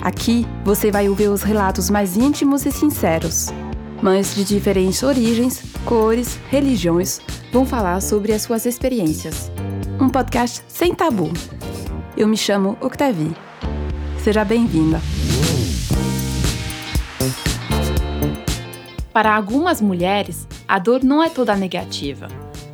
Aqui 0.00 0.46
você 0.64 0.90
vai 0.90 1.08
ouvir 1.08 1.28
os 1.28 1.42
relatos 1.42 1.90
mais 1.90 2.16
íntimos 2.16 2.64
e 2.64 2.70
sinceros. 2.70 3.48
Mães 4.00 4.34
de 4.34 4.44
diferentes 4.44 5.02
origens, 5.02 5.62
cores, 5.84 6.38
religiões 6.48 7.20
vão 7.52 7.66
falar 7.66 8.00
sobre 8.00 8.32
as 8.32 8.42
suas 8.42 8.64
experiências. 8.64 9.50
Um 10.00 10.08
podcast 10.08 10.62
sem 10.68 10.94
tabu. 10.94 11.32
Eu 12.16 12.28
me 12.28 12.36
chamo 12.36 12.76
Octavie. 12.80 13.34
Seja 14.22 14.44
bem-vinda. 14.44 15.00
Para 19.12 19.34
algumas 19.34 19.80
mulheres, 19.80 20.46
a 20.68 20.78
dor 20.78 21.02
não 21.02 21.22
é 21.22 21.28
toda 21.28 21.56
negativa. 21.56 22.28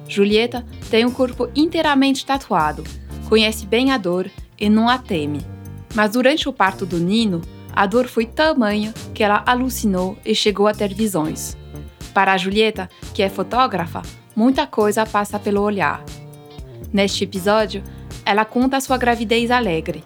Julieta 0.06 0.62
tem 0.90 1.06
um 1.06 1.10
corpo 1.10 1.48
inteiramente 1.56 2.26
tatuado, 2.26 2.84
conhece 3.30 3.64
bem 3.64 3.92
a 3.92 3.96
dor 3.96 4.30
e 4.60 4.68
não 4.68 4.88
a 4.88 4.98
teme. 4.98 5.53
Mas 5.94 6.12
durante 6.12 6.48
o 6.48 6.52
parto 6.52 6.84
do 6.84 6.98
Nino, 6.98 7.40
a 7.72 7.86
dor 7.86 8.06
foi 8.06 8.26
tamanha 8.26 8.92
que 9.14 9.22
ela 9.22 9.42
alucinou 9.46 10.18
e 10.24 10.34
chegou 10.34 10.66
a 10.66 10.74
ter 10.74 10.92
visões. 10.92 11.56
Para 12.12 12.32
a 12.32 12.36
Julieta, 12.36 12.88
que 13.12 13.22
é 13.22 13.28
fotógrafa, 13.28 14.02
muita 14.34 14.66
coisa 14.66 15.06
passa 15.06 15.38
pelo 15.38 15.60
olhar. 15.60 16.04
Neste 16.92 17.24
episódio, 17.24 17.82
ela 18.24 18.44
conta 18.44 18.80
sua 18.80 18.96
gravidez 18.96 19.50
alegre, 19.50 20.04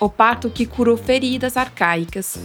o 0.00 0.08
parto 0.08 0.50
que 0.50 0.66
curou 0.66 0.96
feridas 0.96 1.56
arcaicas. 1.56 2.38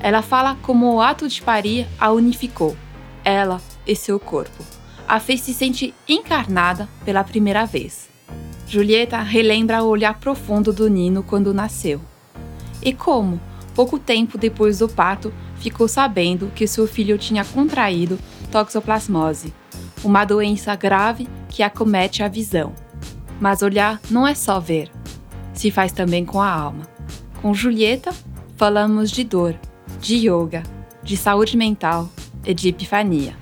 Ela 0.00 0.22
fala 0.22 0.56
como 0.62 0.94
o 0.94 1.00
ato 1.00 1.28
de 1.28 1.40
parir 1.42 1.86
a 1.98 2.10
unificou, 2.10 2.76
ela 3.24 3.60
e 3.86 3.96
seu 3.96 4.18
corpo. 4.18 4.64
A 5.06 5.18
fez 5.18 5.40
se 5.40 5.54
sentir 5.54 5.94
encarnada 6.08 6.88
pela 7.04 7.24
primeira 7.24 7.64
vez. 7.64 8.08
Julieta 8.66 9.18
relembra 9.18 9.82
o 9.82 9.88
olhar 9.88 10.18
profundo 10.18 10.72
do 10.72 10.88
Nino 10.90 11.22
quando 11.22 11.54
nasceu. 11.54 12.00
E 12.82 12.92
como, 12.92 13.40
pouco 13.74 13.98
tempo 13.98 14.38
depois 14.38 14.78
do 14.78 14.88
parto, 14.88 15.32
ficou 15.56 15.88
sabendo 15.88 16.50
que 16.54 16.66
seu 16.66 16.86
filho 16.86 17.18
tinha 17.18 17.44
contraído 17.44 18.18
toxoplasmose, 18.50 19.52
uma 20.02 20.24
doença 20.24 20.74
grave 20.74 21.28
que 21.48 21.62
acomete 21.62 22.22
a 22.22 22.28
visão. 22.28 22.72
Mas 23.40 23.62
olhar 23.62 24.00
não 24.10 24.26
é 24.26 24.34
só 24.34 24.58
ver, 24.58 24.90
se 25.52 25.70
faz 25.70 25.92
também 25.92 26.24
com 26.24 26.40
a 26.40 26.50
alma. 26.50 26.88
Com 27.40 27.54
Julieta, 27.54 28.12
falamos 28.56 29.10
de 29.10 29.24
dor, 29.24 29.54
de 30.00 30.28
yoga, 30.28 30.62
de 31.02 31.16
saúde 31.16 31.56
mental 31.56 32.08
e 32.44 32.52
de 32.54 32.68
epifania. 32.68 33.36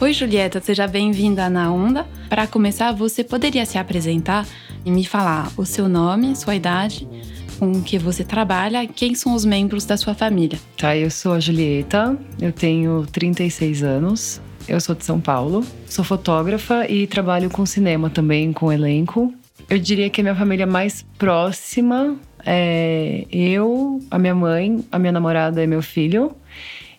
Oi, 0.00 0.12
Julieta, 0.12 0.60
seja 0.60 0.86
bem-vinda 0.88 1.48
na 1.48 1.72
Onda. 1.72 2.06
Para 2.28 2.46
começar, 2.46 2.92
você 2.92 3.22
poderia 3.22 3.64
se 3.64 3.78
apresentar 3.78 4.46
e 4.84 4.90
me 4.90 5.04
falar 5.04 5.52
o 5.56 5.64
seu 5.64 5.88
nome, 5.88 6.34
sua 6.34 6.56
idade, 6.56 7.08
com 7.58 7.82
que 7.82 7.98
você 7.98 8.24
trabalha 8.24 8.86
quem 8.86 9.14
são 9.14 9.34
os 9.34 9.44
membros 9.44 9.84
da 9.84 9.96
sua 9.96 10.14
família. 10.14 10.58
Tá, 10.76 10.96
eu 10.96 11.10
sou 11.10 11.32
a 11.32 11.40
Julieta, 11.40 12.16
eu 12.40 12.52
tenho 12.52 13.06
36 13.12 13.82
anos, 13.82 14.40
eu 14.68 14.80
sou 14.80 14.94
de 14.94 15.04
São 15.04 15.20
Paulo, 15.20 15.64
sou 15.86 16.04
fotógrafa 16.04 16.86
e 16.90 17.06
trabalho 17.06 17.50
com 17.50 17.64
cinema 17.66 18.08
também, 18.10 18.52
com 18.52 18.72
elenco. 18.72 19.32
Eu 19.68 19.78
diria 19.78 20.10
que 20.10 20.20
a 20.20 20.24
minha 20.24 20.34
família 20.34 20.66
mais 20.66 21.04
próxima 21.18 22.16
é 22.44 23.24
eu, 23.30 24.00
a 24.10 24.18
minha 24.18 24.34
mãe, 24.34 24.84
a 24.90 24.98
minha 24.98 25.12
namorada 25.12 25.62
e 25.62 25.66
meu 25.66 25.82
filho. 25.82 26.34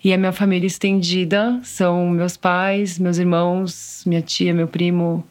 E 0.03 0.11
a 0.11 0.17
minha 0.17 0.33
família 0.33 0.67
estendida 0.67 1.59
são 1.63 2.09
meus 2.09 2.35
pais, 2.35 2.99
meus 2.99 3.17
irmãos, 3.17 4.03
minha 4.05 4.21
tia, 4.21 4.53
meu 4.53 4.67
primo, 4.67 5.23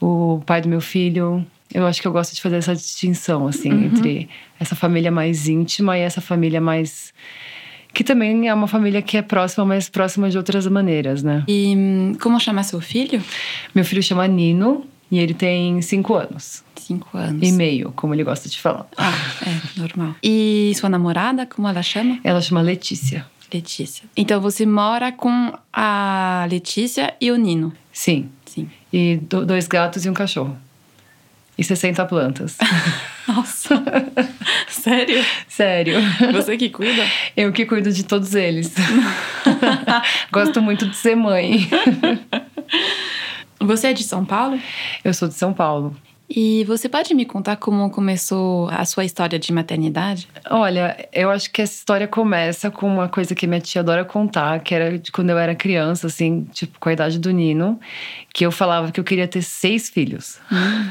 o 0.00 0.40
pai 0.46 0.62
do 0.62 0.68
meu 0.68 0.80
filho. 0.80 1.44
Eu 1.72 1.86
acho 1.86 2.00
que 2.00 2.08
eu 2.08 2.12
gosto 2.12 2.34
de 2.34 2.42
fazer 2.42 2.56
essa 2.56 2.74
distinção, 2.74 3.46
assim, 3.46 3.70
uhum. 3.70 3.84
entre 3.84 4.28
essa 4.58 4.74
família 4.74 5.10
mais 5.10 5.48
íntima 5.48 5.96
e 5.96 6.00
essa 6.00 6.20
família 6.20 6.60
mais. 6.60 7.12
Que 7.92 8.04
também 8.04 8.48
é 8.48 8.54
uma 8.54 8.68
família 8.68 9.02
que 9.02 9.16
é 9.16 9.22
próxima, 9.22 9.64
mas 9.64 9.88
próxima 9.88 10.30
de 10.30 10.36
outras 10.36 10.66
maneiras, 10.66 11.22
né? 11.22 11.44
E 11.48 12.12
como 12.20 12.38
chama 12.38 12.62
seu 12.62 12.80
filho? 12.80 13.22
Meu 13.74 13.84
filho 13.84 14.02
chama 14.02 14.26
Nino 14.28 14.84
e 15.10 15.18
ele 15.18 15.34
tem 15.34 15.82
cinco 15.82 16.14
anos. 16.14 16.62
Cinco 16.76 17.16
anos. 17.16 17.48
E 17.48 17.52
meio, 17.52 17.92
como 17.92 18.14
ele 18.14 18.22
gosta 18.22 18.48
de 18.48 18.60
falar. 18.60 18.86
Ah, 18.96 19.12
é, 19.44 19.80
normal. 19.80 20.14
E 20.22 20.72
sua 20.76 20.88
namorada, 20.88 21.46
como 21.46 21.66
ela 21.66 21.82
chama? 21.82 22.18
Ela 22.22 22.40
chama 22.40 22.60
Letícia. 22.60 23.26
Letícia. 23.52 24.04
Então 24.16 24.40
você 24.40 24.64
mora 24.64 25.10
com 25.10 25.52
a 25.72 26.46
Letícia 26.48 27.14
e 27.20 27.30
o 27.32 27.36
Nino? 27.36 27.72
Sim. 27.92 28.28
Sim. 28.46 28.68
E 28.92 29.16
do, 29.16 29.44
dois 29.44 29.66
gatos 29.66 30.04
e 30.04 30.10
um 30.10 30.14
cachorro. 30.14 30.56
E 31.60 31.62
60 31.62 32.06
plantas. 32.06 32.56
Nossa. 33.28 33.84
Sério? 34.66 35.22
Sério. 35.46 35.96
Você 36.32 36.56
que 36.56 36.70
cuida? 36.70 37.04
Eu 37.36 37.52
que 37.52 37.66
cuido 37.66 37.92
de 37.92 38.02
todos 38.02 38.34
eles. 38.34 38.72
Gosto 40.32 40.62
muito 40.62 40.88
de 40.88 40.96
ser 40.96 41.14
mãe. 41.14 41.68
Você 43.60 43.88
é 43.88 43.92
de 43.92 44.02
São 44.04 44.24
Paulo? 44.24 44.58
Eu 45.04 45.12
sou 45.12 45.28
de 45.28 45.34
São 45.34 45.52
Paulo. 45.52 45.94
E 46.30 46.64
você 46.64 46.88
pode 46.88 47.12
me 47.12 47.26
contar 47.26 47.56
como 47.56 47.90
começou 47.90 48.70
a 48.70 48.84
sua 48.86 49.04
história 49.04 49.38
de 49.38 49.52
maternidade? 49.52 50.28
Olha, 50.48 50.96
eu 51.12 51.28
acho 51.28 51.50
que 51.50 51.60
essa 51.60 51.74
história 51.74 52.08
começa 52.08 52.70
com 52.70 52.86
uma 52.86 53.08
coisa 53.08 53.34
que 53.34 53.46
minha 53.46 53.60
tia 53.60 53.82
adora 53.82 54.04
contar, 54.04 54.60
que 54.60 54.74
era 54.74 54.96
de 54.96 55.12
quando 55.12 55.28
eu 55.28 55.36
era 55.36 55.54
criança, 55.54 56.06
assim, 56.06 56.44
tipo, 56.52 56.78
com 56.78 56.88
a 56.88 56.92
idade 56.92 57.18
do 57.18 57.32
Nino, 57.32 57.78
que 58.32 58.46
eu 58.46 58.52
falava 58.52 58.92
que 58.92 59.00
eu 59.00 59.04
queria 59.04 59.28
ter 59.28 59.42
seis 59.42 59.90
filhos. 59.90 60.38
Hum. 60.50 60.88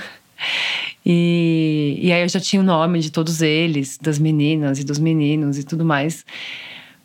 E, 1.06 1.98
e 2.02 2.12
aí 2.12 2.22
eu 2.22 2.30
já 2.30 2.40
tinha 2.40 2.62
o 2.62 2.66
nome 2.66 3.00
de 3.00 3.12
todos 3.12 3.42
eles, 3.42 3.98
das 3.98 4.20
meninas 4.20 4.80
e 4.80 4.84
dos 4.84 5.00
meninos 5.00 5.58
e 5.58 5.64
tudo 5.64 5.86
mais. 5.86 6.26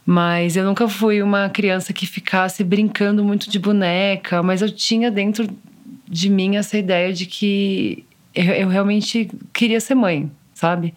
Mas 0.06 0.56
eu 0.56 0.65
nunca 0.65 0.87
fui 0.89 1.22
uma 1.22 1.49
criança 1.49 1.93
que 1.93 2.06
ficasse 2.06 2.62
brincando 2.62 3.25
muito 3.25 3.49
de 3.49 3.59
boneca, 3.59 4.43
mas 4.43 4.61
eu 4.61 4.71
tinha 4.71 5.11
dentro 5.11 5.49
de 6.06 6.28
mim 6.28 6.56
essa 6.56 6.77
ideia 6.77 7.12
de 7.12 7.25
que 7.25 8.05
eu, 8.34 8.44
eu 8.44 8.69
realmente 8.69 9.31
queria 9.53 9.81
ser 9.81 9.94
mãe, 9.94 10.31
sabe? 10.53 10.93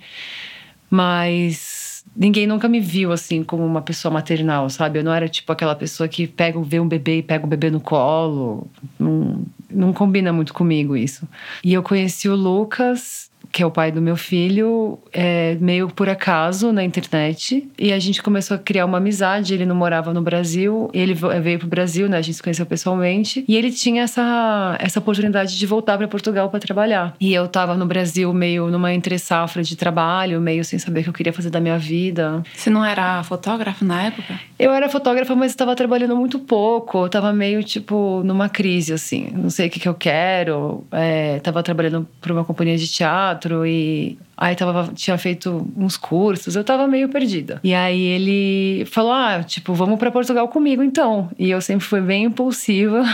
Mas 0.89 2.03
ninguém 2.15 2.47
nunca 2.47 2.67
me 2.67 2.79
viu 2.79 3.11
assim 3.11 3.43
como 3.43 3.65
uma 3.65 3.81
pessoa 3.81 4.11
maternal, 4.11 4.69
sabe? 4.69 4.99
Eu 4.99 5.03
não 5.03 5.13
era 5.13 5.29
tipo 5.29 5.51
aquela 5.51 5.75
pessoa 5.75 6.09
que 6.09 6.27
pega, 6.27 6.59
vê 6.61 6.79
um 6.79 6.87
bebê 6.87 7.19
e 7.19 7.23
pega 7.23 7.45
o 7.45 7.49
bebê 7.49 7.69
no 7.69 7.79
colo. 7.79 8.67
Não, 8.99 9.45
não 9.69 9.93
combina 9.93 10.31
muito 10.31 10.53
comigo 10.53 10.95
isso. 10.95 11.27
E 11.63 11.73
eu 11.73 11.83
conheci 11.83 12.29
o 12.29 12.35
Lucas 12.35 13.29
que 13.51 13.63
é 13.63 13.65
o 13.65 13.71
pai 13.71 13.91
do 13.91 14.01
meu 14.01 14.15
filho, 14.15 14.99
é, 15.11 15.57
meio 15.59 15.87
por 15.89 16.09
acaso 16.09 16.71
na 16.71 16.83
internet. 16.83 17.67
E 17.77 17.91
a 17.91 17.99
gente 17.99 18.21
começou 18.21 18.55
a 18.55 18.59
criar 18.59 18.85
uma 18.85 18.97
amizade. 18.97 19.53
Ele 19.53 19.65
não 19.65 19.75
morava 19.75 20.13
no 20.13 20.21
Brasil, 20.21 20.89
ele 20.93 21.13
veio 21.13 21.59
pro 21.59 21.67
Brasil, 21.67 22.07
né? 22.07 22.17
A 22.17 22.21
gente 22.21 22.35
se 22.35 22.43
conheceu 22.43 22.65
pessoalmente. 22.65 23.43
E 23.47 23.55
ele 23.55 23.71
tinha 23.71 24.03
essa, 24.03 24.77
essa 24.79 24.99
oportunidade 24.99 25.57
de 25.57 25.65
voltar 25.65 25.97
para 25.97 26.07
Portugal 26.07 26.49
para 26.49 26.59
trabalhar. 26.59 27.15
E 27.19 27.33
eu 27.33 27.47
tava 27.47 27.75
no 27.75 27.85
Brasil 27.85 28.31
meio 28.33 28.67
numa 28.67 28.93
entre-safra 28.93 29.63
de 29.63 29.75
trabalho, 29.75 30.39
meio 30.39 30.63
sem 30.63 30.77
saber 30.77 30.99
o 30.99 31.03
que 31.03 31.09
eu 31.09 31.13
queria 31.13 31.33
fazer 31.33 31.49
da 31.49 31.59
minha 31.59 31.77
vida. 31.77 32.43
Você 32.53 32.69
não 32.69 32.83
era 32.83 33.23
fotógrafa 33.23 33.83
na 33.83 34.03
época? 34.03 34.39
Eu 34.59 34.71
era 34.71 34.89
fotógrafa, 34.89 35.35
mas 35.35 35.51
estava 35.51 35.75
trabalhando 35.75 36.15
muito 36.15 36.39
pouco. 36.39 37.05
Eu 37.05 37.09
tava 37.09 37.31
meio, 37.33 37.63
tipo, 37.63 38.21
numa 38.23 38.49
crise, 38.49 38.93
assim. 38.93 39.29
Não 39.33 39.49
sei 39.49 39.67
o 39.67 39.69
que, 39.69 39.79
que 39.79 39.87
eu 39.87 39.93
quero. 39.93 40.85
É, 40.91 41.39
tava 41.39 41.63
trabalhando 41.63 42.07
para 42.21 42.33
uma 42.33 42.43
companhia 42.43 42.77
de 42.77 42.87
teatro 42.87 43.26
teatro 43.27 43.65
e 43.65 44.17
aí 44.35 44.55
tava, 44.55 44.91
tinha 44.93 45.17
feito 45.17 45.67
uns 45.75 45.97
cursos, 45.97 46.55
eu 46.55 46.63
tava 46.63 46.87
meio 46.87 47.09
perdida. 47.09 47.59
E 47.63 47.73
aí 47.73 48.01
ele 48.01 48.85
falou: 48.85 49.11
"Ah, 49.11 49.43
tipo, 49.43 49.73
vamos 49.73 49.99
para 49.99 50.11
Portugal 50.11 50.47
comigo 50.47 50.83
então". 50.83 51.29
E 51.37 51.49
eu 51.49 51.61
sempre 51.61 51.85
fui 51.85 52.01
bem 52.01 52.25
impulsiva. 52.25 53.03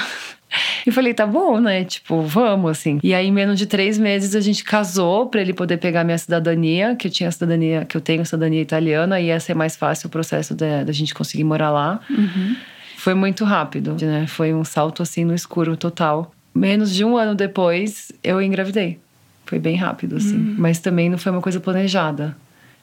E 0.86 0.92
falei, 0.92 1.16
tá 1.16 1.26
bom, 1.26 1.60
né? 1.60 1.84
Tipo, 1.84 2.22
vamos, 2.22 2.70
assim. 2.70 3.00
E 3.02 3.12
aí, 3.16 3.26
em 3.26 3.32
menos 3.32 3.58
de 3.58 3.66
três 3.66 3.98
meses, 3.98 4.36
a 4.36 4.40
gente 4.40 4.64
casou 4.64 5.26
para 5.26 5.42
ele 5.42 5.52
poder 5.52 5.78
pegar 5.78 6.04
minha 6.04 6.18
cidadania, 6.18 6.96
que 6.96 7.08
eu 7.08 7.12
tinha 7.12 7.32
cidadania, 7.32 7.86
que 7.86 7.98
eu 7.98 8.02
tenho 8.02 8.24
cidadania 8.24 8.62
italiana, 8.62 9.20
e 9.20 9.30
ia 9.30 9.40
ser 9.40 9.56
mais 9.56 9.76
fácil 9.76 10.08
o 10.08 10.10
processo 10.12 10.54
da, 10.54 10.92
gente 10.92 11.12
conseguir 11.16 11.44
morar 11.44 11.72
lá. 11.72 12.00
Uhum. 12.08 12.56
Foi 12.98 13.16
muito 13.16 13.44
rápido, 13.44 13.98
né? 14.00 14.28
Foi 14.28 14.54
um 14.54 14.64
salto 14.64 15.02
assim 15.02 15.26
no 15.26 15.34
escuro 15.34 15.76
total. 15.76 16.32
Menos 16.54 16.94
de 16.94 17.04
um 17.04 17.18
ano 17.18 17.34
depois, 17.34 18.12
eu 18.24 18.40
engravidei. 18.40 19.00
Foi 19.46 19.60
bem 19.60 19.76
rápido, 19.76 20.18
assim. 20.18 20.38
Hum. 20.38 20.56
Mas 20.58 20.80
também 20.80 21.10
não 21.10 21.18
foi 21.18 21.32
uma 21.32 21.42
coisa 21.42 21.60
planejada. 21.60 22.36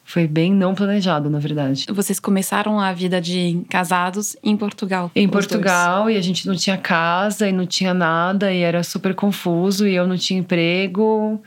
Foi 0.05 0.27
bem 0.27 0.53
não 0.53 0.75
planejado, 0.75 1.31
na 1.31 1.39
verdade. 1.39 1.87
Vocês 1.89 2.19
começaram 2.19 2.81
a 2.81 2.93
vida 2.93 3.21
de 3.21 3.63
casados 3.69 4.37
em 4.43 4.57
Portugal. 4.57 5.11
Em 5.15 5.27
os 5.27 5.31
dois. 5.31 5.47
Portugal, 5.47 6.11
e 6.11 6.17
a 6.17 6.21
gente 6.21 6.49
não 6.49 6.57
tinha 6.57 6.77
casa 6.77 7.49
e 7.49 7.53
não 7.53 7.65
tinha 7.65 7.95
nada, 7.95 8.53
e 8.53 8.61
era 8.61 8.83
super 8.83 9.15
confuso, 9.15 9.87
e 9.87 9.95
eu 9.95 10.09
não 10.09 10.17
tinha 10.17 10.41
emprego. 10.41 11.41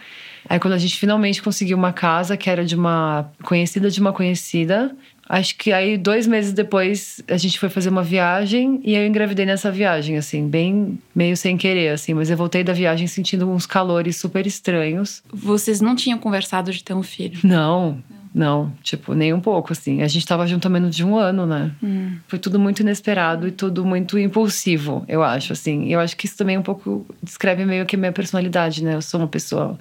Aí, 0.48 0.60
quando 0.60 0.74
a 0.74 0.77
gente 0.77 0.98
finalmente 0.98 1.42
conseguiu 1.42 1.77
uma 1.77 1.92
casa, 1.92 2.38
que 2.38 2.50
era 2.50 2.63
de 2.63 2.75
uma 2.75 3.30
conhecida 3.44 3.89
de 3.89 4.00
uma 4.00 4.13
conhecida, 4.13 4.95
acho 5.27 5.57
que 5.57 5.71
aí, 5.71 5.97
dois 5.97 6.27
meses 6.27 6.53
depois, 6.53 7.21
a 7.27 7.37
gente 7.37 7.59
foi 7.59 7.69
fazer 7.69 7.89
uma 7.89 8.03
viagem, 8.03 8.79
e 8.83 8.95
eu 8.95 9.05
engravidei 9.05 9.45
nessa 9.45 9.71
viagem, 9.71 10.17
assim, 10.17 10.47
bem 10.47 10.99
meio 11.15 11.35
sem 11.37 11.57
querer, 11.57 11.89
assim, 11.89 12.13
mas 12.13 12.29
eu 12.29 12.37
voltei 12.37 12.63
da 12.63 12.73
viagem 12.73 13.07
sentindo 13.07 13.49
uns 13.49 13.65
calores 13.65 14.17
super 14.17 14.45
estranhos. 14.45 15.23
Vocês 15.31 15.81
não 15.81 15.95
tinham 15.95 16.17
conversado 16.17 16.71
de 16.71 16.83
ter 16.83 16.93
um 16.93 17.03
filho. 17.03 17.39
Não, 17.43 18.01
não, 18.33 18.73
tipo, 18.81 19.13
nem 19.13 19.31
um 19.31 19.39
pouco, 19.39 19.73
assim. 19.73 20.01
A 20.01 20.07
gente 20.07 20.25
tava 20.25 20.47
junto 20.47 20.65
há 20.65 20.69
menos 20.69 20.95
de 20.95 21.03
um 21.03 21.15
ano, 21.15 21.45
né? 21.45 21.71
Hum. 21.83 22.17
Foi 22.27 22.39
tudo 22.39 22.59
muito 22.59 22.79
inesperado 22.79 23.47
e 23.47 23.51
tudo 23.51 23.85
muito 23.85 24.17
impulsivo, 24.17 25.05
eu 25.07 25.21
acho, 25.21 25.53
assim. 25.53 25.87
Eu 25.89 25.99
acho 25.99 26.17
que 26.17 26.25
isso 26.25 26.35
também 26.35 26.57
um 26.57 26.63
pouco 26.63 27.05
descreve 27.21 27.63
meio 27.63 27.85
que 27.85 27.95
a 27.95 27.99
minha 27.99 28.11
personalidade, 28.11 28.83
né? 28.83 28.95
Eu 28.95 29.01
sou 29.01 29.19
uma 29.19 29.27
pessoa 29.27 29.77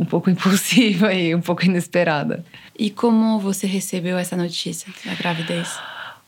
um 0.00 0.04
pouco 0.04 0.28
impulsiva 0.30 1.12
e 1.12 1.34
um 1.34 1.40
pouco 1.40 1.64
inesperada. 1.64 2.44
E 2.78 2.88
como 2.90 3.38
você 3.38 3.66
recebeu 3.66 4.16
essa 4.16 4.36
notícia 4.36 4.92
da 5.04 5.14
gravidez? 5.14 5.78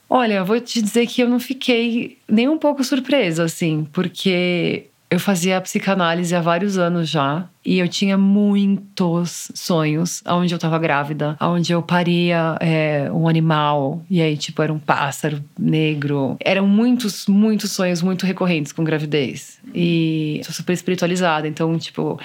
Olha, 0.09 0.35
eu 0.35 0.45
vou 0.45 0.61
te 0.61 0.83
dizer 0.83 1.07
que 1.07 1.23
eu 1.23 1.29
não 1.29 1.41
fiquei 1.41 2.19
nem 2.29 2.47
um 2.47 2.59
pouco 2.59 2.85
surpresa, 2.85 3.45
assim, 3.45 3.89
porque 3.91 4.91
eu 5.13 5.21
fazia 5.21 5.61
psicanálise 5.61 6.35
há 6.35 6.41
vários 6.41 6.79
anos 6.79 7.07
já 7.07 7.47
e 7.63 7.79
eu 7.79 7.87
tinha 7.87 8.17
muitos 8.17 9.53
sonhos 9.55 10.23
onde 10.27 10.55
eu 10.55 10.59
tava 10.59 10.79
grávida, 10.79 11.37
onde 11.39 11.71
eu 11.71 11.83
paria 11.83 12.57
é, 12.59 13.11
um 13.13 13.29
animal 13.29 14.03
e 14.09 14.23
aí, 14.23 14.39
tipo, 14.39 14.63
era 14.63 14.73
um 14.73 14.79
pássaro 14.79 15.45
negro. 15.59 16.39
Eram 16.41 16.67
muitos, 16.67 17.27
muitos 17.27 17.73
sonhos 17.73 18.01
muito 18.01 18.25
recorrentes 18.25 18.73
com 18.73 18.83
gravidez. 18.83 19.61
E 19.75 20.41
sou 20.45 20.55
super 20.55 20.73
espiritualizada, 20.73 21.47
então, 21.47 21.77
tipo, 21.79 22.19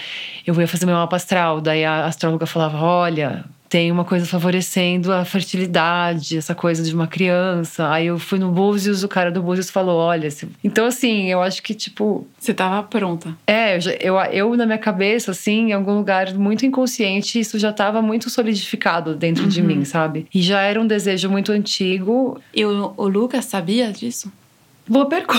eu 0.46 0.60
ia 0.60 0.68
fazer 0.68 0.86
meu 0.86 0.96
mapa 0.96 1.18
astral, 1.18 1.60
daí 1.60 1.84
a 1.84 2.06
astróloga 2.06 2.46
falava: 2.46 2.78
olha 2.82 3.44
tem 3.70 3.92
uma 3.92 4.06
coisa 4.06 4.26
favorecendo 4.26 5.12
a 5.12 5.26
fertilidade, 5.26 6.38
essa 6.38 6.56
coisa 6.56 6.84
de 6.84 6.94
uma 6.94 7.08
criança. 7.08 7.90
Aí 7.90 8.08
eu 8.08 8.18
fui 8.20 8.40
no 8.40 8.52
Búzios, 8.52 9.04
o 9.04 9.08
cara 9.08 9.32
do 9.32 9.42
Búzios 9.42 9.70
falou: 9.70 9.98
olha. 9.98 10.30
se- 10.32 10.48
Então, 10.64 10.86
assim, 10.86 11.26
eu 11.28 11.42
acho 11.42 11.62
que, 11.62 11.74
tipo, 11.74 12.26
Você 12.40 12.54
tava 12.54 12.82
pronta. 12.84 13.36
é, 13.46 13.78
eu, 13.78 14.16
eu, 14.16 14.16
eu 14.32 14.58
na 14.58 14.66
minha 14.66 14.78
cabeça, 14.78 15.32
assim, 15.32 15.70
em 15.70 15.74
algum 15.74 15.96
lugar 15.96 16.34
muito 16.34 16.66
inconsciente, 16.66 17.40
isso 17.40 17.58
já 17.60 17.70
estava 17.72 18.02
muito 18.02 18.30
solidificado 18.30 19.16
dentro 19.16 19.48
de 19.48 19.62
mim, 19.62 19.84
sabe? 19.86 20.26
E 20.34 20.42
já 20.42 20.62
era 20.62 20.80
um 20.82 20.88
desejo 20.88 21.30
muito 21.30 21.52
antigo. 21.52 22.40
E 22.54 22.66
o, 22.66 22.94
o 22.98 23.08
Lucas 23.08 23.46
sabia 23.46 23.92
disso? 23.92 24.32
Boa 24.88 25.08
pergunta. 25.08 25.38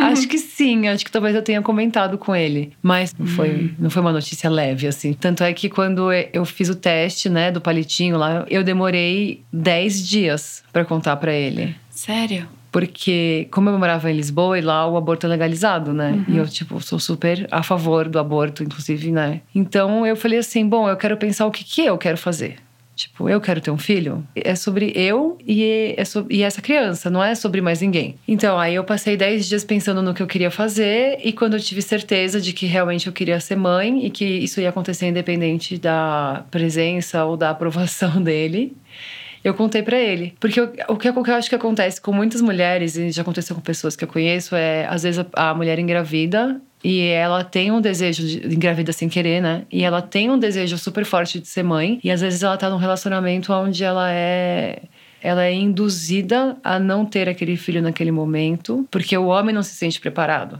acho 0.10 0.28
que 0.28 0.38
sim, 0.38 0.88
acho 0.88 1.04
que 1.04 1.10
talvez 1.10 1.34
eu 1.34 1.42
tenha 1.42 1.62
comentado 1.62 2.18
com 2.18 2.34
ele. 2.34 2.72
Mas 2.82 3.14
não 3.18 3.26
foi, 3.26 3.74
não 3.78 3.90
foi 3.90 4.02
uma 4.02 4.12
notícia 4.12 4.50
leve, 4.50 4.86
assim. 4.86 5.12
Tanto 5.12 5.42
é 5.42 5.52
que 5.52 5.68
quando 5.68 6.12
eu 6.12 6.44
fiz 6.44 6.68
o 6.68 6.74
teste, 6.74 7.28
né, 7.28 7.50
do 7.50 7.60
palitinho 7.60 8.16
lá, 8.16 8.44
eu 8.48 8.62
demorei 8.62 9.42
10 9.52 10.08
dias 10.08 10.62
para 10.72 10.84
contar 10.84 11.16
para 11.16 11.32
ele. 11.32 11.74
Sério? 11.90 12.48
Porque, 12.72 13.48
como 13.50 13.68
eu 13.68 13.78
morava 13.78 14.10
em 14.10 14.14
Lisboa 14.14 14.56
e 14.58 14.62
lá 14.62 14.86
o 14.86 14.96
aborto 14.96 15.26
é 15.26 15.28
legalizado, 15.28 15.92
né? 15.92 16.24
E 16.28 16.36
eu, 16.36 16.46
tipo, 16.46 16.80
sou 16.80 17.00
super 17.00 17.48
a 17.50 17.64
favor 17.64 18.08
do 18.08 18.18
aborto, 18.18 18.62
inclusive, 18.62 19.10
né? 19.10 19.40
Então 19.52 20.06
eu 20.06 20.14
falei 20.14 20.38
assim: 20.38 20.68
bom, 20.68 20.88
eu 20.88 20.96
quero 20.96 21.16
pensar 21.16 21.46
o 21.46 21.50
que, 21.50 21.64
que 21.64 21.84
eu 21.84 21.98
quero 21.98 22.16
fazer. 22.16 22.56
Tipo, 23.00 23.28
eu 23.30 23.40
quero 23.40 23.60
ter 23.62 23.70
um 23.70 23.78
filho. 23.78 24.22
É 24.34 24.54
sobre 24.54 24.92
eu 24.94 25.38
e, 25.46 25.94
é 25.96 26.04
so- 26.04 26.26
e 26.28 26.42
essa 26.42 26.60
criança, 26.60 27.08
não 27.08 27.24
é 27.24 27.34
sobre 27.34 27.60
mais 27.62 27.80
ninguém. 27.80 28.16
Então, 28.28 28.58
aí 28.58 28.74
eu 28.74 28.84
passei 28.84 29.16
10 29.16 29.48
dias 29.48 29.64
pensando 29.64 30.02
no 30.02 30.12
que 30.12 30.22
eu 30.22 30.26
queria 30.26 30.50
fazer, 30.50 31.18
e 31.24 31.32
quando 31.32 31.54
eu 31.54 31.60
tive 31.60 31.80
certeza 31.80 32.40
de 32.40 32.52
que 32.52 32.66
realmente 32.66 33.06
eu 33.06 33.12
queria 33.12 33.40
ser 33.40 33.56
mãe 33.56 34.04
e 34.04 34.10
que 34.10 34.24
isso 34.24 34.60
ia 34.60 34.68
acontecer 34.68 35.06
independente 35.06 35.78
da 35.78 36.44
presença 36.50 37.24
ou 37.24 37.36
da 37.36 37.50
aprovação 37.50 38.20
dele, 38.22 38.76
eu 39.42 39.54
contei 39.54 39.82
pra 39.82 39.98
ele. 39.98 40.34
Porque 40.38 40.60
o, 40.60 40.68
que 40.68 41.08
o 41.08 41.22
que 41.22 41.30
eu 41.30 41.34
acho 41.34 41.48
que 41.48 41.54
acontece 41.54 41.98
com 42.00 42.12
muitas 42.12 42.42
mulheres, 42.42 42.96
e 42.96 43.10
já 43.10 43.22
aconteceu 43.22 43.56
com 43.56 43.62
pessoas 43.62 43.96
que 43.96 44.04
eu 44.04 44.08
conheço, 44.08 44.54
é 44.54 44.86
às 44.86 45.02
vezes 45.04 45.24
a, 45.34 45.50
a 45.50 45.54
mulher 45.54 45.78
engravida 45.78 46.60
e 46.82 47.00
ela 47.08 47.44
tem 47.44 47.70
um 47.70 47.80
desejo 47.80 48.26
de 48.26 48.54
engravida 48.54 48.92
sem 48.92 49.08
querer, 49.08 49.40
né? 49.42 49.62
E 49.70 49.84
ela 49.84 50.00
tem 50.00 50.30
um 50.30 50.38
desejo 50.38 50.78
super 50.78 51.04
forte 51.04 51.38
de 51.38 51.46
ser 51.46 51.62
mãe, 51.62 52.00
e 52.02 52.10
às 52.10 52.20
vezes 52.20 52.42
ela 52.42 52.56
tá 52.56 52.70
num 52.70 52.78
relacionamento 52.78 53.52
onde 53.52 53.84
ela 53.84 54.10
é 54.10 54.82
ela 55.22 55.44
é 55.44 55.52
induzida 55.52 56.56
a 56.64 56.78
não 56.78 57.04
ter 57.04 57.28
aquele 57.28 57.54
filho 57.54 57.82
naquele 57.82 58.10
momento, 58.10 58.88
porque 58.90 59.14
o 59.16 59.26
homem 59.26 59.54
não 59.54 59.62
se 59.62 59.74
sente 59.74 60.00
preparado. 60.00 60.58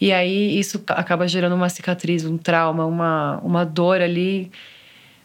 E 0.00 0.12
aí 0.12 0.58
isso 0.58 0.82
acaba 0.88 1.26
gerando 1.26 1.54
uma 1.54 1.70
cicatriz, 1.70 2.24
um 2.24 2.36
trauma, 2.36 2.84
uma, 2.84 3.40
uma 3.42 3.64
dor 3.64 4.02
ali 4.02 4.50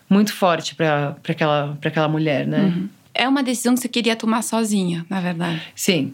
muito 0.10 0.34
forte 0.34 0.76
para 0.76 1.16
aquela, 1.28 1.78
pra 1.80 1.90
aquela 1.90 2.08
mulher, 2.08 2.48
né? 2.48 2.74
É 3.14 3.28
uma 3.28 3.44
decisão 3.44 3.76
que 3.76 3.82
você 3.82 3.90
queria 3.90 4.16
tomar 4.16 4.42
sozinha, 4.42 5.06
na 5.10 5.20
verdade. 5.20 5.62
Sim, 5.76 6.14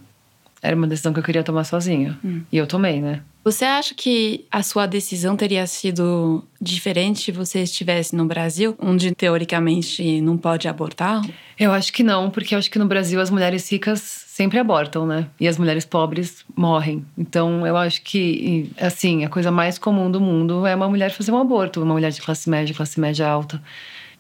era 0.62 0.76
uma 0.76 0.88
decisão 0.88 1.14
que 1.14 1.20
eu 1.20 1.24
queria 1.24 1.44
tomar 1.44 1.64
sozinha. 1.64 2.18
E 2.52 2.58
eu 2.58 2.68
tomei, 2.68 3.02
né? 3.02 3.22
Você 3.44 3.64
acha 3.64 3.96
que 3.96 4.46
a 4.52 4.62
sua 4.62 4.86
decisão 4.86 5.36
teria 5.36 5.66
sido 5.66 6.44
diferente 6.62 7.22
se 7.22 7.32
você 7.32 7.64
estivesse 7.64 8.16
no 8.16 8.26
Brasil, 8.26 8.76
onde 8.78 9.16
teoricamente 9.16 10.20
não 10.22 10.38
pode 10.38 10.68
abortar? 10.68 11.22
Eu 11.58 11.72
acho 11.72 11.92
que 11.94 12.04
não, 12.04 12.30
porque 12.30 12.54
eu 12.54 12.60
acho 12.60 12.70
que 12.70 12.78
no 12.78 12.86
Brasil 12.86 13.20
as 13.20 13.30
mulheres 13.30 13.72
ricas 13.72 14.26
sempre 14.28 14.60
abortam, 14.60 15.08
né? 15.08 15.28
E 15.40 15.48
as 15.48 15.58
mulheres 15.58 15.86
pobres 15.86 16.46
morrem. 16.56 17.06
Então 17.18 17.66
eu 17.66 17.78
acho 17.78 18.02
que, 18.04 18.70
assim, 18.78 19.24
a 19.24 19.30
coisa 19.30 19.52
mais 19.52 19.80
comum 19.80 20.12
do 20.12 20.20
mundo 20.20 20.68
é 20.68 20.76
uma 20.76 20.90
mulher 20.90 21.12
fazer 21.12 21.32
um 21.32 21.40
aborto, 21.40 21.82
uma 21.82 21.94
mulher 21.94 22.12
de 22.12 22.22
classe 22.22 22.50
média, 22.50 22.76
classe 22.76 23.00
média 23.00 23.28
alta. 23.28 23.62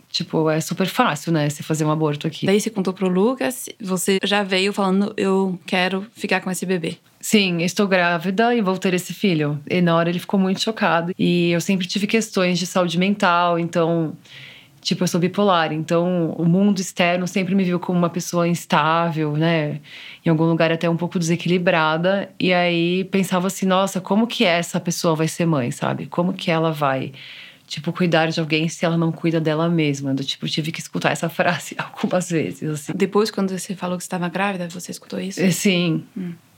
Tipo, 0.09 0.49
é 0.49 0.59
super 0.59 0.87
fácil, 0.87 1.31
né? 1.31 1.49
Você 1.49 1.61
fazer 1.61 1.85
um 1.85 1.91
aborto 1.91 2.25
aqui. 2.25 2.45
Daí 2.47 2.59
você 2.59 2.69
contou 2.69 2.93
pro 2.93 3.07
Lucas, 3.07 3.69
você 3.79 4.17
já 4.23 4.41
veio 4.41 4.73
falando, 4.73 5.13
eu 5.15 5.59
quero 5.67 6.05
ficar 6.13 6.41
com 6.41 6.49
esse 6.49 6.65
bebê. 6.65 6.97
Sim, 7.21 7.61
estou 7.61 7.87
grávida 7.87 8.55
e 8.55 8.61
vou 8.61 8.77
ter 8.77 8.93
esse 8.93 9.13
filho. 9.13 9.59
E 9.69 9.81
na 9.81 9.95
hora 9.95 10.09
ele 10.09 10.19
ficou 10.19 10.39
muito 10.39 10.61
chocado. 10.61 11.13
E 11.17 11.51
eu 11.51 11.61
sempre 11.61 11.85
tive 11.85 12.07
questões 12.07 12.57
de 12.57 12.65
saúde 12.65 12.97
mental, 12.97 13.59
então, 13.59 14.17
tipo, 14.81 15.03
eu 15.03 15.07
sou 15.07 15.19
bipolar. 15.19 15.71
Então, 15.71 16.31
o 16.37 16.45
mundo 16.45 16.79
externo 16.79 17.27
sempre 17.27 17.53
me 17.53 17.63
viu 17.63 17.79
como 17.79 17.99
uma 17.99 18.09
pessoa 18.09 18.47
instável, 18.47 19.33
né? 19.33 19.79
Em 20.25 20.29
algum 20.29 20.45
lugar 20.45 20.71
até 20.71 20.89
um 20.89 20.97
pouco 20.97 21.19
desequilibrada. 21.19 22.31
E 22.39 22.51
aí 22.51 23.03
pensava 23.05 23.47
assim, 23.47 23.65
nossa, 23.65 24.01
como 24.01 24.25
que 24.25 24.43
essa 24.43 24.79
pessoa 24.79 25.13
vai 25.13 25.27
ser 25.27 25.45
mãe, 25.45 25.69
sabe? 25.69 26.07
Como 26.07 26.33
que 26.33 26.49
ela 26.49 26.71
vai, 26.71 27.11
tipo, 27.69 27.93
cuidar 27.93 28.27
de 28.27 28.39
alguém 28.39 28.67
se 28.67 28.83
ela 28.83 28.97
não 28.97 29.11
cuida 29.11 29.39
dela 29.39 29.69
mesma? 29.69 30.13
Do 30.13 30.23
tipo, 30.23 30.47
tive 30.47 30.71
que 30.71 30.79
escutar 30.79 31.11
essa 31.11 31.29
frase 31.29 31.75
algumas 31.77 32.29
vezes, 32.29 32.69
assim. 32.69 32.93
Depois, 32.95 33.31
quando 33.31 33.57
você 33.57 33.75
falou 33.75 33.97
que 33.97 34.03
estava 34.03 34.27
grávida, 34.27 34.67
você 34.67 34.91
escutou 34.91 35.19
isso? 35.19 35.39
Sim. 35.51 36.03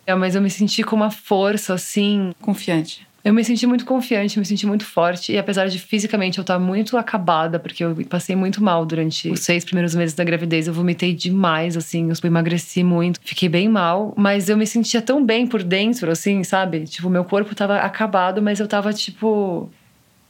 É, 0.07 0.15
mas 0.15 0.33
eu 0.35 0.41
me 0.41 0.49
senti 0.49 0.83
com 0.83 0.95
uma 0.95 1.11
força, 1.11 1.73
assim, 1.73 2.33
Confiante. 2.41 3.05
Eu 3.23 3.33
me 3.33 3.43
senti 3.43 3.67
muito 3.67 3.85
confiante, 3.85 4.39
me 4.39 4.45
senti 4.45 4.65
muito 4.65 4.83
forte. 4.83 5.31
E 5.31 5.37
apesar 5.37 5.67
de 5.67 5.77
fisicamente 5.77 6.39
eu 6.39 6.41
estar 6.41 6.57
muito 6.57 6.97
acabada, 6.97 7.59
porque 7.59 7.83
eu 7.83 7.95
passei 8.09 8.35
muito 8.35 8.63
mal 8.63 8.83
durante 8.83 9.29
os 9.29 9.41
seis 9.41 9.63
primeiros 9.63 9.93
meses 9.93 10.15
da 10.15 10.23
gravidez, 10.23 10.67
eu 10.67 10.73
vomitei 10.73 11.13
demais, 11.13 11.77
assim, 11.77 12.09
eu 12.09 12.15
emagreci 12.23 12.83
muito, 12.83 13.19
fiquei 13.23 13.47
bem 13.47 13.69
mal. 13.69 14.13
Mas 14.17 14.49
eu 14.49 14.57
me 14.57 14.65
sentia 14.65 15.01
tão 15.01 15.23
bem 15.23 15.45
por 15.45 15.61
dentro, 15.61 16.09
assim, 16.09 16.43
sabe? 16.43 16.85
Tipo, 16.85 17.09
meu 17.09 17.23
corpo 17.23 17.53
tava 17.53 17.77
acabado, 17.77 18.41
mas 18.41 18.59
eu 18.59 18.67
tava, 18.67 18.91
tipo. 18.91 19.69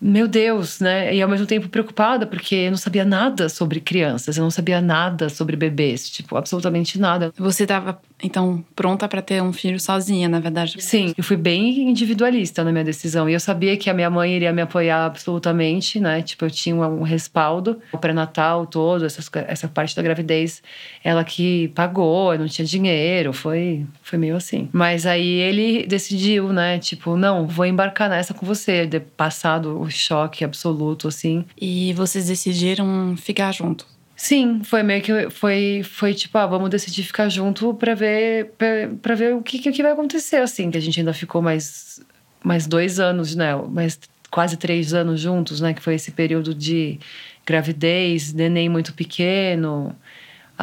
Meu 0.03 0.27
Deus, 0.27 0.79
né? 0.79 1.13
E 1.13 1.21
ao 1.21 1.29
mesmo 1.29 1.45
tempo 1.45 1.69
preocupada, 1.69 2.25
porque 2.25 2.55
eu 2.55 2.71
não 2.71 2.77
sabia 2.77 3.05
nada 3.05 3.47
sobre 3.47 3.79
crianças, 3.79 4.35
eu 4.35 4.43
não 4.43 4.49
sabia 4.49 4.81
nada 4.81 5.29
sobre 5.29 5.55
bebês, 5.55 6.09
tipo, 6.09 6.35
absolutamente 6.35 6.99
nada. 6.99 7.31
Você 7.37 7.63
estava, 7.63 8.01
então, 8.23 8.63
pronta 8.75 9.07
para 9.07 9.21
ter 9.21 9.41
um 9.41 9.51
filho 9.51 9.79
sozinha, 9.79 10.29
na 10.29 10.39
verdade? 10.39 10.81
Sim, 10.81 11.13
eu 11.17 11.23
fui 11.23 11.37
bem 11.37 11.89
individualista 11.89 12.63
na 12.63 12.71
minha 12.71 12.83
decisão. 12.83 13.29
E 13.29 13.33
eu 13.33 13.39
sabia 13.39 13.75
que 13.77 13.89
a 13.89 13.93
minha 13.93 14.09
mãe 14.09 14.35
iria 14.35 14.51
me 14.51 14.61
apoiar 14.61 15.05
absolutamente, 15.05 15.99
né? 15.99 16.21
Tipo, 16.21 16.45
eu 16.45 16.51
tinha 16.51 16.75
um 16.75 17.03
respaldo. 17.03 17.81
O 17.91 17.97
pré-natal 17.97 18.65
todo, 18.65 19.05
essas, 19.05 19.29
essa 19.47 19.67
parte 19.67 19.95
da 19.95 20.01
gravidez, 20.01 20.61
ela 21.03 21.23
que 21.23 21.69
pagou, 21.69 22.33
eu 22.33 22.39
não 22.39 22.47
tinha 22.47 22.65
dinheiro, 22.65 23.33
foi, 23.33 23.85
foi 24.03 24.17
meio 24.17 24.35
assim. 24.35 24.69
Mas 24.71 25.05
aí 25.05 25.27
ele 25.27 25.85
decidiu, 25.85 26.53
né? 26.53 26.79
Tipo, 26.79 27.15
não, 27.15 27.47
vou 27.47 27.65
embarcar 27.65 28.09
nessa 28.09 28.33
com 28.33 28.45
você. 28.45 28.85
De, 28.85 28.99
passado 28.99 29.79
o 29.79 29.89
choque 29.89 30.43
absoluto, 30.43 31.07
assim. 31.07 31.45
E 31.59 31.93
vocês 31.93 32.27
decidiram 32.27 33.15
ficar 33.17 33.51
juntos? 33.51 33.90
Sim, 34.23 34.61
foi 34.63 34.83
meio 34.83 35.01
que 35.01 35.31
foi 35.31 35.81
foi 35.83 36.13
tipo, 36.13 36.37
ah, 36.37 36.45
vamos 36.45 36.69
decidir 36.69 37.01
ficar 37.01 37.27
junto 37.27 37.73
pra 37.73 37.95
ver 37.95 38.53
pra 39.01 39.15
ver 39.15 39.33
o 39.33 39.41
que, 39.41 39.57
que 39.57 39.71
que 39.71 39.81
vai 39.81 39.93
acontecer 39.93 40.35
assim, 40.37 40.69
que 40.69 40.77
a 40.77 40.79
gente 40.79 40.99
ainda 40.99 41.11
ficou 41.11 41.41
mais 41.41 41.99
mais 42.43 42.67
dois 42.67 42.99
anos, 42.99 43.35
né? 43.35 43.55
Mais 43.55 43.99
quase 44.29 44.57
três 44.57 44.93
anos 44.93 45.19
juntos, 45.19 45.59
né? 45.59 45.73
Que 45.73 45.81
foi 45.81 45.95
esse 45.95 46.11
período 46.11 46.53
de 46.53 46.99
gravidez, 47.47 48.31
neném 48.31 48.69
muito 48.69 48.93
pequeno, 48.93 49.95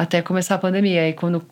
até 0.01 0.21
começar 0.21 0.55
a 0.55 0.57
pandemia. 0.57 1.01
Aí, 1.01 1.13
quando, 1.13 1.45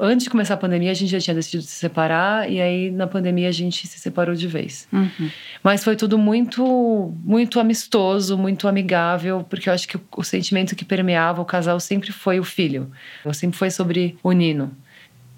antes 0.00 0.24
de 0.24 0.30
começar 0.30 0.54
a 0.54 0.56
pandemia, 0.56 0.90
a 0.90 0.94
gente 0.94 1.10
já 1.10 1.20
tinha 1.20 1.34
decidido 1.34 1.62
se 1.62 1.74
separar, 1.74 2.50
e 2.50 2.60
aí 2.60 2.90
na 2.90 3.06
pandemia 3.06 3.48
a 3.48 3.52
gente 3.52 3.86
se 3.86 3.98
separou 3.98 4.34
de 4.34 4.46
vez. 4.46 4.88
Uhum. 4.90 5.30
Mas 5.62 5.84
foi 5.84 5.96
tudo 5.96 6.16
muito, 6.16 7.14
muito 7.22 7.60
amistoso, 7.60 8.38
muito 8.38 8.66
amigável, 8.66 9.44
porque 9.48 9.68
eu 9.68 9.74
acho 9.74 9.86
que 9.86 9.98
o, 9.98 10.00
o 10.16 10.24
sentimento 10.24 10.74
que 10.74 10.84
permeava 10.84 11.42
o 11.42 11.44
casal 11.44 11.78
sempre 11.78 12.10
foi 12.10 12.40
o 12.40 12.44
filho. 12.44 12.90
Eu 13.22 13.34
sempre 13.34 13.58
foi 13.58 13.70
sobre 13.70 14.16
o 14.22 14.32
Nino. 14.32 14.74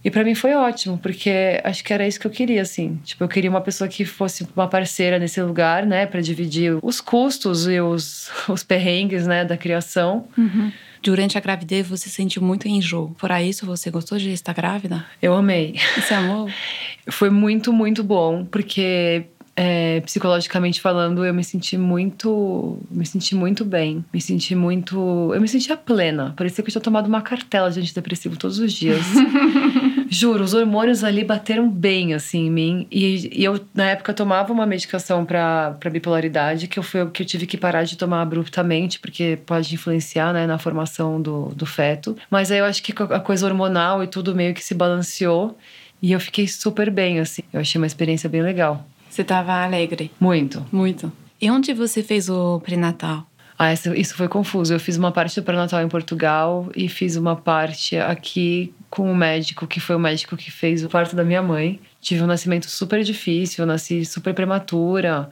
E 0.04 0.10
para 0.10 0.24
mim 0.24 0.34
foi 0.34 0.54
ótimo, 0.54 0.98
porque 0.98 1.60
acho 1.62 1.82
que 1.82 1.92
era 1.92 2.06
isso 2.06 2.18
que 2.18 2.26
eu 2.26 2.30
queria, 2.30 2.62
assim. 2.62 3.00
Tipo, 3.04 3.24
eu 3.24 3.28
queria 3.28 3.50
uma 3.50 3.60
pessoa 3.60 3.88
que 3.88 4.04
fosse 4.04 4.46
uma 4.54 4.68
parceira 4.68 5.18
nesse 5.18 5.40
lugar, 5.42 5.84
né, 5.84 6.06
para 6.06 6.20
dividir 6.20 6.78
os 6.82 7.00
custos 7.00 7.66
e 7.66 7.80
os, 7.80 8.30
os 8.48 8.62
perrengues, 8.62 9.26
né, 9.26 9.44
da 9.44 9.56
criação. 9.56 10.26
Uhum. 10.38 10.72
Durante 11.02 11.36
a 11.36 11.40
gravidez, 11.40 11.88
você 11.88 12.08
sentiu 12.08 12.40
muito 12.42 12.68
enjoo. 12.68 13.14
Por 13.18 13.30
isso, 13.32 13.66
você 13.66 13.90
gostou 13.90 14.18
de 14.18 14.30
estar 14.30 14.52
grávida? 14.52 15.04
Eu 15.20 15.34
amei. 15.34 15.76
Você 15.96 16.14
amou? 16.14 16.48
Foi 17.10 17.30
muito, 17.30 17.72
muito 17.72 18.04
bom, 18.04 18.44
porque 18.44 19.26
é, 19.56 20.00
psicologicamente 20.00 20.80
falando, 20.80 21.24
eu 21.24 21.34
me 21.34 21.44
senti 21.44 21.76
muito, 21.76 22.78
me 22.90 23.04
senti 23.04 23.34
muito 23.34 23.64
bem, 23.64 24.04
me 24.12 24.20
senti 24.20 24.54
muito, 24.54 25.32
eu 25.34 25.40
me 25.40 25.48
sentia 25.48 25.76
plena. 25.76 26.32
Parecia 26.36 26.62
que 26.62 26.68
eu 26.68 26.72
tinha 26.72 26.82
tomado 26.82 27.06
uma 27.06 27.20
cartela 27.20 27.70
de 27.70 27.80
antidepressivo 27.80 28.36
todos 28.36 28.58
os 28.58 28.72
dias. 28.72 29.04
Juro, 30.14 30.44
os 30.44 30.52
hormônios 30.52 31.02
ali 31.02 31.24
bateram 31.24 31.70
bem 31.70 32.12
assim 32.12 32.46
em 32.46 32.50
mim 32.50 32.86
e, 32.90 33.40
e 33.40 33.44
eu 33.44 33.58
na 33.74 33.88
época 33.88 34.12
tomava 34.12 34.52
uma 34.52 34.66
medicação 34.66 35.24
para 35.24 35.74
bipolaridade 35.90 36.68
que 36.68 36.78
eu 36.78 36.82
fui 36.82 37.08
que 37.08 37.22
eu 37.22 37.26
tive 37.26 37.46
que 37.46 37.56
parar 37.56 37.84
de 37.84 37.96
tomar 37.96 38.20
abruptamente 38.20 39.00
porque 39.00 39.38
pode 39.46 39.74
influenciar 39.74 40.34
né, 40.34 40.46
na 40.46 40.58
formação 40.58 41.20
do, 41.20 41.46
do 41.54 41.64
feto. 41.64 42.14
Mas 42.30 42.50
aí 42.50 42.58
eu 42.58 42.66
acho 42.66 42.82
que 42.82 42.92
a 43.02 43.20
coisa 43.20 43.46
hormonal 43.46 44.04
e 44.04 44.06
tudo 44.06 44.34
meio 44.34 44.52
que 44.52 44.62
se 44.62 44.74
balanceou 44.74 45.56
e 46.02 46.12
eu 46.12 46.20
fiquei 46.20 46.46
super 46.46 46.90
bem 46.90 47.18
assim. 47.18 47.40
Eu 47.50 47.60
achei 47.60 47.80
uma 47.80 47.86
experiência 47.86 48.28
bem 48.28 48.42
legal. 48.42 48.86
Você 49.08 49.22
estava 49.22 49.64
alegre? 49.64 50.10
Muito. 50.20 50.62
Muito. 50.70 51.10
E 51.40 51.50
onde 51.50 51.72
você 51.72 52.02
fez 52.02 52.28
o 52.28 52.60
pré-natal? 52.60 53.26
Ah, 53.62 53.72
isso, 53.72 53.94
isso 53.94 54.16
foi 54.16 54.26
confuso. 54.26 54.74
Eu 54.74 54.80
fiz 54.80 54.96
uma 54.96 55.12
parte 55.12 55.40
do 55.40 55.44
pré-natal 55.44 55.80
em 55.80 55.88
Portugal 55.88 56.68
e 56.74 56.88
fiz 56.88 57.14
uma 57.14 57.36
parte 57.36 57.96
aqui 57.96 58.74
com 58.90 59.08
o 59.08 59.14
médico, 59.14 59.68
que 59.68 59.78
foi 59.78 59.94
o 59.94 60.00
médico 60.00 60.36
que 60.36 60.50
fez 60.50 60.84
o 60.84 60.88
parto 60.88 61.14
da 61.14 61.22
minha 61.22 61.40
mãe. 61.40 61.78
Tive 62.00 62.24
um 62.24 62.26
nascimento 62.26 62.68
super 62.68 63.04
difícil, 63.04 63.64
nasci 63.64 64.04
super 64.04 64.34
prematura. 64.34 65.30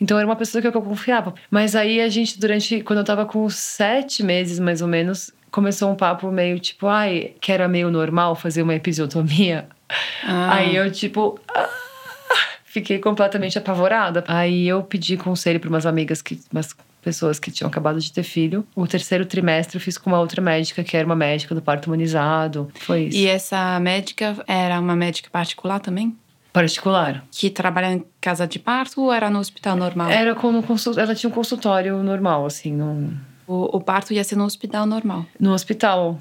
Então 0.00 0.16
era 0.16 0.24
uma 0.24 0.36
pessoa 0.36 0.62
que 0.62 0.68
eu 0.68 0.72
confiava. 0.80 1.34
Mas 1.50 1.74
aí 1.74 2.00
a 2.00 2.08
gente, 2.08 2.38
durante. 2.38 2.82
Quando 2.82 3.00
eu 3.00 3.04
tava 3.04 3.26
com 3.26 3.50
sete 3.50 4.22
meses, 4.22 4.60
mais 4.60 4.80
ou 4.80 4.86
menos, 4.86 5.32
começou 5.50 5.90
um 5.90 5.96
papo 5.96 6.30
meio 6.30 6.60
tipo, 6.60 6.86
ai, 6.86 7.32
que 7.40 7.50
era 7.50 7.66
meio 7.66 7.90
normal 7.90 8.36
fazer 8.36 8.62
uma 8.62 8.76
episiotomia. 8.76 9.66
Ah. 10.22 10.54
Aí 10.54 10.76
eu, 10.76 10.88
tipo. 10.88 11.40
Ah, 11.52 11.68
fiquei 12.64 13.00
completamente 13.00 13.58
apavorada. 13.58 14.22
Aí 14.28 14.68
eu 14.68 14.84
pedi 14.84 15.16
conselho 15.16 15.58
para 15.58 15.68
umas 15.68 15.84
amigas 15.84 16.22
que. 16.22 16.38
Umas 16.52 16.72
pessoas 17.02 17.38
que 17.38 17.50
tinham 17.50 17.68
acabado 17.68 18.00
de 18.00 18.12
ter 18.12 18.22
filho. 18.22 18.64
O 18.74 18.86
terceiro 18.86 19.26
trimestre 19.26 19.76
eu 19.76 19.80
fiz 19.80 19.98
com 19.98 20.08
uma 20.10 20.20
outra 20.20 20.40
médica, 20.40 20.82
que 20.84 20.96
era 20.96 21.04
uma 21.04 21.16
médica 21.16 21.54
do 21.54 21.60
parto 21.60 21.86
humanizado. 21.88 22.70
Foi 22.80 23.04
isso. 23.04 23.16
E 23.18 23.26
essa 23.26 23.78
médica 23.80 24.36
era 24.46 24.78
uma 24.80 24.94
médica 24.96 25.28
particular 25.30 25.80
também? 25.80 26.16
Particular. 26.52 27.24
Que 27.30 27.48
trabalha 27.50 27.94
em 27.94 28.04
casa 28.20 28.46
de 28.46 28.58
parto 28.58 29.00
ou 29.02 29.12
era 29.12 29.28
no 29.30 29.38
hospital 29.38 29.74
normal? 29.76 30.10
Era 30.10 30.34
com 30.34 30.52
no 30.52 30.62
consult... 30.62 30.98
Ela 30.98 31.14
tinha 31.14 31.28
um 31.30 31.32
consultório 31.32 32.02
normal, 32.02 32.44
assim, 32.46 32.72
num... 32.72 33.10
o, 33.46 33.76
o 33.76 33.80
parto 33.80 34.12
ia 34.12 34.22
ser 34.22 34.36
no 34.36 34.44
hospital 34.44 34.84
normal. 34.86 35.24
no 35.40 35.52
hospital. 35.52 36.20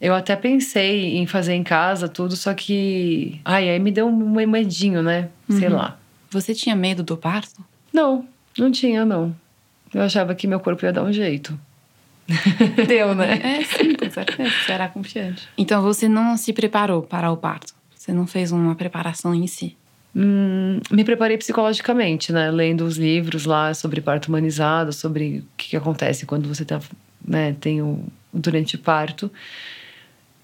Eu 0.00 0.14
até 0.14 0.36
pensei 0.36 1.16
em 1.16 1.26
fazer 1.26 1.54
em 1.54 1.64
casa 1.64 2.08
tudo, 2.08 2.36
só 2.36 2.54
que. 2.54 3.40
Ai, 3.44 3.68
aí 3.68 3.78
me 3.80 3.90
deu 3.90 4.06
um 4.06 4.46
medinho, 4.46 5.02
né? 5.02 5.28
Sei 5.50 5.66
Uhum. 5.68 5.74
lá. 5.74 5.98
Você 6.30 6.54
tinha 6.54 6.76
medo 6.76 7.02
do 7.02 7.16
parto? 7.16 7.64
Não, 7.92 8.24
não 8.56 8.70
tinha, 8.70 9.04
não. 9.04 9.34
Eu 9.94 10.02
achava 10.02 10.34
que 10.34 10.46
meu 10.46 10.60
corpo 10.60 10.84
ia 10.84 10.92
dar 10.92 11.02
um 11.02 11.12
jeito. 11.12 11.58
Deu, 12.86 13.14
né? 13.14 13.40
É, 13.42 13.64
sim, 13.64 13.94
com 13.94 14.10
certeza. 14.10 14.50
Você 14.50 14.72
era 14.72 14.88
confiante. 14.88 15.48
Então 15.56 15.82
você 15.82 16.08
não 16.08 16.36
se 16.36 16.52
preparou 16.52 17.02
para 17.02 17.30
o 17.30 17.36
parto? 17.36 17.74
Você 17.94 18.12
não 18.12 18.26
fez 18.26 18.52
uma 18.52 18.74
preparação 18.74 19.34
em 19.34 19.46
si? 19.46 19.76
Hum, 20.14 20.80
me 20.90 21.04
preparei 21.04 21.38
psicologicamente, 21.38 22.32
né? 22.32 22.50
Lendo 22.50 22.84
os 22.84 22.96
livros 22.96 23.44
lá 23.44 23.72
sobre 23.72 24.00
parto 24.00 24.28
humanizado, 24.28 24.92
sobre 24.92 25.38
o 25.38 25.44
que, 25.56 25.70
que 25.70 25.76
acontece 25.76 26.26
quando 26.26 26.48
você 26.48 26.64
tá, 26.64 26.80
né, 27.24 27.54
tem 27.60 27.82
o 27.82 28.02
durante 28.32 28.76
o 28.76 28.78
parto. 28.78 29.30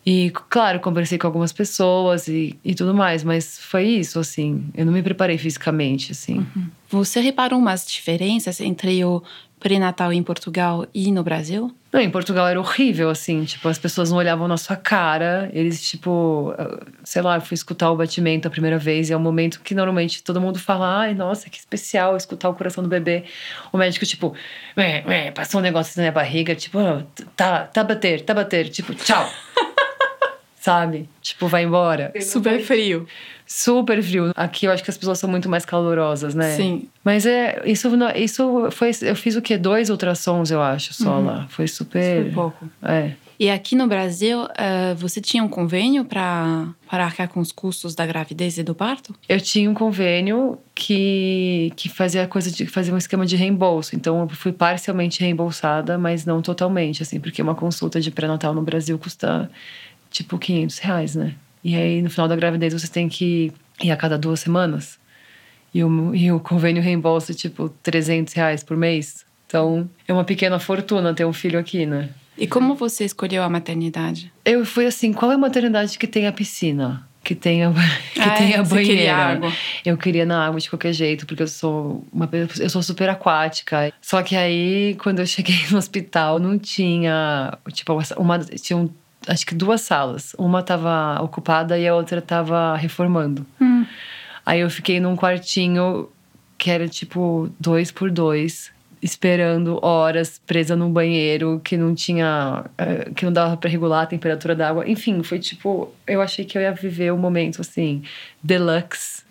E, 0.06 0.30
claro, 0.50 0.80
conversei 0.80 1.16
com 1.16 1.26
algumas 1.26 1.52
pessoas 1.52 2.28
e, 2.28 2.58
e 2.62 2.74
tudo 2.74 2.94
mais, 2.94 3.24
mas 3.24 3.58
foi 3.58 3.84
isso, 3.84 4.18
assim. 4.18 4.66
Eu 4.74 4.84
não 4.84 4.92
me 4.92 5.02
preparei 5.02 5.38
fisicamente, 5.38 6.12
assim. 6.12 6.46
Você 6.94 7.20
reparou 7.20 7.58
umas 7.58 7.84
diferenças 7.84 8.60
entre 8.60 9.04
o 9.04 9.20
pré-natal 9.58 10.12
em 10.12 10.22
Portugal 10.22 10.86
e 10.94 11.10
no 11.10 11.24
Brasil? 11.24 11.74
Não, 11.92 12.00
em 12.00 12.08
Portugal 12.08 12.46
era 12.46 12.60
horrível, 12.60 13.10
assim. 13.10 13.44
Tipo, 13.44 13.68
as 13.68 13.78
pessoas 13.78 14.10
não 14.12 14.18
olhavam 14.18 14.46
na 14.46 14.56
sua 14.56 14.76
cara. 14.76 15.50
Eles, 15.52 15.82
tipo... 15.82 16.54
Sei 17.02 17.20
lá, 17.20 17.36
eu 17.36 17.40
fui 17.40 17.56
escutar 17.56 17.90
o 17.90 17.96
batimento 17.96 18.46
a 18.46 18.50
primeira 18.50 18.78
vez. 18.78 19.10
E 19.10 19.12
é 19.12 19.16
um 19.16 19.20
momento 19.20 19.60
que, 19.60 19.74
normalmente, 19.74 20.22
todo 20.22 20.40
mundo 20.40 20.58
fala... 20.60 21.00
Ai, 21.00 21.14
nossa, 21.14 21.50
que 21.50 21.58
especial 21.58 22.16
escutar 22.16 22.48
o 22.48 22.54
coração 22.54 22.82
do 22.84 22.88
bebê. 22.88 23.24
O 23.72 23.76
médico, 23.78 24.06
tipo... 24.06 24.32
Passou 25.34 25.58
um 25.60 25.62
negócio 25.62 25.94
na 25.96 26.02
minha 26.02 26.12
barriga. 26.12 26.54
Tipo, 26.54 26.78
"Ah, 26.78 27.02
tá, 27.34 27.64
tá 27.64 27.82
bater, 27.82 28.20
tá 28.20 28.34
bater. 28.34 28.68
Tipo, 28.68 28.94
tchau. 28.94 29.28
Sabe? 30.64 31.10
Tipo, 31.20 31.46
vai 31.46 31.64
embora. 31.64 32.10
Super 32.22 32.58
frio. 32.64 33.06
Super 33.46 34.02
frio. 34.02 34.32
Aqui 34.34 34.64
eu 34.64 34.72
acho 34.72 34.82
que 34.82 34.88
as 34.88 34.96
pessoas 34.96 35.18
são 35.18 35.28
muito 35.28 35.46
mais 35.46 35.66
calorosas, 35.66 36.34
né? 36.34 36.56
Sim. 36.56 36.88
Mas 37.04 37.26
é, 37.26 37.60
isso, 37.66 37.94
não- 37.94 38.10
isso 38.12 38.68
foi. 38.70 38.90
Eu 39.02 39.14
fiz 39.14 39.36
o 39.36 39.42
quê? 39.42 39.58
Dois 39.58 39.90
ultrassons, 39.90 40.50
eu 40.50 40.62
acho, 40.62 40.94
só 40.94 41.18
lá. 41.18 41.46
Foi 41.50 41.68
super. 41.68 42.22
Foi 42.22 42.30
pouco. 42.32 42.66
É. 42.82 43.10
E 43.38 43.50
aqui 43.50 43.74
no 43.76 43.86
Brasil, 43.88 44.46
eh, 44.56 44.94
você 44.94 45.20
tinha 45.20 45.42
um 45.42 45.48
convênio 45.48 46.04
para 46.04 46.68
para 46.88 47.04
arcar 47.04 47.28
com 47.28 47.40
os 47.40 47.50
custos 47.50 47.92
da 47.94 48.06
gravidez 48.06 48.56
e 48.56 48.62
do 48.62 48.74
parto? 48.76 49.12
Eu 49.28 49.40
tinha 49.40 49.68
um 49.68 49.74
convênio 49.74 50.56
que, 50.72 51.72
que 51.74 51.88
fazia 51.88 52.26
coisa 52.28 52.50
de 52.52 52.64
fazia 52.66 52.94
um 52.94 52.96
esquema 52.98 53.26
de 53.26 53.34
reembolso. 53.34 53.96
Então 53.96 54.20
eu 54.20 54.28
fui 54.28 54.52
parcialmente 54.52 55.20
reembolsada, 55.20 55.98
mas 55.98 56.24
não 56.24 56.40
totalmente, 56.40 57.02
assim, 57.02 57.18
porque 57.18 57.42
uma 57.42 57.54
consulta 57.56 58.00
de 58.00 58.12
pré-natal 58.12 58.54
no 58.54 58.62
Brasil 58.62 58.96
custa 58.98 59.50
tipo 60.14 60.38
500 60.38 60.78
reais, 60.78 61.14
né? 61.16 61.34
E 61.62 61.74
aí 61.74 62.00
no 62.00 62.08
final 62.08 62.28
da 62.28 62.36
gravidez 62.36 62.72
você 62.72 62.86
tem 62.86 63.08
que 63.08 63.52
ir 63.82 63.90
a 63.90 63.96
cada 63.96 64.16
duas 64.16 64.38
semanas. 64.40 64.96
E 65.74 65.82
o, 65.82 66.14
e 66.14 66.30
o 66.30 66.38
convênio 66.38 66.80
reembolsa 66.80 67.34
tipo 67.34 67.68
300 67.82 68.32
reais 68.32 68.62
por 68.62 68.76
mês. 68.76 69.26
Então 69.46 69.90
é 70.06 70.12
uma 70.12 70.22
pequena 70.24 70.58
fortuna 70.60 71.12
ter 71.12 71.24
um 71.24 71.32
filho 71.32 71.58
aqui, 71.58 71.84
né? 71.84 72.10
E 72.38 72.46
como 72.46 72.74
você 72.76 73.04
escolheu 73.04 73.42
a 73.42 73.48
maternidade? 73.48 74.32
Eu 74.44 74.64
fui 74.64 74.86
assim, 74.86 75.12
qual 75.12 75.32
é 75.32 75.34
a 75.34 75.38
maternidade 75.38 75.98
que 75.98 76.06
tem 76.06 76.26
a 76.28 76.32
piscina? 76.32 77.08
Que 77.24 77.34
tem 77.34 77.64
a, 77.64 77.72
que 78.14 78.20
Ah, 78.20 78.30
tem 78.34 78.54
a 78.54 78.62
você 78.62 78.74
banheira. 78.74 78.96
queria 78.96 79.16
água. 79.16 79.52
Eu 79.84 79.96
queria 79.96 80.26
na 80.26 80.46
água 80.46 80.60
de 80.60 80.68
qualquer 80.70 80.92
jeito, 80.92 81.26
porque 81.26 81.42
eu 81.42 81.48
sou 81.48 82.06
uma 82.12 82.28
eu 82.60 82.68
sou 82.70 82.82
super 82.82 83.08
aquática. 83.08 83.92
Só 84.00 84.22
que 84.22 84.36
aí, 84.36 84.94
quando 85.02 85.20
eu 85.20 85.26
cheguei 85.26 85.56
no 85.72 85.78
hospital, 85.78 86.38
não 86.38 86.58
tinha, 86.58 87.56
tipo, 87.72 87.92
uma 88.18 88.38
tinham 88.40 88.90
acho 89.26 89.46
que 89.46 89.54
duas 89.54 89.80
salas. 89.80 90.34
Uma 90.38 90.62
tava 90.62 91.20
ocupada 91.22 91.78
e 91.78 91.86
a 91.86 91.94
outra 91.94 92.20
tava 92.20 92.76
reformando. 92.76 93.46
Hum. 93.60 93.84
Aí 94.44 94.60
eu 94.60 94.70
fiquei 94.70 95.00
num 95.00 95.16
quartinho 95.16 96.08
que 96.58 96.70
era 96.70 96.88
tipo 96.88 97.50
dois 97.58 97.90
por 97.90 98.10
dois, 98.10 98.70
esperando 99.02 99.78
horas 99.84 100.40
presa 100.46 100.76
num 100.76 100.90
banheiro 100.90 101.60
que 101.62 101.76
não 101.76 101.94
tinha. 101.94 102.64
eh, 102.78 103.10
que 103.14 103.24
não 103.24 103.32
dava 103.32 103.56
pra 103.56 103.68
regular 103.68 104.02
a 104.04 104.06
temperatura 104.06 104.54
da 104.54 104.68
água. 104.68 104.88
Enfim, 104.88 105.22
foi 105.22 105.38
tipo. 105.38 105.92
Eu 106.06 106.20
achei 106.22 106.44
que 106.44 106.56
eu 106.56 106.62
ia 106.62 106.72
viver 106.72 107.12
um 107.12 107.18
momento 107.18 107.60
assim, 107.60 108.02
deluxe 108.42 109.22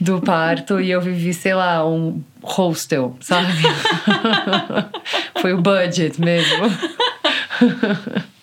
do 0.00 0.20
parto 0.20 0.80
e 0.80 0.90
eu 0.90 1.00
vivi, 1.00 1.34
sei 1.34 1.54
lá, 1.54 1.86
um 1.86 2.22
hostel, 2.42 3.16
sabe? 3.20 3.52
foi 5.40 5.52
o 5.52 5.60
budget 5.60 6.18
mesmo. 6.20 6.64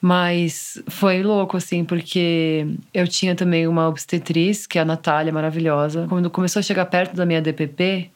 Mas 0.00 0.80
foi 0.88 1.22
louco, 1.22 1.56
assim, 1.56 1.84
porque 1.84 2.66
eu 2.94 3.06
tinha 3.08 3.34
também 3.34 3.66
uma 3.66 3.88
obstetriz, 3.88 4.66
que 4.66 4.78
é 4.78 4.82
a 4.82 4.84
Natália, 4.84 5.32
maravilhosa. 5.32 6.06
Quando 6.08 6.30
começou 6.30 6.60
a 6.60 6.62
chegar 6.62 6.86
perto 6.86 7.16
da 7.16 7.26
minha 7.26 7.42
DPP, 7.42 8.10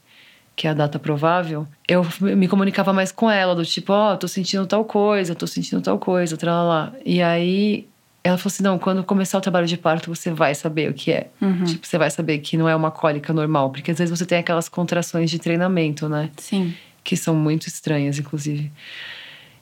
que 0.54 0.66
é 0.66 0.70
a 0.70 0.74
data 0.74 0.98
provável, 0.98 1.66
eu 1.88 2.06
me 2.20 2.46
comunicava 2.46 2.92
mais 2.92 3.10
com 3.10 3.30
ela, 3.30 3.54
do 3.54 3.64
tipo, 3.64 3.92
ó, 3.92 4.16
tô 4.16 4.28
sentindo 4.28 4.66
tal 4.66 4.84
coisa, 4.84 5.34
tô 5.34 5.46
sentindo 5.46 5.80
tal 5.80 5.98
coisa, 5.98 6.36
lá. 6.46 6.92
E 7.04 7.22
aí 7.22 7.88
Ela 8.24 8.38
falou 8.38 8.52
assim: 8.52 8.62
não, 8.62 8.78
quando 8.78 9.02
começar 9.02 9.38
o 9.38 9.40
trabalho 9.40 9.66
de 9.66 9.76
parto, 9.76 10.14
você 10.14 10.30
vai 10.30 10.54
saber 10.54 10.90
o 10.90 10.94
que 10.94 11.10
é. 11.10 11.28
Uhum. 11.40 11.64
Tipo, 11.64 11.86
você 11.86 11.98
vai 11.98 12.10
saber 12.10 12.38
que 12.38 12.56
não 12.56 12.68
é 12.68 12.76
uma 12.76 12.90
cólica 12.90 13.32
normal, 13.32 13.70
porque 13.70 13.90
às 13.90 13.98
vezes 13.98 14.16
você 14.16 14.24
tem 14.24 14.38
aquelas 14.38 14.68
contrações 14.68 15.30
de 15.30 15.38
treinamento, 15.38 16.08
né? 16.08 16.30
Sim. 16.36 16.74
Que 17.02 17.16
são 17.16 17.34
muito 17.34 17.66
estranhas, 17.66 18.18
inclusive. 18.18 18.70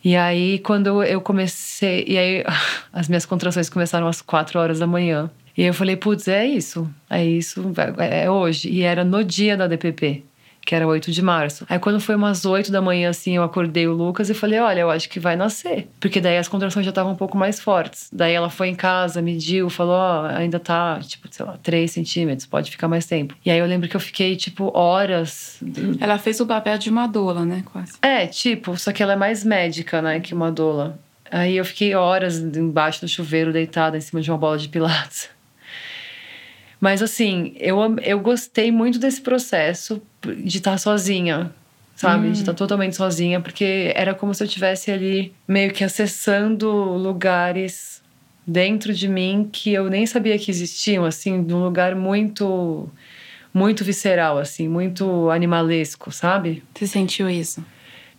E 0.02 0.16
aí, 0.16 0.58
quando 0.60 1.02
eu 1.02 1.20
comecei. 1.20 2.04
E 2.06 2.18
aí, 2.18 2.44
as 2.92 3.08
minhas 3.08 3.26
contrações 3.26 3.68
começaram 3.68 4.06
às 4.06 4.22
quatro 4.22 4.58
horas 4.58 4.78
da 4.78 4.86
manhã. 4.86 5.30
E 5.56 5.64
eu 5.64 5.74
falei, 5.74 5.96
putz, 5.96 6.26
é 6.28 6.46
isso. 6.46 6.88
É 7.08 7.24
isso, 7.24 7.72
é 7.98 8.30
hoje. 8.30 8.68
E 8.70 8.82
era 8.82 9.04
no 9.04 9.22
dia 9.22 9.56
da 9.56 9.66
DPP, 9.66 10.24
que 10.64 10.74
era 10.74 10.86
8 10.86 11.10
de 11.10 11.22
março. 11.22 11.66
Aí, 11.68 11.78
quando 11.78 12.00
foi 12.00 12.14
umas 12.14 12.44
8 12.44 12.70
da 12.70 12.80
manhã, 12.80 13.10
assim, 13.10 13.36
eu 13.36 13.42
acordei 13.42 13.86
o 13.86 13.92
Lucas 13.92 14.30
e 14.30 14.34
falei, 14.34 14.58
olha, 14.60 14.80
eu 14.80 14.90
acho 14.90 15.08
que 15.08 15.18
vai 15.18 15.36
nascer. 15.36 15.88
Porque 15.98 16.20
daí 16.20 16.38
as 16.38 16.48
contrações 16.48 16.84
já 16.84 16.90
estavam 16.90 17.12
um 17.12 17.16
pouco 17.16 17.36
mais 17.36 17.60
fortes. 17.60 18.08
Daí 18.12 18.32
ela 18.32 18.50
foi 18.50 18.68
em 18.68 18.74
casa, 18.74 19.20
mediu, 19.20 19.68
falou, 19.70 19.96
ó, 19.96 20.26
ainda 20.26 20.60
tá, 20.60 21.00
tipo, 21.00 21.28
sei 21.30 21.44
lá, 21.44 21.58
3 21.62 21.90
centímetros, 21.90 22.46
pode 22.46 22.70
ficar 22.70 22.88
mais 22.88 23.06
tempo. 23.06 23.34
E 23.44 23.50
aí 23.50 23.58
eu 23.58 23.66
lembro 23.66 23.88
que 23.88 23.96
eu 23.96 24.00
fiquei, 24.00 24.36
tipo, 24.36 24.70
horas. 24.76 25.60
Ela 26.00 26.18
fez 26.18 26.40
o 26.40 26.46
papel 26.46 26.78
de 26.78 26.90
uma 26.90 27.06
doula, 27.06 27.44
né? 27.44 27.62
Quase. 27.64 27.92
É, 28.02 28.26
tipo, 28.26 28.76
só 28.76 28.92
que 28.92 29.02
ela 29.02 29.14
é 29.14 29.16
mais 29.16 29.44
médica, 29.44 30.00
né, 30.02 30.20
que 30.20 30.34
uma 30.34 30.50
doula. 30.50 30.98
Aí 31.30 31.56
eu 31.56 31.64
fiquei 31.64 31.94
horas 31.94 32.38
embaixo 32.38 33.00
do 33.00 33.08
chuveiro, 33.08 33.52
deitada 33.52 33.96
em 33.96 34.00
cima 34.00 34.20
de 34.20 34.30
uma 34.30 34.38
bola 34.38 34.58
de 34.58 34.68
pilates. 34.68 35.28
Mas 36.80 37.02
assim, 37.02 37.52
eu, 37.56 37.78
eu 38.02 38.18
gostei 38.20 38.72
muito 38.72 38.98
desse 38.98 39.20
processo 39.20 40.00
de 40.22 40.56
estar 40.56 40.78
sozinha, 40.78 41.52
sabe? 41.94 42.28
Hum. 42.28 42.32
De 42.32 42.38
estar 42.38 42.54
totalmente 42.54 42.96
sozinha, 42.96 43.40
porque 43.40 43.92
era 43.94 44.14
como 44.14 44.32
se 44.32 44.42
eu 44.42 44.46
estivesse 44.46 44.90
ali 44.90 45.32
meio 45.46 45.72
que 45.72 45.84
acessando 45.84 46.70
lugares 46.70 48.02
dentro 48.46 48.94
de 48.94 49.06
mim 49.08 49.48
que 49.52 49.72
eu 49.72 49.90
nem 49.90 50.06
sabia 50.06 50.38
que 50.38 50.50
existiam, 50.50 51.04
assim, 51.04 51.38
num 51.38 51.62
lugar 51.62 51.94
muito 51.94 52.88
muito 53.52 53.84
visceral, 53.84 54.38
assim, 54.38 54.68
muito 54.68 55.28
animalesco, 55.28 56.12
sabe? 56.12 56.62
Você 56.72 56.86
sentiu 56.86 57.28
isso? 57.28 57.64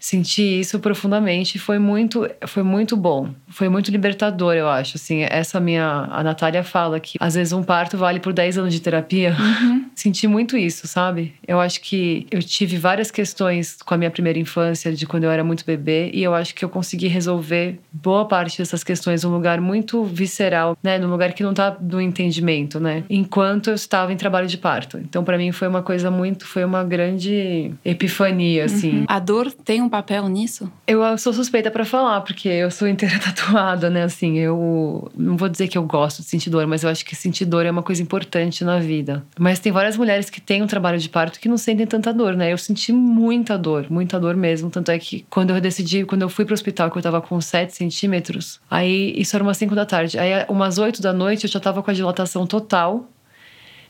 Senti 0.01 0.59
isso 0.59 0.79
profundamente 0.79 1.59
foi 1.59 1.77
muito 1.77 2.27
foi 2.47 2.63
muito 2.63 2.97
bom 2.97 3.29
foi 3.47 3.69
muito 3.69 3.91
libertador 3.91 4.55
eu 4.55 4.67
acho 4.67 4.97
assim 4.97 5.21
essa 5.21 5.59
minha 5.59 6.07
a 6.09 6.23
Natália 6.23 6.63
fala 6.63 6.99
que 6.99 7.19
às 7.19 7.35
vezes 7.35 7.53
um 7.53 7.61
parto 7.61 7.97
vale 7.97 8.19
por 8.19 8.33
10 8.33 8.57
anos 8.57 8.73
de 8.73 8.81
terapia. 8.81 9.35
Uhum. 9.39 9.85
senti 9.93 10.27
muito 10.27 10.57
isso 10.57 10.87
sabe? 10.87 11.35
Eu 11.47 11.59
acho 11.59 11.79
que 11.81 12.25
eu 12.31 12.41
tive 12.41 12.77
várias 12.77 13.11
questões 13.11 13.77
com 13.85 13.93
a 13.93 13.97
minha 13.97 14.09
primeira 14.09 14.39
infância 14.39 14.91
de 14.91 15.05
quando 15.05 15.25
eu 15.25 15.29
era 15.29 15.43
muito 15.43 15.63
bebê 15.63 16.09
e 16.11 16.23
eu 16.23 16.33
acho 16.33 16.55
que 16.55 16.65
eu 16.65 16.69
consegui 16.69 17.07
resolver 17.07 17.79
boa 17.91 18.25
parte 18.25 18.57
dessas 18.57 18.83
questões 18.83 19.23
num 19.23 19.31
lugar 19.31 19.61
muito 19.61 20.03
visceral 20.03 20.75
né? 20.81 20.97
Num 20.97 21.11
lugar 21.11 21.33
que 21.33 21.43
não 21.43 21.53
tá 21.53 21.77
no 21.79 22.01
entendimento 22.01 22.79
né? 22.79 23.03
Enquanto 23.07 23.69
eu 23.69 23.75
estava 23.75 24.11
em 24.11 24.17
trabalho 24.17 24.47
de 24.47 24.57
parto. 24.57 24.97
Então 24.97 25.23
para 25.23 25.37
mim 25.37 25.51
foi 25.51 25.67
uma 25.67 25.83
coisa 25.83 26.09
muito 26.09 26.47
foi 26.47 26.65
uma 26.65 26.83
grande 26.83 27.71
epifania 27.85 28.65
assim. 28.65 29.05
A 29.07 29.19
dor 29.19 29.51
tem 29.51 29.79
um 29.79 29.90
papel 29.91 30.27
nisso? 30.27 30.71
eu 30.87 31.17
sou 31.17 31.33
suspeita 31.33 31.69
pra 31.69 31.85
falar, 31.85 32.21
porque 32.21 32.47
eu 32.47 32.71
sou 32.71 32.87
inteira 32.87 33.19
tatuada, 33.23 33.89
né? 33.89 34.03
Assim, 34.03 34.39
eu 34.39 35.11
não 35.15 35.37
vou 35.37 35.49
dizer 35.49 35.67
que 35.67 35.77
eu 35.77 35.83
gosto 35.83 36.21
de 36.21 36.27
sentir 36.27 36.49
dor, 36.49 36.65
mas 36.65 36.83
eu 36.83 36.89
acho 36.89 37.05
que 37.05 37.15
sentir 37.15 37.45
dor 37.45 37.65
é 37.65 37.71
uma 37.71 37.83
coisa 37.83 38.01
importante 38.01 38.63
na 38.63 38.79
vida. 38.79 39.23
Mas 39.37 39.59
tem 39.59 39.71
várias 39.71 39.97
mulheres 39.97 40.29
que 40.29 40.41
têm 40.41 40.63
um 40.63 40.67
trabalho 40.67 40.97
de 40.97 41.09
parto 41.09 41.39
que 41.39 41.49
não 41.49 41.57
sentem 41.57 41.85
tanta 41.85 42.13
dor, 42.13 42.35
né? 42.35 42.51
Eu 42.51 42.57
senti 42.57 42.91
muita 42.91 43.57
dor, 43.57 43.87
muita 43.89 44.19
dor 44.19 44.35
mesmo. 44.35 44.69
Tanto 44.69 44.89
é 44.89 44.97
que 44.97 45.25
quando 45.29 45.51
eu 45.51 45.61
decidi, 45.61 46.05
quando 46.05 46.23
eu 46.23 46.29
fui 46.29 46.45
pro 46.45 46.53
hospital, 46.53 46.89
que 46.89 46.97
eu 46.97 47.01
tava 47.01 47.21
com 47.21 47.39
7 47.39 47.75
centímetros, 47.75 48.59
aí 48.69 49.13
isso 49.17 49.35
era 49.35 49.43
umas 49.43 49.57
5 49.57 49.75
da 49.75 49.85
tarde. 49.85 50.17
Aí 50.17 50.45
umas 50.47 50.77
8 50.77 51.01
da 51.01 51.11
noite 51.13 51.43
eu 51.43 51.49
já 51.49 51.59
tava 51.59 51.83
com 51.83 51.91
a 51.91 51.93
dilatação 51.93 52.47
total. 52.47 53.09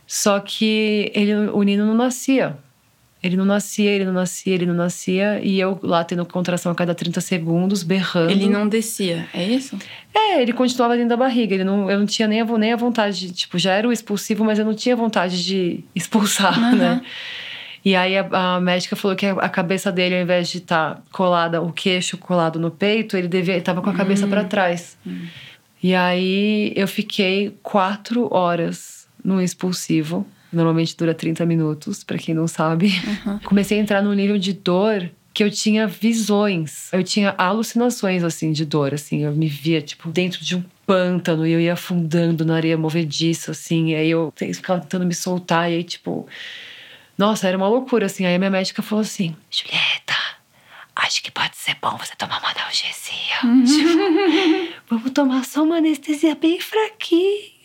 Só 0.07 0.39
que 0.39 1.09
ele, 1.15 1.33
o 1.33 1.63
Nino 1.63 1.85
não 1.85 1.93
nascia. 1.93 2.57
Ele 3.23 3.37
não 3.37 3.45
nascia, 3.45 3.91
ele 3.91 4.05
não 4.05 4.13
nascia, 4.13 4.53
ele 4.53 4.65
não 4.65 4.73
nascia. 4.73 5.39
E 5.43 5.59
eu 5.59 5.79
lá 5.83 6.03
tendo 6.03 6.25
contração 6.25 6.71
a 6.71 6.75
cada 6.75 6.95
30 6.95 7.21
segundos, 7.21 7.83
berrando. 7.83 8.31
Ele 8.31 8.49
não 8.49 8.67
descia, 8.67 9.27
é 9.31 9.43
isso? 9.43 9.77
É, 10.13 10.41
ele 10.41 10.51
continuava 10.53 10.95
dentro 10.95 11.09
da 11.09 11.17
barriga. 11.17 11.53
Ele 11.53 11.63
não, 11.63 11.89
eu 11.89 11.99
não 11.99 12.05
tinha 12.07 12.27
nem 12.27 12.41
a, 12.41 12.45
nem 12.45 12.73
a 12.73 12.75
vontade 12.75 13.19
de. 13.19 13.31
Tipo, 13.31 13.59
já 13.59 13.73
era 13.73 13.87
o 13.87 13.91
expulsivo, 13.91 14.43
mas 14.43 14.57
eu 14.57 14.65
não 14.65 14.73
tinha 14.73 14.95
vontade 14.95 15.43
de 15.43 15.83
expulsar, 15.93 16.57
Aham. 16.57 16.75
né? 16.75 17.01
E 17.83 17.95
aí 17.95 18.17
a, 18.17 18.55
a 18.55 18.59
médica 18.59 18.95
falou 18.95 19.15
que 19.17 19.25
a, 19.25 19.49
cabeça 19.49 19.91
dele, 19.91 20.15
ao 20.15 20.21
invés 20.21 20.49
de 20.49 20.59
estar 20.59 21.01
colada, 21.11 21.61
o 21.61 21.71
queixo 21.71 22.17
colado 22.17 22.59
no 22.59 22.69
peito, 22.69 23.17
ele 23.17 23.27
devia 23.27 23.57
estava 23.57 23.81
com 23.81 23.89
a 23.89 23.93
cabeça 23.93 24.27
para 24.27 24.43
trás. 24.43 24.97
E 25.81 25.95
aí 25.95 26.73
eu 26.75 26.87
fiquei 26.87 27.57
quatro 27.63 28.31
horas 28.31 29.07
no 29.23 29.41
expulsivo. 29.41 30.25
Normalmente 30.51 30.95
dura 30.97 31.13
30 31.13 31.45
minutos, 31.45 32.03
para 32.03 32.17
quem 32.17 32.35
não 32.35 32.47
sabe. 32.47 32.91
Comecei 33.43 33.79
a 33.79 33.81
entrar 33.81 34.01
num 34.01 34.13
nível 34.13 34.37
de 34.37 34.53
dor 34.53 35.09
que 35.33 35.43
eu 35.43 35.49
tinha 35.49 35.87
visões. 35.87 36.91
Eu 36.91 37.03
tinha 37.03 37.33
alucinações, 37.37 38.23
assim, 38.23 38.51
de 38.51 38.65
dor, 38.65 38.93
assim. 38.93 39.23
Eu 39.23 39.31
me 39.31 39.47
via, 39.47 39.81
tipo, 39.81 40.09
dentro 40.09 40.43
de 40.43 40.55
um 40.57 40.63
pântano 40.85 41.47
e 41.47 41.51
eu 41.51 41.59
ia 41.59 41.73
afundando 41.73 42.43
na 42.43 42.55
areia 42.55 42.77
movediça, 42.77 43.51
assim. 43.51 43.91
E 43.91 43.95
aí 43.95 44.09
eu 44.09 44.33
ficava 44.35 44.81
tentando 44.81 45.05
me 45.05 45.13
soltar 45.13 45.71
e 45.71 45.75
aí, 45.75 45.83
tipo... 45.83 46.27
Nossa, 47.17 47.47
era 47.47 47.55
uma 47.55 47.67
loucura, 47.67 48.07
assim. 48.07 48.25
Aí 48.25 48.35
a 48.35 48.39
minha 48.39 48.51
médica 48.51 48.81
falou 48.81 49.03
assim, 49.03 49.35
Julieta, 49.49 50.15
acho 50.95 51.23
que 51.23 51.31
pode 51.31 51.55
ser 51.55 51.75
bom 51.81 51.97
você 51.97 52.15
tomar 52.17 52.39
uma 52.39 52.49
analgesia. 52.49 53.11
Tipo, 53.65 54.85
vamos 54.89 55.11
tomar 55.11 55.45
só 55.45 55.63
uma 55.63 55.77
anestesia 55.77 56.35
bem 56.35 56.59
fraquinha. 56.59 57.60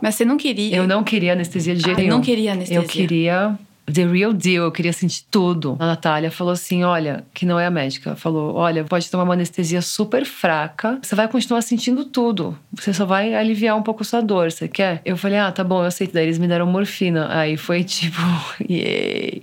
Mas 0.00 0.14
você 0.14 0.24
não 0.24 0.36
queria. 0.36 0.76
Eu 0.76 0.86
não 0.86 1.02
queria 1.04 1.32
anestesia 1.32 1.74
de 1.74 1.82
jeito 1.82 1.98
Ah, 1.98 2.00
nenhum. 2.00 2.16
não 2.16 2.20
queria 2.22 2.52
anestesia. 2.52 2.78
Eu 2.80 2.84
queria 2.88 3.58
the 3.92 4.06
real 4.06 4.32
deal, 4.32 4.64
eu 4.66 4.70
queria 4.72 4.92
sentir 4.92 5.24
tudo. 5.30 5.76
A 5.80 5.86
Natália 5.86 6.30
falou 6.30 6.52
assim: 6.52 6.84
olha, 6.84 7.24
que 7.34 7.44
não 7.44 7.58
é 7.58 7.66
a 7.66 7.70
médica, 7.70 8.14
falou: 8.14 8.54
olha, 8.54 8.84
pode 8.84 9.10
tomar 9.10 9.24
uma 9.24 9.34
anestesia 9.34 9.82
super 9.82 10.24
fraca, 10.24 10.98
você 11.02 11.14
vai 11.16 11.26
continuar 11.26 11.60
sentindo 11.62 12.04
tudo. 12.04 12.56
Você 12.72 12.94
só 12.94 13.04
vai 13.04 13.34
aliviar 13.34 13.76
um 13.76 13.82
pouco 13.82 14.04
sua 14.04 14.20
dor, 14.20 14.50
você 14.52 14.68
quer? 14.68 15.02
Eu 15.04 15.16
falei: 15.16 15.38
ah, 15.38 15.50
tá 15.50 15.64
bom, 15.64 15.80
eu 15.80 15.86
aceito. 15.86 16.12
Daí 16.12 16.24
eles 16.24 16.38
me 16.38 16.46
deram 16.46 16.66
morfina. 16.66 17.28
Aí 17.36 17.56
foi 17.56 17.82
tipo, 17.84 18.20
yay. 18.68 19.42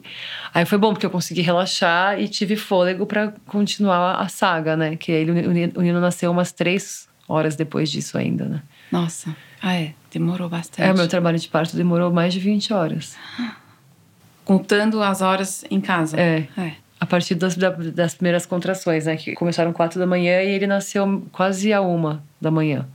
Aí 0.53 0.65
foi 0.65 0.77
bom, 0.77 0.93
porque 0.93 1.05
eu 1.05 1.09
consegui 1.11 1.41
relaxar 1.41 2.19
e 2.19 2.27
tive 2.27 2.55
fôlego 2.55 3.05
pra 3.05 3.33
continuar 3.45 4.15
a 4.15 4.27
saga, 4.27 4.75
né? 4.75 4.95
Que 4.95 5.11
ele, 5.11 5.31
o 5.75 5.81
Nino 5.81 5.99
nasceu 5.99 6.31
umas 6.31 6.51
três 6.51 7.07
horas 7.27 7.55
depois 7.55 7.91
disso 7.91 8.17
ainda, 8.17 8.45
né? 8.45 8.61
Nossa. 8.91 9.35
Ah, 9.61 9.75
é. 9.75 9.93
Demorou 10.11 10.47
bastante. 10.49 10.87
É, 10.87 10.91
o 10.91 10.95
meu 10.95 11.07
trabalho 11.07 11.37
de 11.37 11.47
parto 11.47 11.75
demorou 11.75 12.11
mais 12.11 12.33
de 12.33 12.39
20 12.39 12.73
horas. 12.73 13.15
Contando 14.45 15.01
as 15.03 15.21
horas 15.21 15.65
em 15.69 15.81
casa. 15.81 16.17
É. 16.19 16.47
É. 16.57 16.71
A 16.99 17.05
partir 17.05 17.35
das, 17.35 17.55
da- 17.55 17.69
das 17.69 18.15
primeiras 18.15 18.45
contrações, 18.45 19.05
né? 19.05 19.17
Que 19.17 19.33
começaram 19.33 19.73
quatro 19.73 19.99
da 19.99 20.07
manhã 20.07 20.41
e 20.41 20.49
ele 20.51 20.65
nasceu 20.65 21.25
quase 21.31 21.71
a 21.73 21.81
uma 21.81 22.23
da 22.41 22.49
manhã. 22.49 22.87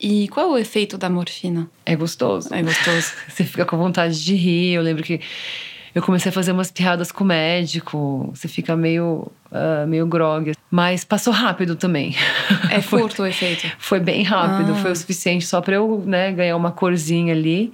E 0.00 0.28
qual 0.28 0.46
é 0.46 0.48
o 0.52 0.58
efeito 0.58 0.96
da 0.96 1.10
morfina? 1.10 1.68
É 1.84 1.96
gostoso. 1.96 2.54
É 2.54 2.62
gostoso. 2.62 3.12
Você 3.28 3.44
fica 3.44 3.64
com 3.66 3.76
vontade 3.76 4.24
de 4.24 4.34
rir. 4.36 4.74
Eu 4.74 4.82
lembro 4.82 5.02
que 5.02 5.20
eu 5.98 6.02
comecei 6.02 6.30
a 6.30 6.32
fazer 6.32 6.52
umas 6.52 6.70
piadas 6.70 7.10
com 7.12 7.24
o 7.24 7.26
médico. 7.26 8.30
Você 8.34 8.46
fica 8.48 8.76
meio, 8.76 9.30
ah, 9.52 9.84
meio 9.86 10.06
grog. 10.06 10.52
Mas 10.70 11.04
passou 11.04 11.32
rápido 11.32 11.74
também. 11.76 12.14
É 12.70 12.80
Foi- 12.82 13.00
curto 13.02 13.22
o 13.22 13.26
efeito. 13.26 13.70
Foi 13.78 14.00
bem 14.00 14.22
rápido, 14.22 14.72
Ah. 14.72 14.76
foi 14.76 14.92
o 14.92 14.96
suficiente 14.96 15.46
só 15.46 15.60
pra 15.60 15.76
eu 15.76 16.02
né, 16.06 16.32
ganhar 16.32 16.56
uma 16.56 16.70
corzinha 16.72 17.32
ali. 17.32 17.72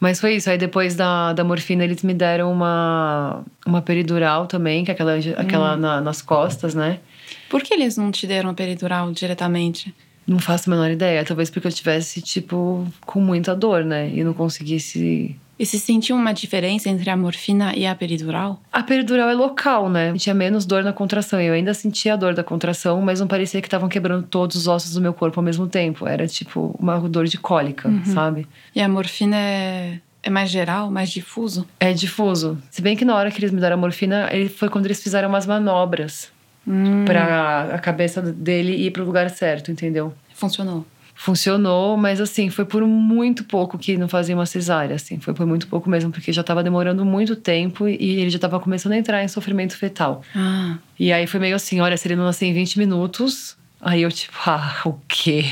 Mas 0.00 0.20
foi 0.20 0.34
isso. 0.36 0.50
Aí 0.50 0.58
depois 0.58 0.94
da, 0.96 1.32
da 1.32 1.44
morfina, 1.44 1.84
eles 1.84 2.02
me 2.02 2.12
deram 2.12 2.52
uma, 2.52 3.42
uma 3.66 3.80
peridural 3.80 4.46
também, 4.46 4.84
que 4.84 4.90
é 4.90 4.94
aquela, 4.94 5.14
aquela 5.36 5.76
na- 5.76 6.00
nas 6.00 6.20
costas, 6.20 6.74
né? 6.74 6.98
Por 7.48 7.62
que 7.62 7.72
eles 7.72 7.96
não 7.96 8.10
te 8.10 8.26
deram 8.26 8.50
a 8.50 8.54
peridural 8.54 9.10
diretamente? 9.12 9.94
Não 10.26 10.38
faço 10.38 10.68
a 10.68 10.74
menor 10.74 10.90
ideia. 10.90 11.24
Talvez 11.24 11.50
porque 11.50 11.68
eu 11.68 11.72
tivesse, 11.72 12.20
tipo, 12.20 12.86
com 13.06 13.20
muita 13.20 13.54
dor, 13.54 13.84
né? 13.84 14.10
E 14.12 14.24
não 14.24 14.32
conseguisse. 14.34 15.36
E 15.64 15.66
se 15.66 15.80
sentiu 15.80 16.14
uma 16.14 16.34
diferença 16.34 16.90
entre 16.90 17.08
a 17.08 17.16
morfina 17.16 17.74
e 17.74 17.86
a 17.86 17.94
peridural? 17.94 18.60
A 18.70 18.82
peridural 18.82 19.30
é 19.30 19.32
local, 19.32 19.88
né? 19.88 20.12
Tinha 20.12 20.34
menos 20.34 20.66
dor 20.66 20.84
na 20.84 20.92
contração. 20.92 21.40
Eu 21.40 21.54
ainda 21.54 21.72
sentia 21.72 22.12
a 22.12 22.16
dor 22.16 22.34
da 22.34 22.44
contração, 22.44 23.00
mas 23.00 23.18
não 23.18 23.26
parecia 23.26 23.62
que 23.62 23.66
estavam 23.66 23.88
quebrando 23.88 24.26
todos 24.26 24.56
os 24.56 24.68
ossos 24.68 24.92
do 24.92 25.00
meu 25.00 25.14
corpo 25.14 25.40
ao 25.40 25.42
mesmo 25.42 25.66
tempo. 25.66 26.06
Era, 26.06 26.26
tipo, 26.26 26.76
uma 26.78 27.00
dor 27.08 27.24
de 27.24 27.38
cólica, 27.38 27.90
sabe? 28.04 28.46
E 28.74 28.80
a 28.82 28.86
morfina 28.86 29.36
é, 29.38 30.00
é 30.22 30.28
mais 30.28 30.50
geral, 30.50 30.90
mais 30.90 31.08
difuso? 31.10 31.66
É 31.80 31.94
difuso. 31.94 32.58
Se 32.70 32.82
bem 32.82 32.94
que 32.94 33.06
na 33.06 33.14
hora 33.16 33.30
que 33.30 33.38
eles 33.40 33.50
me 33.50 33.58
deram 33.58 33.78
a 33.78 33.80
morfina, 33.80 34.28
ele 34.32 34.50
foi 34.50 34.68
quando 34.68 34.84
eles 34.84 35.02
fizeram 35.02 35.30
umas 35.30 35.46
manobras 35.46 36.30
Hum, 36.68 37.04
pra 37.06 37.74
a 37.74 37.78
cabeça 37.78 38.20
dele 38.20 38.72
ir 38.86 38.90
pro 38.90 39.02
lugar 39.02 39.30
certo, 39.30 39.70
entendeu? 39.70 40.12
funcionou. 40.34 40.84
Funcionou, 41.14 41.96
mas 41.96 42.20
assim, 42.20 42.50
foi 42.50 42.64
por 42.64 42.84
muito 42.86 43.44
pouco 43.44 43.78
que 43.78 43.96
não 43.96 44.08
fazia 44.08 44.34
uma 44.34 44.46
cesárea, 44.46 44.96
assim. 44.96 45.18
Foi 45.20 45.32
por 45.32 45.46
muito 45.46 45.66
pouco 45.68 45.88
mesmo, 45.88 46.10
porque 46.10 46.32
já 46.32 46.42
tava 46.42 46.62
demorando 46.62 47.04
muito 47.04 47.36
tempo 47.36 47.88
e 47.88 48.20
ele 48.20 48.30
já 48.30 48.38
tava 48.38 48.58
começando 48.60 48.92
a 48.92 48.96
entrar 48.96 49.22
em 49.22 49.28
sofrimento 49.28 49.76
fetal. 49.76 50.22
Ah, 50.34 50.76
E 50.98 51.12
aí 51.12 51.26
foi 51.26 51.38
meio 51.40 51.56
assim, 51.56 51.80
olha, 51.80 51.96
se 51.96 52.06
ele 52.08 52.16
não 52.16 52.24
nascer 52.24 52.46
em 52.46 52.52
20 52.52 52.78
minutos, 52.78 53.56
aí 53.80 54.02
eu 54.02 54.10
tipo, 54.10 54.36
ah, 54.46 54.80
o 54.84 54.94
quê? 55.06 55.44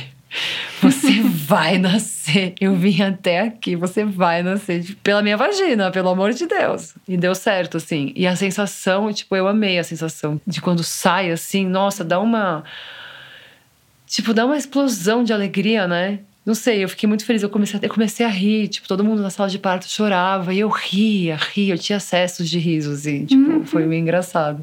Você 0.80 1.22
vai 1.46 1.78
nascer. 1.78 2.54
Eu 2.60 2.74
vim 2.74 3.00
até 3.02 3.40
aqui, 3.40 3.76
você 3.76 4.04
vai 4.04 4.42
nascer 4.42 4.96
pela 5.02 5.22
minha 5.22 5.36
vagina, 5.36 5.90
pelo 5.90 6.08
amor 6.08 6.32
de 6.32 6.46
Deus. 6.46 6.94
E 7.06 7.16
deu 7.16 7.34
certo, 7.34 7.76
assim. 7.76 8.12
E 8.16 8.26
a 8.26 8.34
sensação, 8.34 9.12
tipo, 9.12 9.36
eu 9.36 9.46
amei 9.46 9.78
a 9.78 9.84
sensação 9.84 10.40
de 10.46 10.60
quando 10.60 10.82
sai, 10.82 11.30
assim, 11.30 11.66
nossa, 11.66 12.02
dá 12.02 12.18
uma. 12.18 12.64
Tipo, 14.12 14.34
dá 14.34 14.44
uma 14.44 14.58
explosão 14.58 15.24
de 15.24 15.32
alegria, 15.32 15.88
né? 15.88 16.18
Não 16.44 16.54
sei, 16.54 16.84
eu 16.84 16.88
fiquei 16.88 17.08
muito 17.08 17.24
feliz. 17.24 17.42
Eu 17.42 17.48
comecei, 17.48 17.80
a, 17.80 17.82
eu 17.82 17.88
comecei 17.88 18.26
a 18.26 18.28
rir, 18.28 18.68
tipo, 18.68 18.86
todo 18.86 19.02
mundo 19.02 19.22
na 19.22 19.30
sala 19.30 19.48
de 19.48 19.58
parto 19.58 19.88
chorava. 19.88 20.52
E 20.52 20.60
eu 20.60 20.68
ria, 20.68 21.36
ria. 21.54 21.72
Eu 21.74 21.78
tinha 21.78 21.96
acessos 21.96 22.50
de 22.50 22.58
risos, 22.58 23.06
e, 23.06 23.24
tipo, 23.24 23.40
Uhum. 23.50 23.64
foi 23.64 23.86
meio 23.86 24.00
engraçado. 24.02 24.62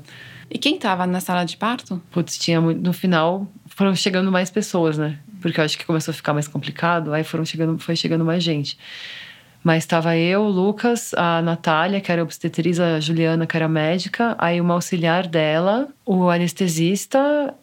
E 0.51 0.57
quem 0.59 0.77
tava 0.77 1.07
na 1.07 1.19
sala 1.19 1.45
de 1.45 1.57
parto? 1.57 1.99
Putz, 2.11 2.37
tinha 2.37 2.61
muito. 2.61 2.79
No 2.81 2.93
final, 2.93 3.47
foram 3.65 3.95
chegando 3.95 4.31
mais 4.31 4.51
pessoas, 4.51 4.97
né? 4.99 5.17
Porque 5.41 5.59
eu 5.59 5.63
acho 5.65 5.77
que 5.79 5.85
começou 5.85 6.11
a 6.11 6.15
ficar 6.15 6.33
mais 6.33 6.47
complicado, 6.47 7.11
aí 7.11 7.23
foram 7.23 7.43
chegando, 7.45 7.79
foi 7.79 7.95
chegando 7.95 8.23
mais 8.23 8.43
gente. 8.43 8.77
Mas 9.63 9.83
estava 9.83 10.15
eu, 10.15 10.41
o 10.43 10.49
Lucas, 10.49 11.11
a 11.15 11.41
Natália, 11.41 11.99
que 12.01 12.11
era 12.11 12.21
obstetriz, 12.21 12.79
a 12.79 12.99
Juliana, 12.99 13.45
que 13.47 13.55
era 13.57 13.67
médica, 13.67 14.35
aí 14.37 14.59
uma 14.61 14.73
auxiliar 14.75 15.27
dela, 15.27 15.87
o 16.05 16.29
anestesista, 16.29 17.53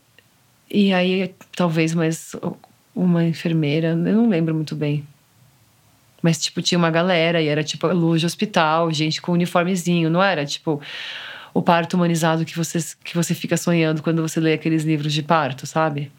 e 0.71 0.93
aí 0.93 1.35
talvez 1.55 1.95
mais 1.95 2.35
uma 2.95 3.25
enfermeira, 3.25 3.89
eu 3.89 3.97
não 3.97 4.29
lembro 4.29 4.55
muito 4.55 4.75
bem. 4.75 5.07
Mas, 6.23 6.39
tipo, 6.39 6.63
tinha 6.63 6.79
uma 6.79 6.91
galera 6.91 7.41
e 7.41 7.47
era 7.47 7.63
tipo 7.63 7.87
luz 7.89 8.21
de 8.21 8.27
hospital, 8.27 8.91
gente 8.91 9.21
com 9.21 9.33
uniformezinho, 9.33 10.11
não 10.11 10.23
era 10.23 10.45
tipo 10.45 10.81
o 11.53 11.63
parto 11.63 11.95
humanizado 11.95 12.45
que 12.45 12.57
você, 12.57 12.79
que 13.05 13.15
você 13.15 13.35
fica 13.35 13.57
sonhando 13.57 14.03
quando 14.03 14.21
você 14.23 14.41
lê 14.41 14.55
aqueles 14.55 14.83
livros 14.85 15.13
de 15.13 15.23
parto, 15.23 15.67
sabe? 15.67 16.11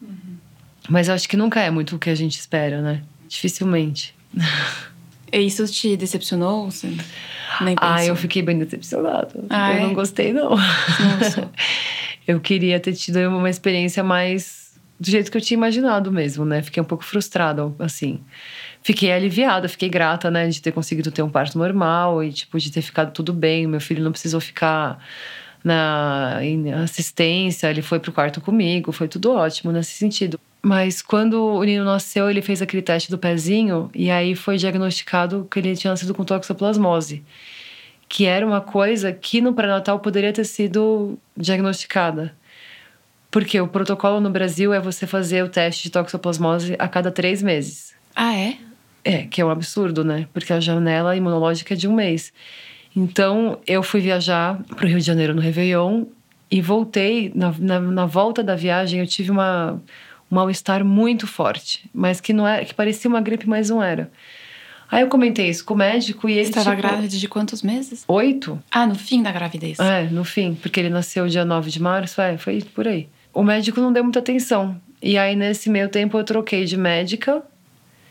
Mas 0.90 1.10
eu 1.10 1.14
acho 1.14 1.28
que 1.28 1.36
nunca 1.36 1.60
é 1.62 1.70
muito 1.70 1.96
o 1.96 2.00
que 2.00 2.10
a 2.10 2.16
gente 2.16 2.40
espera, 2.40 2.82
né? 2.82 3.04
Dificilmente. 3.28 4.16
E 5.32 5.40
isso 5.40 5.68
te 5.68 5.98
decepcionou? 5.98 6.72
Você 6.72 6.88
nem 7.62 7.76
pensou? 7.76 7.96
Ah, 7.96 8.06
eu 8.06 8.16
fiquei 8.16 8.42
bem 8.42 8.58
decepcionada. 8.58 9.44
Ah, 9.50 9.74
eu 9.74 9.78
é? 9.78 9.82
não 9.82 9.94
gostei, 9.94 10.32
não. 10.32 10.52
Nossa. 10.52 11.52
eu 12.28 12.40
queria 12.40 12.80
ter 12.80 12.94
tido 12.94 13.18
uma 13.30 13.50
experiência 13.50 14.04
mais 14.04 14.68
do 15.00 15.10
jeito 15.10 15.32
que 15.32 15.38
eu 15.38 15.42
tinha 15.42 15.58
imaginado 15.58 16.12
mesmo, 16.12 16.44
né? 16.44 16.62
Fiquei 16.62 16.82
um 16.82 16.86
pouco 16.86 17.04
frustrada, 17.04 17.72
assim. 17.80 18.20
Fiquei 18.84 19.12
aliviada, 19.12 19.70
fiquei 19.70 19.90
grata, 19.90 20.32
né, 20.32 20.48
de 20.48 20.62
ter 20.62 20.72
conseguido 20.72 21.12
ter 21.12 21.22
um 21.22 21.30
parto 21.30 21.58
normal 21.58 22.24
e, 22.24 22.32
tipo, 22.32 22.58
de 22.58 22.72
ter 22.72 22.82
ficado 22.82 23.12
tudo 23.12 23.34
bem. 23.34 23.68
Meu 23.68 23.80
filho 23.80 24.04
não 24.04 24.12
precisou 24.12 24.40
ficar 24.40 25.00
na 25.64 26.40
assistência, 26.84 27.70
ele 27.70 27.82
foi 27.82 28.00
pro 28.00 28.12
quarto 28.12 28.40
comigo, 28.40 28.92
foi 28.92 29.08
tudo 29.08 29.32
ótimo 29.32 29.72
nesse 29.72 29.92
sentido. 29.92 30.40
Mas 30.62 31.02
quando 31.02 31.42
o 31.42 31.64
Nino 31.64 31.84
nasceu, 31.84 32.30
ele 32.30 32.42
fez 32.42 32.62
aquele 32.62 32.82
teste 32.82 33.12
do 33.12 33.18
pezinho 33.18 33.90
e 33.94 34.10
aí 34.10 34.36
foi 34.36 34.58
diagnosticado 34.58 35.48
que 35.50 35.60
ele 35.60 35.76
tinha 35.76 35.92
nascido 35.92 36.14
com 36.14 36.24
toxoplasmose, 36.24 37.24
que 38.10 38.26
era 38.26 38.46
uma 38.46 38.62
coisa 38.62 39.12
que 39.12 39.42
no 39.42 39.54
pré-natal 39.54 40.00
poderia 40.00 40.32
ter 40.32 40.46
sido 40.46 41.18
diagnosticada. 41.36 42.36
Porque 43.30 43.60
o 43.60 43.68
protocolo 43.68 44.22
no 44.22 44.30
Brasil 44.30 44.74
é 44.74 44.80
você 44.80 45.06
fazer 45.06 45.44
o 45.44 45.50
teste 45.50 45.84
de 45.84 45.92
toxoplasmose 45.92 46.76
a 46.80 46.88
cada 46.88 47.12
três 47.12 47.44
meses. 47.44 47.94
Ah, 48.16 48.36
é? 48.36 48.58
É, 49.04 49.24
que 49.24 49.42
é 49.42 49.46
um 49.46 49.50
absurdo, 49.50 50.04
né? 50.04 50.28
Porque 50.34 50.52
a 50.54 50.60
janela 50.60 51.16
imunológica 51.16 51.74
é 51.74 51.78
de 51.78 51.88
um 51.88 51.94
mês. 51.94 52.34
Então, 52.96 53.60
eu 53.68 53.84
fui 53.84 54.02
viajar 54.02 54.62
para 54.76 54.86
o 54.86 54.88
Rio 54.88 55.00
de 55.00 55.06
Janeiro 55.06 55.36
no 55.36 55.42
Réveillon 55.42 56.06
e 56.50 56.62
voltei. 56.62 57.32
Na, 57.36 57.54
na, 57.60 57.80
na 57.80 58.06
volta 58.06 58.42
da 58.42 58.56
viagem, 58.56 59.02
eu 59.02 59.08
tive 59.08 59.30
uma, 59.30 59.74
um 60.32 60.36
mal-estar 60.36 60.84
muito 60.84 61.28
forte, 61.28 61.90
mas 61.94 62.20
que 62.20 62.34
não 62.34 62.48
era, 62.48 62.66
que 62.66 62.74
parecia 62.74 63.10
uma 63.10 63.22
gripe, 63.22 63.48
mas 63.48 63.70
não 63.70 63.84
era. 63.84 64.10
Aí 64.90 65.02
eu 65.02 65.08
comentei 65.08 65.50
isso 65.50 65.66
com 65.66 65.74
o 65.74 65.78
médico 65.78 66.30
e 66.30 66.34
ele 66.34 66.42
Estava 66.42 66.70
tipo, 66.76 66.82
grávida 66.82 67.08
de 67.10 67.28
quantos 67.28 67.62
meses? 67.62 68.04
Oito? 68.08 68.62
Ah, 68.72 68.88
no 68.88 68.96
fim 68.96 69.22
da 69.22 69.32
gravidez. 69.32 69.80
É, 69.80 70.04
no 70.10 70.24
fim, 70.24 70.56
porque 70.62 70.80
ele 70.80 70.90
nasceu 70.90 71.28
dia 71.28 71.44
9 71.44 71.70
de 71.70 71.82
março, 71.82 72.22
é, 72.22 72.38
foi 72.38 72.62
por 72.74 72.88
aí. 72.88 73.08
O 73.34 73.44
médico 73.44 73.82
não 73.82 73.92
deu 73.92 74.04
muita 74.04 74.20
atenção. 74.20 74.80
E 75.02 75.18
aí, 75.18 75.36
nesse 75.36 75.70
meio 75.70 75.90
tempo, 75.90 76.18
eu 76.18 76.24
troquei 76.24 76.66
de 76.66 76.78
médica 76.78 77.44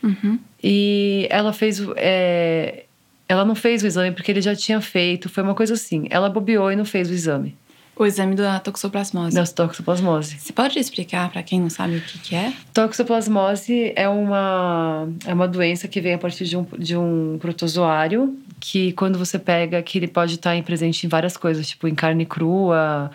Uhum. 0.03 0.39
e 0.63 1.27
ela 1.31 1.53
fez. 1.53 1.83
é, 1.97 2.85
ela 3.29 3.45
não 3.45 3.55
fez 3.57 3.83
o 3.83 3.87
exame 3.87 4.13
porque 4.15 4.31
ele 4.31 4.41
já 4.43 4.55
tinha 4.55 4.81
feito, 4.81 5.29
foi 5.29 5.43
uma 5.43 5.55
coisa 5.55 5.75
assim. 5.75 6.07
Ela 6.11 6.29
bobeou 6.29 6.71
e 6.71 6.77
não 6.77 6.85
fez 6.85 7.11
o 7.11 7.13
exame 7.13 7.57
O 7.99 8.05
exame 8.05 8.35
da 8.35 8.61
toxoplasmose. 8.61 9.35
da 9.35 9.47
toxoplasmose. 9.47 10.39
Você 10.39 10.53
pode 10.53 10.79
explicar 10.79 11.31
para 11.31 11.43
quem 11.43 11.61
não 11.61 11.71
sabe 11.71 11.97
o 11.97 12.01
que, 12.03 12.19
que 12.19 12.35
é? 12.35 12.53
Toxoplasmose 12.75 13.93
é 13.97 14.07
uma, 14.09 15.09
é 15.25 15.33
uma 15.33 15.49
doença 15.49 15.89
que 15.89 16.01
vem 16.01 16.13
a 16.15 16.19
partir 16.19 16.45
de 16.45 16.57
um, 16.59 16.67
de 16.79 16.95
um 16.97 17.39
protozoário 17.41 18.39
que, 18.61 18.93
quando 18.93 19.19
você 19.19 19.39
pega, 19.39 19.83
que 19.83 19.99
ele 19.99 20.09
pode 20.09 20.35
estar 20.35 20.55
em- 20.55 20.63
presente 20.63 21.07
em 21.07 21.09
várias 21.09 21.37
coisas, 21.39 21.67
tipo 21.69 21.89
em 21.89 21.95
carne 21.95 22.27
crua, 22.27 23.11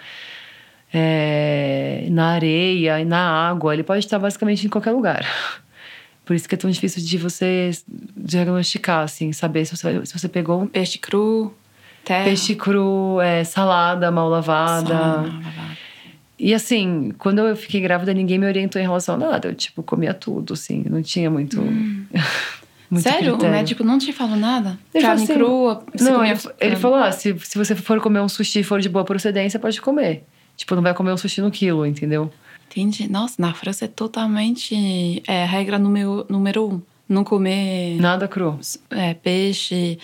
é, 0.93 2.07
na 2.09 2.29
areia, 2.31 3.03
na 3.05 3.49
água. 3.49 3.73
Ele 3.73 3.83
pode 3.83 4.03
estar 4.05 4.17
basicamente 4.19 4.65
em 4.65 4.69
qualquer 4.69 4.91
lugar. 4.91 5.25
Por 6.25 6.35
isso 6.35 6.47
que 6.47 6.55
é 6.55 6.57
tão 6.57 6.69
difícil 6.69 7.03
de 7.03 7.17
você 7.17 7.71
diagnosticar, 8.15 9.03
assim, 9.03 9.31
saber 9.33 9.65
se 9.65 9.75
você, 9.75 10.05
se 10.05 10.17
você 10.19 10.27
pegou 10.29 10.61
um 10.61 10.67
Peixe 10.67 10.97
cru, 10.97 11.53
terra, 12.03 12.23
peixe 12.25 12.55
cru, 12.55 13.19
é, 13.21 13.43
salada 13.43 14.11
mal 14.11 14.29
lavada. 14.29 14.87
salada, 14.87 15.21
lavada. 15.21 15.71
E 16.39 16.53
assim, 16.55 17.13
quando 17.19 17.39
eu 17.39 17.55
fiquei 17.55 17.79
grávida, 17.81 18.13
ninguém 18.13 18.39
me 18.39 18.47
orientou 18.47 18.81
em 18.81 18.85
relação 18.85 19.15
a 19.15 19.17
nada. 19.17 19.47
Eu, 19.49 19.53
tipo, 19.55 19.83
comia 19.83 20.13
tudo, 20.13 20.53
assim. 20.53 20.83
Não 20.89 21.01
tinha 21.01 21.29
muito. 21.29 21.61
muito 22.89 23.03
Sério? 23.03 23.33
critério. 23.33 23.47
O 23.47 23.51
médico 23.51 23.83
não 23.83 23.99
te 23.99 24.11
falou 24.11 24.35
nada? 24.35 24.79
Ele 24.93 25.03
Carne 25.05 25.23
assim, 25.23 25.33
crua? 25.35 25.83
Não, 25.99 26.15
comia- 26.15 26.31
ele, 26.31 26.41
ele 26.59 26.75
falou: 26.75 26.97
ah, 26.97 27.11
se, 27.11 27.37
se 27.39 27.57
você 27.57 27.75
for 27.75 28.01
comer 28.01 28.21
um 28.21 28.27
sushi 28.27 28.59
e 28.59 28.63
for 28.63 28.81
de 28.81 28.89
boa 28.89 29.05
procedência, 29.05 29.59
pode 29.59 29.79
comer. 29.81 30.23
Tipo, 30.57 30.75
não 30.75 30.81
vai 30.81 30.93
comer 30.93 31.11
um 31.13 31.17
sushi 31.17 31.41
no 31.41 31.51
quilo, 31.51 31.85
entendeu? 31.85 32.31
Entendi. 32.69 33.07
Nossa, 33.09 33.35
na 33.37 33.53
França 33.53 33.85
é 33.85 33.87
totalmente 33.87 35.21
é, 35.27 35.45
regra 35.45 35.77
número, 35.77 36.25
número 36.29 36.67
um. 36.67 36.81
Não 37.07 37.23
comer 37.23 37.97
Nada 37.99 38.27
cru. 38.27 38.57
é, 38.89 39.13
peixe, 39.13 39.99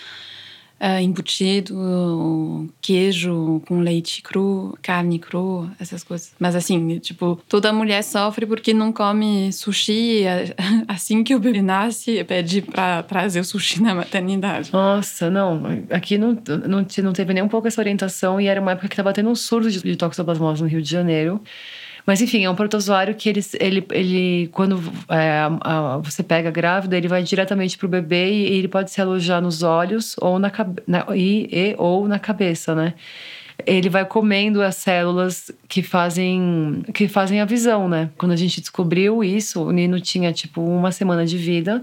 é, 0.80 1.02
embutido, 1.02 2.72
queijo 2.82 3.62
com 3.68 3.80
leite 3.80 4.22
cru, 4.22 4.78
carne 4.82 5.18
crua, 5.20 5.72
essas 5.80 6.04
coisas. 6.04 6.34
Mas 6.40 6.56
assim, 6.56 7.00
tipo, 7.00 7.40
toda 7.48 7.74
mulher 7.74 8.04
sofre 8.04 8.46
porque 8.46 8.74
não 8.74 8.92
come 8.92 9.52
sushi. 9.52 10.24
Assim 10.88 11.24
que 11.24 11.36
o 11.36 11.40
bebê 11.40 11.62
nasce, 11.62 12.24
pede 12.24 12.62
pra 12.62 13.04
trazer 13.04 13.40
o 13.40 13.44
sushi 13.44 13.82
na 13.82 13.96
maternidade. 13.96 14.72
Nossa, 14.72 15.30
não. 15.30 15.62
Aqui 15.90 16.18
não, 16.18 16.38
não, 16.68 16.86
não 17.04 17.14
teve 17.14 17.34
nem 17.34 17.44
um 17.44 17.48
pouco 17.48 17.68
essa 17.68 17.82
orientação 17.82 18.40
e 18.40 18.48
era 18.48 18.62
uma 18.62 18.72
época 18.72 18.88
que 18.88 18.96
tava 18.96 19.14
tendo 19.14 19.30
um 19.30 19.36
surto 19.36 19.70
de, 19.70 19.82
de 19.82 19.96
toxoplasmose 19.96 20.62
no 20.62 20.70
Rio 20.70 20.82
de 20.82 20.90
Janeiro. 20.90 21.42
Mas 22.08 22.22
enfim, 22.22 22.46
é 22.46 22.50
um 22.50 22.56
protozoário 22.56 23.14
que 23.14 23.28
ele, 23.28 23.42
ele, 23.60 23.86
ele 23.92 24.48
quando 24.54 24.82
é, 25.10 25.40
a- 25.42 25.60
a- 25.62 25.98
você 25.98 26.24
pega 26.24 26.50
grávida, 26.50 26.96
ele 26.98 27.10
vai 27.10 27.22
diretamente 27.22 27.78
pro 27.78 27.88
bebê 27.90 28.32
e 28.32 28.58
ele 28.58 28.70
pode 28.70 28.90
se 28.92 29.02
alojar 29.02 29.42
nos 29.42 29.62
olhos 29.62 30.16
ou 30.22 30.40
na, 30.40 30.50
na, 30.88 31.06
e, 31.14 31.50
e- 31.52 31.76
ou 31.78 32.08
na 32.08 32.18
cabeça, 32.18 32.74
né? 32.74 32.94
Ele 33.66 33.90
vai 33.90 34.06
comendo 34.06 34.62
as 34.62 34.76
células 34.78 35.52
que 35.68 35.82
fazem, 35.84 36.84
que 36.94 37.08
fazem 37.10 37.42
a 37.42 37.46
visão, 37.46 37.90
né? 37.90 38.10
Quando 38.18 38.32
a 38.32 38.36
gente 38.38 38.62
descobriu 38.62 39.22
isso, 39.24 39.64
o 39.64 39.72
Nino 39.72 40.00
tinha 40.00 40.32
tipo 40.32 40.62
uma 40.62 40.92
semana 40.94 41.26
de 41.26 41.38
vida. 41.38 41.82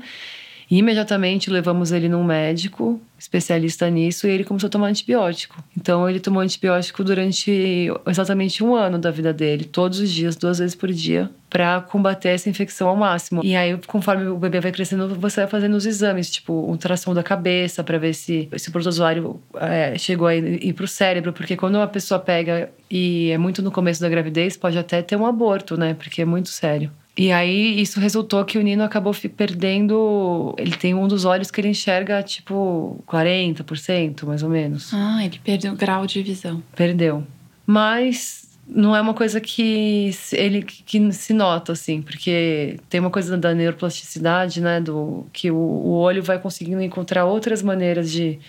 E 0.75 0.79
imediatamente 0.79 1.51
levamos 1.51 1.93
ele 1.93 2.09
num 2.09 2.25
médico 2.25 3.01
especialista 3.17 3.89
nisso 3.89 4.27
e 4.27 4.31
ele 4.31 4.43
começou 4.43 4.67
a 4.67 4.71
tomar 4.71 4.89
antibiótico. 4.89 5.63
Então 5.79 6.11
ele 6.11 6.19
tomou 6.19 6.43
antibiótico 6.43 7.05
durante 7.05 7.93
exatamente 8.09 8.65
um 8.65 8.75
ano 8.75 8.99
da 8.99 9.13
vida 9.13 9.33
dele, 9.33 9.67
todos 9.67 10.01
os 10.01 10.11
dias, 10.11 10.35
duas 10.35 10.59
vezes 10.59 10.75
por 10.75 10.93
dia, 10.93 11.31
para 11.49 11.81
combater 11.81 12.31
essa 12.31 12.51
infecção 12.51 12.89
ao 12.89 12.97
máximo. 12.97 13.41
E 13.45 13.55
aí, 13.55 13.79
conforme 13.87 14.27
o 14.27 14.37
bebê 14.37 14.59
vai 14.59 14.73
crescendo, 14.73 15.15
você 15.15 15.43
vai 15.43 15.49
fazendo 15.49 15.75
os 15.75 15.87
exames, 15.87 16.29
tipo 16.29 16.53
ultrassom 16.53 17.15
da 17.15 17.23
cabeça 17.23 17.85
para 17.85 17.97
ver 17.97 18.13
se 18.13 18.49
esse 18.51 18.69
protozoário 18.73 19.41
é, 19.55 19.97
chegou 19.97 20.27
a 20.27 20.35
ir, 20.35 20.61
ir 20.61 20.73
pro 20.73 20.89
cérebro, 20.89 21.33
porque 21.33 21.57
quando 21.57 21.77
uma 21.77 21.87
pessoa 21.87 22.19
pega 22.19 22.69
e 22.91 23.31
é 23.31 23.39
muito 23.39 23.63
no 23.63 23.71
começo 23.71 24.01
da 24.01 24.09
gravidez, 24.09 24.57
pode 24.57 24.77
até 24.77 25.03
ter 25.03 25.15
um 25.15 25.25
aborto, 25.25 25.77
né? 25.77 25.95
Porque 25.95 26.23
é 26.23 26.25
muito 26.25 26.49
sério. 26.49 26.91
E 27.17 27.31
aí, 27.31 27.81
isso 27.81 28.01
resultou 28.01 28.45
que 28.45 28.59
o 28.59 28.63
Nino 28.63 28.83
acabou 28.83 29.15
perdendo. 29.37 30.53
Ele 30.59 30.77
tem 30.77 30.95
um 30.95 31.07
dos 31.07 31.25
olhos 31.25 31.51
que 31.51 31.61
ele 31.61 31.69
enxerga, 31.69 32.23
tipo, 32.23 33.03
40%, 33.07 34.25
mais 34.25 34.43
ou 34.43 34.51
menos. 34.51 34.93
Ah, 34.93 35.25
ele 35.25 35.39
perdeu 35.43 35.73
o 35.73 35.77
grau 35.77 36.07
de 36.07 36.23
visão. 36.23 36.61
Perdeu. 36.75 37.25
Mas 37.65 38.45
não 38.67 38.97
é 38.97 39.01
uma 39.01 39.15
coisa 39.15 39.41
que 39.41 40.11
ele 40.33 40.63
que 40.63 41.13
se 41.13 41.33
nota, 41.33 41.73
assim, 41.73 42.03
porque 42.03 42.79
tem 42.89 42.99
uma 42.99 43.11
coisa 43.11 43.37
da 43.37 43.55
neuroplasticidade, 43.55 44.61
né? 44.61 44.81
Do, 44.81 45.27
que 45.33 45.51
o, 45.51 45.57
o 45.57 45.93
olho 45.93 46.23
vai 46.23 46.39
conseguindo 46.39 46.83
encontrar 46.83 47.27
outras 47.27 47.63
maneiras 47.63 48.11
de 48.11 48.41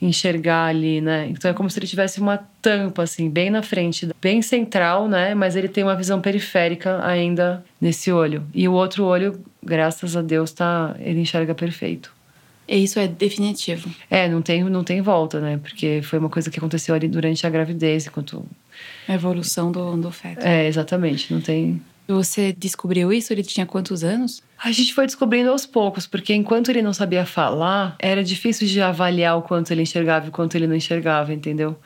enxergar 0.00 0.66
ali, 0.66 1.00
né? 1.00 1.28
Então 1.28 1.50
é 1.50 1.54
como 1.54 1.68
se 1.68 1.78
ele 1.78 1.86
tivesse 1.86 2.20
uma 2.20 2.38
tampa, 2.62 3.02
assim, 3.02 3.28
bem 3.28 3.50
na 3.50 3.62
frente, 3.62 4.08
bem 4.20 4.40
central, 4.40 5.08
né? 5.08 5.34
Mas 5.34 5.56
ele 5.56 5.68
tem 5.68 5.84
uma 5.84 5.96
visão 5.96 6.20
periférica 6.20 7.04
ainda 7.04 7.64
nesse 7.80 8.10
olho. 8.10 8.42
E 8.54 8.66
o 8.66 8.72
outro 8.72 9.04
olho, 9.04 9.40
graças 9.62 10.16
a 10.16 10.22
Deus, 10.22 10.52
tá, 10.52 10.96
ele 11.00 11.20
enxerga 11.20 11.54
perfeito. 11.54 12.12
E 12.66 12.84
isso 12.84 13.00
é 13.00 13.08
definitivo. 13.08 13.90
É, 14.08 14.28
não 14.28 14.40
tem, 14.40 14.62
não 14.62 14.84
tem 14.84 15.00
volta, 15.00 15.40
né? 15.40 15.58
Porque 15.60 16.00
foi 16.04 16.20
uma 16.20 16.28
coisa 16.28 16.50
que 16.50 16.58
aconteceu 16.58 16.94
ali 16.94 17.08
durante 17.08 17.44
a 17.44 17.50
gravidez, 17.50 18.06
enquanto. 18.06 18.46
A 19.08 19.14
evolução 19.14 19.72
do, 19.72 19.96
do 19.96 20.12
feto. 20.12 20.46
É, 20.46 20.68
exatamente. 20.68 21.34
Não 21.34 21.40
tem. 21.40 21.82
Você 22.10 22.52
descobriu 22.52 23.12
isso? 23.12 23.32
Ele 23.32 23.42
tinha 23.42 23.64
quantos 23.64 24.02
anos? 24.02 24.42
A 24.58 24.72
gente 24.72 24.92
foi 24.92 25.06
descobrindo 25.06 25.50
aos 25.50 25.64
poucos, 25.64 26.06
porque 26.06 26.34
enquanto 26.34 26.68
ele 26.68 26.82
não 26.82 26.92
sabia 26.92 27.24
falar, 27.24 27.94
era 27.98 28.22
difícil 28.24 28.66
de 28.66 28.80
avaliar 28.80 29.38
o 29.38 29.42
quanto 29.42 29.70
ele 29.70 29.82
enxergava 29.82 30.26
e 30.26 30.28
o 30.28 30.32
quanto 30.32 30.56
ele 30.56 30.66
não 30.66 30.74
enxergava, 30.74 31.32
entendeu? 31.32 31.78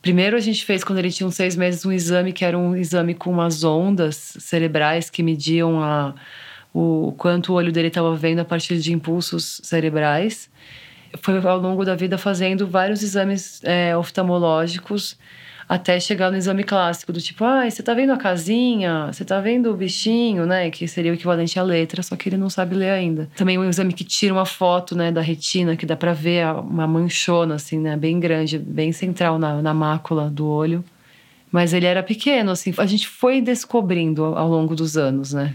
Primeiro 0.00 0.36
a 0.36 0.40
gente 0.40 0.64
fez, 0.64 0.84
quando 0.84 1.00
ele 1.00 1.10
tinha 1.10 1.26
uns 1.26 1.34
seis 1.34 1.56
meses, 1.56 1.84
um 1.84 1.92
exame 1.92 2.32
que 2.32 2.44
era 2.44 2.56
um 2.56 2.76
exame 2.76 3.14
com 3.14 3.30
umas 3.30 3.64
ondas 3.64 4.34
cerebrais 4.38 5.10
que 5.10 5.22
mediam 5.22 5.82
a, 5.82 6.14
o 6.72 7.12
quanto 7.18 7.52
o 7.52 7.56
olho 7.56 7.72
dele 7.72 7.88
estava 7.88 8.14
vendo 8.14 8.38
a 8.38 8.44
partir 8.44 8.78
de 8.78 8.92
impulsos 8.92 9.60
cerebrais. 9.64 10.48
Foi 11.20 11.36
ao 11.38 11.58
longo 11.58 11.84
da 11.84 11.94
vida 11.94 12.16
fazendo 12.16 12.66
vários 12.66 13.02
exames 13.02 13.60
é, 13.64 13.96
oftalmológicos 13.96 15.18
até 15.68 15.98
chegar 15.98 16.30
no 16.30 16.36
exame 16.36 16.64
clássico 16.64 17.12
do 17.12 17.20
tipo, 17.20 17.44
ah, 17.44 17.68
você 17.68 17.82
tá 17.82 17.94
vendo 17.94 18.12
a 18.12 18.16
casinha, 18.16 19.08
você 19.12 19.24
tá 19.24 19.40
vendo 19.40 19.70
o 19.70 19.76
bichinho, 19.76 20.46
né, 20.46 20.70
que 20.70 20.86
seria 20.86 21.12
o 21.12 21.14
equivalente 21.14 21.58
à 21.58 21.62
letra, 21.62 22.02
só 22.02 22.16
que 22.16 22.28
ele 22.28 22.36
não 22.36 22.50
sabe 22.50 22.74
ler 22.74 22.90
ainda. 22.90 23.28
Também 23.36 23.58
um 23.58 23.68
exame 23.68 23.92
que 23.92 24.04
tira 24.04 24.32
uma 24.32 24.46
foto, 24.46 24.96
né, 24.96 25.10
da 25.10 25.20
retina, 25.20 25.76
que 25.76 25.86
dá 25.86 25.96
para 25.96 26.12
ver 26.12 26.46
uma 26.46 26.86
manchona 26.86 27.54
assim, 27.54 27.78
né, 27.78 27.96
bem 27.96 28.18
grande, 28.20 28.58
bem 28.58 28.92
central 28.92 29.38
na, 29.38 29.62
na 29.62 29.74
mácula 29.74 30.28
do 30.28 30.46
olho. 30.46 30.84
Mas 31.50 31.74
ele 31.74 31.84
era 31.84 32.02
pequeno, 32.02 32.50
assim, 32.50 32.72
a 32.78 32.86
gente 32.86 33.06
foi 33.06 33.42
descobrindo 33.42 34.24
ao 34.24 34.48
longo 34.48 34.74
dos 34.74 34.96
anos, 34.96 35.34
né? 35.34 35.54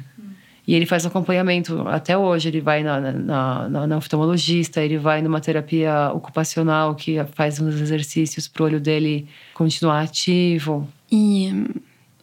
E 0.67 0.75
ele 0.75 0.85
faz 0.85 1.05
acompanhamento 1.05 1.87
até 1.87 2.17
hoje. 2.17 2.49
Ele 2.49 2.59
vai 2.59 2.83
na, 2.83 2.99
na, 2.99 3.69
na, 3.69 3.87
na 3.87 3.97
oftalmologista, 3.97 4.83
ele 4.83 4.97
vai 4.97 5.21
numa 5.21 5.39
terapia 5.39 6.11
ocupacional 6.13 6.93
que 6.93 7.23
faz 7.33 7.59
uns 7.61 7.79
exercícios 7.79 8.49
para 8.49 8.63
o 8.63 8.65
olho 8.65 8.79
dele 8.79 9.29
continuar 9.53 10.01
ativo. 10.01 10.87
E 11.09 11.49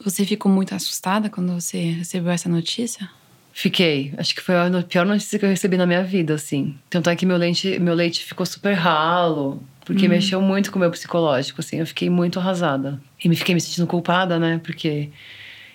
você 0.04 0.26
ficou 0.26 0.52
muito 0.52 0.74
assustada 0.74 1.30
quando 1.30 1.54
você 1.54 1.78
recebeu 1.92 2.30
essa 2.30 2.48
notícia? 2.48 3.08
Fiquei. 3.50 4.12
Acho 4.18 4.34
que 4.34 4.42
foi 4.42 4.56
a 4.56 4.68
pior 4.86 5.06
notícia 5.06 5.38
que 5.38 5.44
eu 5.44 5.48
recebi 5.48 5.78
na 5.78 5.86
minha 5.86 6.02
vida, 6.02 6.34
assim. 6.34 6.74
Tanto 6.90 7.08
é 7.08 7.16
que 7.16 7.24
meu 7.24 7.38
leite, 7.38 7.78
meu 7.78 7.94
leite 7.94 8.22
ficou 8.22 8.44
super 8.44 8.74
ralo, 8.74 9.62
porque 9.86 10.06
hum. 10.06 10.10
mexeu 10.10 10.40
muito 10.42 10.70
com 10.70 10.76
o 10.76 10.80
meu 10.80 10.90
psicológico, 10.90 11.60
assim. 11.60 11.78
Eu 11.78 11.86
fiquei 11.86 12.10
muito 12.10 12.38
arrasada. 12.38 13.00
E 13.22 13.28
me 13.28 13.36
fiquei 13.36 13.54
me 13.54 13.60
sentindo 13.60 13.86
culpada, 13.86 14.38
né? 14.38 14.60
Porque 14.62 15.08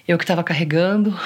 eu 0.05 0.17
que 0.17 0.23
estava 0.23 0.43
carregando. 0.43 1.17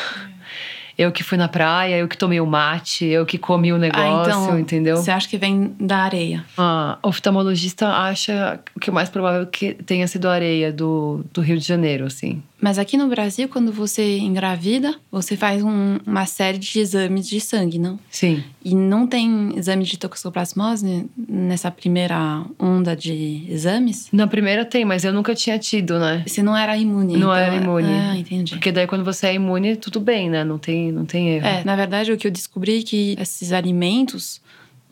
Eu 0.97 1.11
que 1.11 1.23
fui 1.23 1.37
na 1.37 1.47
praia, 1.47 1.97
eu 1.97 2.07
que 2.07 2.17
tomei 2.17 2.39
o 2.39 2.45
mate, 2.45 3.05
eu 3.05 3.25
que 3.25 3.37
comi 3.37 3.73
o 3.73 3.77
negócio, 3.77 4.05
ah, 4.05 4.21
então, 4.27 4.59
entendeu? 4.59 4.97
Você 4.97 5.11
acha 5.11 5.27
que 5.27 5.37
vem 5.37 5.75
da 5.79 5.97
areia? 5.97 6.45
A 6.57 6.97
oftalmologista 7.01 7.87
acha 7.89 8.59
que 8.79 8.89
o 8.89 8.93
mais 8.93 9.09
provável 9.09 9.43
é 9.43 9.45
que 9.45 9.73
tenha 9.73 10.07
sido 10.07 10.27
a 10.27 10.33
areia 10.33 10.71
do, 10.71 11.25
do 11.33 11.41
Rio 11.41 11.57
de 11.57 11.65
Janeiro, 11.65 12.05
assim. 12.05 12.43
Mas 12.63 12.79
aqui 12.79 12.95
no 12.95 13.09
Brasil, 13.09 13.49
quando 13.49 13.73
você 13.73 14.19
engravida, 14.19 14.95
você 15.11 15.35
faz 15.35 15.61
um, 15.61 15.97
uma 16.07 16.25
série 16.25 16.57
de 16.57 16.79
exames 16.79 17.27
de 17.27 17.41
sangue, 17.41 17.77
não? 17.77 17.99
Sim. 18.09 18.41
E 18.63 18.73
não 18.73 19.05
tem 19.05 19.51
exame 19.57 19.83
de 19.83 19.97
toxoplasmose 19.97 21.05
nessa 21.27 21.69
primeira 21.69 22.41
onda 22.57 22.95
de 22.95 23.45
exames? 23.49 24.07
Na 24.13 24.27
primeira 24.27 24.63
tem, 24.63 24.85
mas 24.85 25.03
eu 25.03 25.11
nunca 25.11 25.35
tinha 25.35 25.59
tido, 25.59 25.99
né? 25.99 26.23
Você 26.25 26.41
não 26.41 26.55
era 26.55 26.77
imune. 26.77 27.17
Não 27.17 27.33
então... 27.33 27.35
era 27.35 27.53
imune. 27.53 27.91
Ah, 27.91 28.17
entendi. 28.17 28.53
Porque 28.53 28.71
daí 28.71 28.87
quando 28.87 29.03
você 29.03 29.27
é 29.27 29.33
imune, 29.33 29.75
tudo 29.75 29.99
bem, 29.99 30.29
né? 30.29 30.45
Não 30.45 30.57
tem, 30.57 30.89
não 30.89 31.03
tem 31.03 31.35
erro. 31.35 31.45
É, 31.45 31.65
na 31.65 31.75
verdade, 31.75 32.13
o 32.13 32.17
que 32.17 32.27
eu 32.27 32.31
descobri 32.31 32.79
é 32.79 32.81
que 32.81 33.17
esses 33.19 33.51
alimentos 33.51 34.41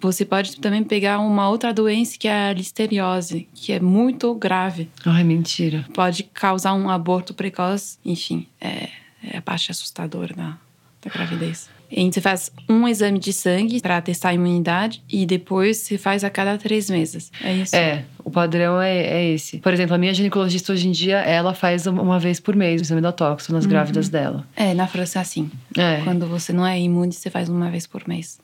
você 0.02 0.26
pode 0.26 0.60
também 0.60 0.84
pegar 0.84 1.20
uma 1.20 1.48
outra 1.48 1.74
doença 1.74 2.18
que 2.18 2.28
é 2.28 2.50
a 2.50 2.54
listeriose, 2.54 3.48
que 3.54 3.72
é 3.72 3.80
muito 3.80 4.34
grave. 4.34 4.90
Ai, 5.06 5.24
mentira. 5.24 5.86
Pode 5.94 6.24
causar 6.24 6.74
um 6.74 6.90
aborto 6.90 7.34
precoce. 7.34 7.98
Enfim, 8.04 8.48
é, 8.60 8.90
é 9.24 9.38
a 9.38 9.42
parte 9.42 9.72
assustadora 9.72 10.34
da, 10.34 10.58
da 11.02 11.12
gravidez. 11.12 11.70
E 11.92 12.00
a 12.00 12.04
gente 12.04 12.22
faz 12.22 12.50
um 12.70 12.88
exame 12.88 13.20
de 13.20 13.34
sangue 13.34 13.82
para 13.82 14.02
testar 14.02 14.30
a 14.30 14.34
imunidade 14.34 15.04
e 15.10 15.26
depois 15.26 15.78
se 15.78 15.98
faz 15.98 16.24
a 16.24 16.30
cada 16.30 16.58
três 16.58 16.90
meses. 16.90 17.30
É 17.44 17.54
isso? 17.54 17.76
É, 17.76 18.06
o 18.24 18.32
padrão 18.32 18.82
é, 18.82 18.98
é 18.98 19.30
esse. 19.34 19.58
Por 19.58 19.74
exemplo, 19.74 19.94
a 19.94 19.98
minha 19.98 20.14
ginecologista 20.14 20.72
hoje 20.72 20.88
em 20.88 20.92
dia, 20.92 21.18
ela 21.18 21.54
faz 21.54 21.86
uma 21.88 22.18
vez 22.18 22.40
por 22.40 22.56
mês 22.56 22.80
o 22.80 22.84
exame 22.86 23.02
da 23.02 23.12
toxo 23.12 23.52
nas 23.52 23.66
uhum. 23.66 23.70
grávidas 23.70 24.08
dela. 24.08 24.48
É, 24.56 24.74
na 24.74 24.88
França 24.88 25.20
é 25.20 25.22
assim. 25.22 25.52
É. 25.78 26.02
Quando 26.04 26.26
você 26.28 26.54
não 26.54 26.66
é 26.66 26.80
imune, 26.80 27.12
você 27.12 27.30
faz 27.30 27.50
uma 27.50 27.70
vez 27.70 27.86
por 27.86 28.08
mês. 28.08 28.40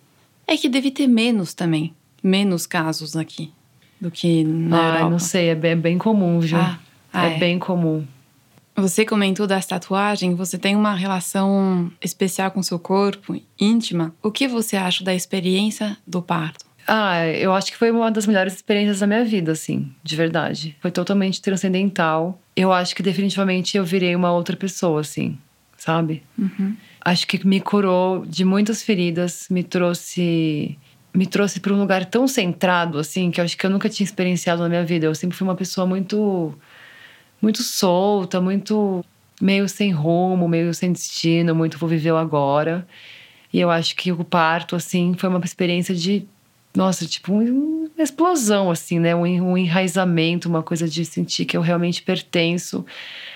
É 0.47 0.55
que 0.55 0.69
deve 0.69 0.89
ter 0.91 1.07
menos 1.07 1.53
também. 1.53 1.93
Menos 2.23 2.65
casos 2.65 3.15
aqui 3.15 3.51
do 3.99 4.11
que 4.11 4.43
na 4.43 4.79
ah, 4.79 4.87
Europa. 4.95 5.09
não 5.09 5.19
sei, 5.19 5.49
é 5.49 5.55
bem, 5.55 5.71
é 5.71 5.75
bem 5.75 5.97
comum, 5.97 6.39
viu? 6.39 6.57
Ah, 6.57 6.79
ah, 7.11 7.27
é, 7.27 7.35
é 7.35 7.39
bem 7.39 7.59
comum. 7.59 8.05
Você 8.75 9.03
comentou 9.03 9.47
das 9.47 9.65
tatuagens, 9.65 10.37
você 10.37 10.57
tem 10.57 10.75
uma 10.75 10.93
relação 10.93 11.91
especial 11.99 12.51
com 12.51 12.61
seu 12.61 12.77
corpo, 12.77 13.35
íntima. 13.59 14.13
O 14.21 14.31
que 14.31 14.47
você 14.47 14.77
acha 14.77 15.03
da 15.03 15.15
experiência 15.15 15.97
do 16.05 16.21
parto? 16.21 16.63
Ah, 16.87 17.25
eu 17.27 17.53
acho 17.53 17.71
que 17.71 17.77
foi 17.77 17.91
uma 17.91 18.11
das 18.11 18.27
melhores 18.27 18.53
experiências 18.53 18.99
da 18.99 19.07
minha 19.07 19.25
vida, 19.25 19.51
assim, 19.51 19.91
de 20.03 20.15
verdade. 20.15 20.77
Foi 20.79 20.91
totalmente 20.91 21.41
transcendental. 21.41 22.39
Eu 22.55 22.71
acho 22.71 22.95
que 22.95 23.03
definitivamente 23.03 23.75
eu 23.75 23.83
virei 23.83 24.15
uma 24.15 24.31
outra 24.31 24.55
pessoa, 24.55 25.01
assim, 25.01 25.37
sabe? 25.87 26.21
Uhum 26.37 26.75
acho 27.07 27.25
que 27.25 27.47
me 27.47 27.61
curou 27.61 28.25
de 28.25 28.43
muitas 28.43 28.83
feridas, 28.83 29.47
me 29.49 29.63
trouxe 29.63 30.77
me 31.13 31.25
trouxe 31.25 31.59
para 31.61 31.73
um 31.73 31.79
lugar 31.79 32.05
tão 32.05 32.27
centrado 32.27 32.99
assim 32.99 33.31
que 33.31 33.39
eu 33.39 33.45
acho 33.45 33.57
que 33.57 33.65
eu 33.65 33.69
nunca 33.69 33.87
tinha 33.89 34.05
experienciado 34.05 34.61
na 34.61 34.69
minha 34.69 34.83
vida. 34.83 35.05
Eu 35.05 35.15
sempre 35.15 35.35
fui 35.37 35.47
uma 35.47 35.55
pessoa 35.55 35.87
muito 35.87 36.53
muito 37.41 37.63
solta, 37.63 38.41
muito 38.41 39.05
meio 39.41 39.69
sem 39.69 39.91
rumo, 39.91 40.49
meio 40.49 40.73
sem 40.73 40.91
destino, 40.91 41.55
muito 41.55 41.77
vou 41.77 41.87
viver 41.87 42.11
o 42.11 42.17
agora. 42.17 42.85
E 43.53 43.59
eu 43.59 43.71
acho 43.71 43.95
que 43.95 44.11
o 44.11 44.23
parto 44.23 44.75
assim 44.75 45.15
foi 45.17 45.29
uma 45.29 45.39
experiência 45.39 45.95
de 45.95 46.27
nossa, 46.75 47.05
tipo 47.07 47.33
uma 47.33 48.03
explosão 48.03 48.69
assim, 48.69 48.99
né? 48.99 49.15
Um, 49.15 49.21
um 49.51 49.57
enraizamento, 49.57 50.49
uma 50.49 50.61
coisa 50.61 50.87
de 50.89 51.05
sentir 51.05 51.45
que 51.45 51.55
eu 51.55 51.61
realmente 51.61 52.03
pertenço 52.03 52.85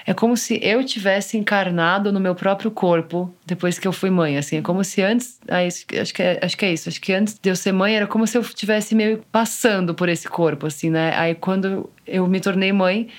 é 0.05 0.13
como 0.13 0.35
se 0.35 0.59
eu 0.61 0.83
tivesse 0.83 1.37
encarnado 1.37 2.11
no 2.11 2.19
meu 2.19 2.33
próprio 2.33 2.71
corpo 2.71 3.33
depois 3.45 3.77
que 3.77 3.87
eu 3.87 3.91
fui 3.91 4.09
mãe, 4.09 4.37
assim. 4.37 4.57
É 4.57 4.61
como 4.61 4.83
se 4.83 5.01
antes. 5.01 5.39
Ah, 5.47 5.63
isso, 5.63 5.85
acho, 5.99 6.13
que 6.13 6.23
é, 6.23 6.39
acho 6.41 6.57
que 6.57 6.65
é 6.65 6.73
isso. 6.73 6.89
Acho 6.89 7.01
que 7.01 7.13
antes 7.13 7.37
de 7.39 7.49
eu 7.49 7.55
ser 7.55 7.71
mãe 7.71 7.95
era 7.95 8.07
como 8.07 8.25
se 8.25 8.37
eu 8.37 8.41
estivesse 8.41 8.95
meio 8.95 9.23
passando 9.31 9.93
por 9.93 10.09
esse 10.09 10.27
corpo, 10.27 10.67
assim, 10.67 10.89
né? 10.89 11.13
Aí 11.15 11.35
quando 11.35 11.89
eu 12.07 12.27
me 12.27 12.39
tornei 12.39 12.71
mãe, 12.71 13.09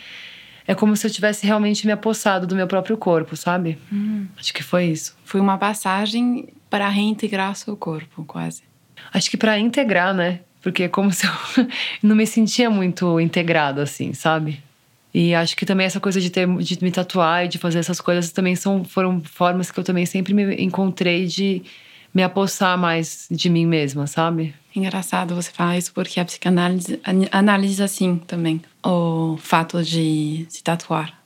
é 0.67 0.75
como 0.75 0.97
se 0.97 1.07
eu 1.07 1.11
tivesse 1.11 1.47
realmente 1.47 1.87
me 1.87 1.93
apossado 1.93 2.47
do 2.47 2.55
meu 2.55 2.67
próprio 2.67 2.97
corpo, 2.97 3.37
sabe? 3.37 3.79
Hum. 3.93 4.27
Acho 4.39 4.53
que 4.53 4.63
foi 4.63 4.87
isso. 4.87 5.17
Foi 5.25 5.41
uma 5.41 5.59
passagem 5.59 6.49
para 6.69 6.89
reintegrar 6.89 7.55
seu 7.55 7.77
corpo, 7.77 8.25
quase. 8.25 8.63
Acho 9.13 9.31
que 9.31 9.37
para 9.37 9.59
integrar, 9.59 10.15
né? 10.15 10.41
Porque 10.63 10.85
é 10.85 10.89
como 10.89 11.13
se 11.13 11.27
eu 11.27 11.33
não 12.03 12.15
me 12.15 12.27
sentia 12.27 12.71
muito 12.71 13.21
integrado, 13.21 13.81
assim, 13.81 14.13
sabe? 14.13 14.63
E 15.15 15.35
acho 15.35 15.57
que 15.57 15.67
também 15.67 15.87
essa 15.87 16.01
coisa 16.01 16.21
de 16.21 16.31
ter 16.31 16.49
de 16.59 16.79
me 16.83 16.91
tatuar 16.91 17.45
e 17.45 17.49
de 17.49 17.59
fazer 17.59 17.79
essas 17.79 18.01
coisas 18.01 18.31
também 18.31 18.57
são 18.57 18.85
foram 18.85 19.21
formas 19.21 19.71
que 19.71 19.79
eu 19.79 19.85
também 19.85 20.07
sempre 20.07 20.33
me 20.33 20.57
encontrei 20.57 21.27
de 21.27 21.63
me 22.15 22.23
apossar 22.23 22.79
mais 22.79 23.27
de 23.31 23.49
mim 23.49 23.67
mesma, 23.67 24.07
sabe? 24.07 24.55
Engraçado 24.75 25.35
você 25.35 25.51
falar 25.51 25.77
isso 25.77 25.93
porque 25.93 26.19
a 26.19 26.25
psicanálise 26.25 27.01
analisa 27.31 27.85
assim 27.85 28.17
também 28.27 28.61
o 28.85 29.37
fato 29.39 29.83
de 29.83 30.47
se 30.49 30.63
tatuar. 30.63 31.23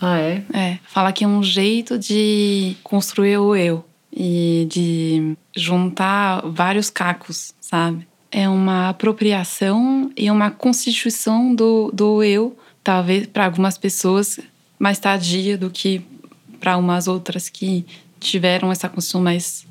Ah, 0.00 0.18
é? 0.18 0.42
É, 0.52 0.78
fala 0.84 1.12
que 1.12 1.24
é 1.24 1.26
um 1.28 1.42
jeito 1.42 1.98
de 1.98 2.76
construir 2.84 3.38
o 3.38 3.54
eu 3.54 3.84
e 4.12 4.66
de 4.70 5.36
juntar 5.56 6.42
vários 6.46 6.88
cacos, 6.88 7.52
sabe? 7.60 8.06
É 8.30 8.48
uma 8.48 8.90
apropriação 8.90 10.10
e 10.16 10.30
uma 10.30 10.50
constituição 10.50 11.54
do, 11.54 11.90
do 11.92 12.22
eu 12.22 12.56
talvez 12.88 13.26
para 13.26 13.44
algumas 13.44 13.76
pessoas 13.76 14.40
mais 14.78 14.98
tardia 14.98 15.58
do 15.58 15.68
que 15.68 16.00
para 16.58 16.78
umas 16.78 17.06
outras 17.06 17.50
que 17.50 17.84
tiveram 18.18 18.72
essa 18.72 18.88
construção 18.88 19.20
mais 19.20 19.66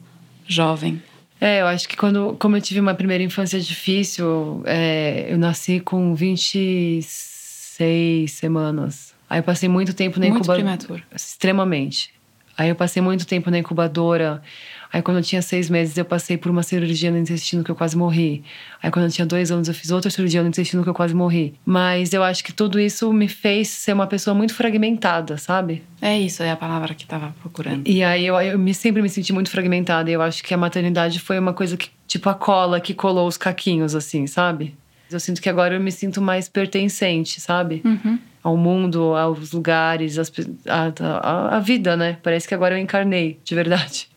jovem. 0.46 1.02
É, 1.42 1.62
eu 1.62 1.66
acho 1.66 1.90
que 1.90 1.98
quando, 1.98 2.38
como 2.40 2.56
eu 2.56 2.62
tive 2.62 2.80
uma 2.80 2.94
primeira 2.94 3.24
infância 3.24 3.60
difícil, 3.60 4.62
é, 4.66 5.26
eu 5.30 5.38
nasci 5.40 5.80
com 5.80 6.14
26 6.14 8.32
semanas. 8.32 9.16
Aí 9.28 9.40
eu 9.40 9.44
passei 9.44 9.68
muito 9.68 9.96
tempo 9.96 10.20
na 10.20 10.28
incubadora. 10.28 10.64
Muito 10.64 10.86
prematuro. 10.86 11.04
Extremamente. 11.16 12.14
Aí 12.56 12.70
eu 12.70 12.76
passei 12.76 13.02
muito 13.02 13.26
tempo 13.26 13.50
na 13.50 13.58
incubadora. 13.58 14.44
Aí 14.92 15.02
quando 15.02 15.18
eu 15.18 15.24
tinha 15.24 15.42
seis 15.42 15.70
meses 15.70 15.98
eu 15.98 16.06
passei 16.06 16.38
por 16.38 16.50
uma 16.50 16.64
cirurgia 16.64 17.12
no 17.12 17.18
intestino 17.18 17.64
que 17.64 17.72
eu 17.72 17.76
quase 17.76 17.98
morri. 17.98 18.44
Aí 18.82 18.90
quando 18.90 19.06
eu 19.06 19.12
tinha 19.12 19.26
dois 19.26 19.52
anos 19.52 19.68
eu 19.68 19.74
fiz 19.74 19.92
outra 19.92 20.10
cirurgia 20.10 20.42
no 20.42 20.50
intestino 20.50 20.84
que 20.84 20.90
eu 20.90 20.94
quase 20.94 21.14
morri. 21.14 21.54
Mas 21.66 22.14
eu 22.14 22.24
acho 22.24 22.44
que 22.44 22.54
tudo 22.54 22.80
isso 22.80 23.12
me 23.12 23.28
fez 23.28 23.68
ser 23.68 23.94
uma 23.94 24.08
pessoa 24.08 24.34
muito 24.34 24.54
fragmentada, 24.54 25.38
sabe? 25.38 25.84
É 26.02 26.18
isso, 26.18 26.44
é 26.44 26.52
a 26.52 26.56
palavra 26.56 26.94
que 26.94 27.06
tava 27.06 27.34
procurando. 27.42 27.88
E 27.88 28.04
aí 28.04 28.26
eu, 28.26 28.40
eu 28.40 28.58
me, 28.58 28.74
sempre 28.74 29.02
me 29.02 29.10
senti 29.10 29.34
muito 29.34 29.50
fragmentada. 29.50 30.10
E 30.10 30.14
eu 30.14 30.22
acho 30.22 30.44
que 30.44 30.54
a 30.54 30.58
maternidade 30.58 31.20
foi 31.20 31.38
uma 31.40 31.54
coisa 31.54 31.76
que, 31.76 31.90
tipo 32.08 32.30
a 32.30 32.34
cola 32.34 32.80
que 32.80 32.94
colou 32.94 33.28
os 33.28 33.38
caquinhos, 33.38 33.96
assim, 33.96 34.28
sabe? 34.28 34.76
Eu 35.10 35.20
sinto 35.20 35.42
que 35.42 35.50
agora 35.50 35.76
eu 35.76 35.80
me 35.80 35.92
sinto 35.92 36.22
mais 36.22 36.50
pertencente, 36.50 37.40
sabe? 37.40 37.82
Uhum. 37.84 38.20
Ao 38.44 38.58
mundo, 38.58 39.16
aos 39.16 39.52
lugares, 39.52 40.18
às 40.18 40.32
a 40.68 41.60
vida, 41.60 41.96
né? 41.98 42.18
Parece 42.22 42.48
que 42.48 42.54
agora 42.54 42.78
eu 42.78 42.82
encarnei, 42.82 43.40
de 43.44 43.56
verdade. 43.56 44.08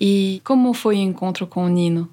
E 0.00 0.40
como 0.44 0.72
foi 0.74 0.96
o 0.96 1.00
encontro 1.00 1.46
com 1.46 1.64
o 1.64 1.68
Nino? 1.68 2.08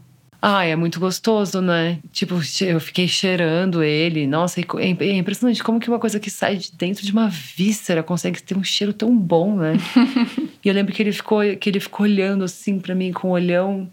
Ai, 0.46 0.72
é 0.72 0.76
muito 0.76 1.00
gostoso, 1.00 1.62
né? 1.62 2.00
Tipo, 2.12 2.36
eu 2.66 2.80
fiquei 2.82 3.08
cheirando 3.08 3.82
ele. 3.82 4.28
Nossa, 4.28 4.60
é 4.60 4.66
é 4.82 5.16
impressionante 5.16 5.64
como 5.64 5.80
que 5.80 5.88
uma 5.88 6.00
coisa 6.00 6.20
que 6.20 6.30
sai 6.30 6.58
de 6.58 6.70
dentro 6.74 7.06
de 7.06 7.14
uma 7.14 7.30
víscera 7.30 8.04
consegue 8.04 8.44
ter 8.44 8.58
um 8.58 8.64
cheiro 8.64 8.92
tão 8.92 9.18
bom, 9.18 9.56
né? 9.56 9.76
e 10.62 10.68
eu 10.68 10.74
lembro 10.74 10.94
que 10.94 11.02
ele 11.02 11.14
ficou, 11.14 11.40
que 11.56 11.70
ele 11.70 11.80
ficou 11.80 12.06
olhando 12.06 12.44
assim 12.44 12.78
pra 12.78 12.94
mim 12.94 13.14
com 13.14 13.30
um 13.30 13.32
olhão. 13.32 13.90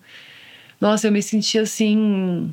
Nossa, 0.81 1.07
eu 1.07 1.12
me 1.12 1.22
senti 1.22 1.57
assim. 1.57 2.53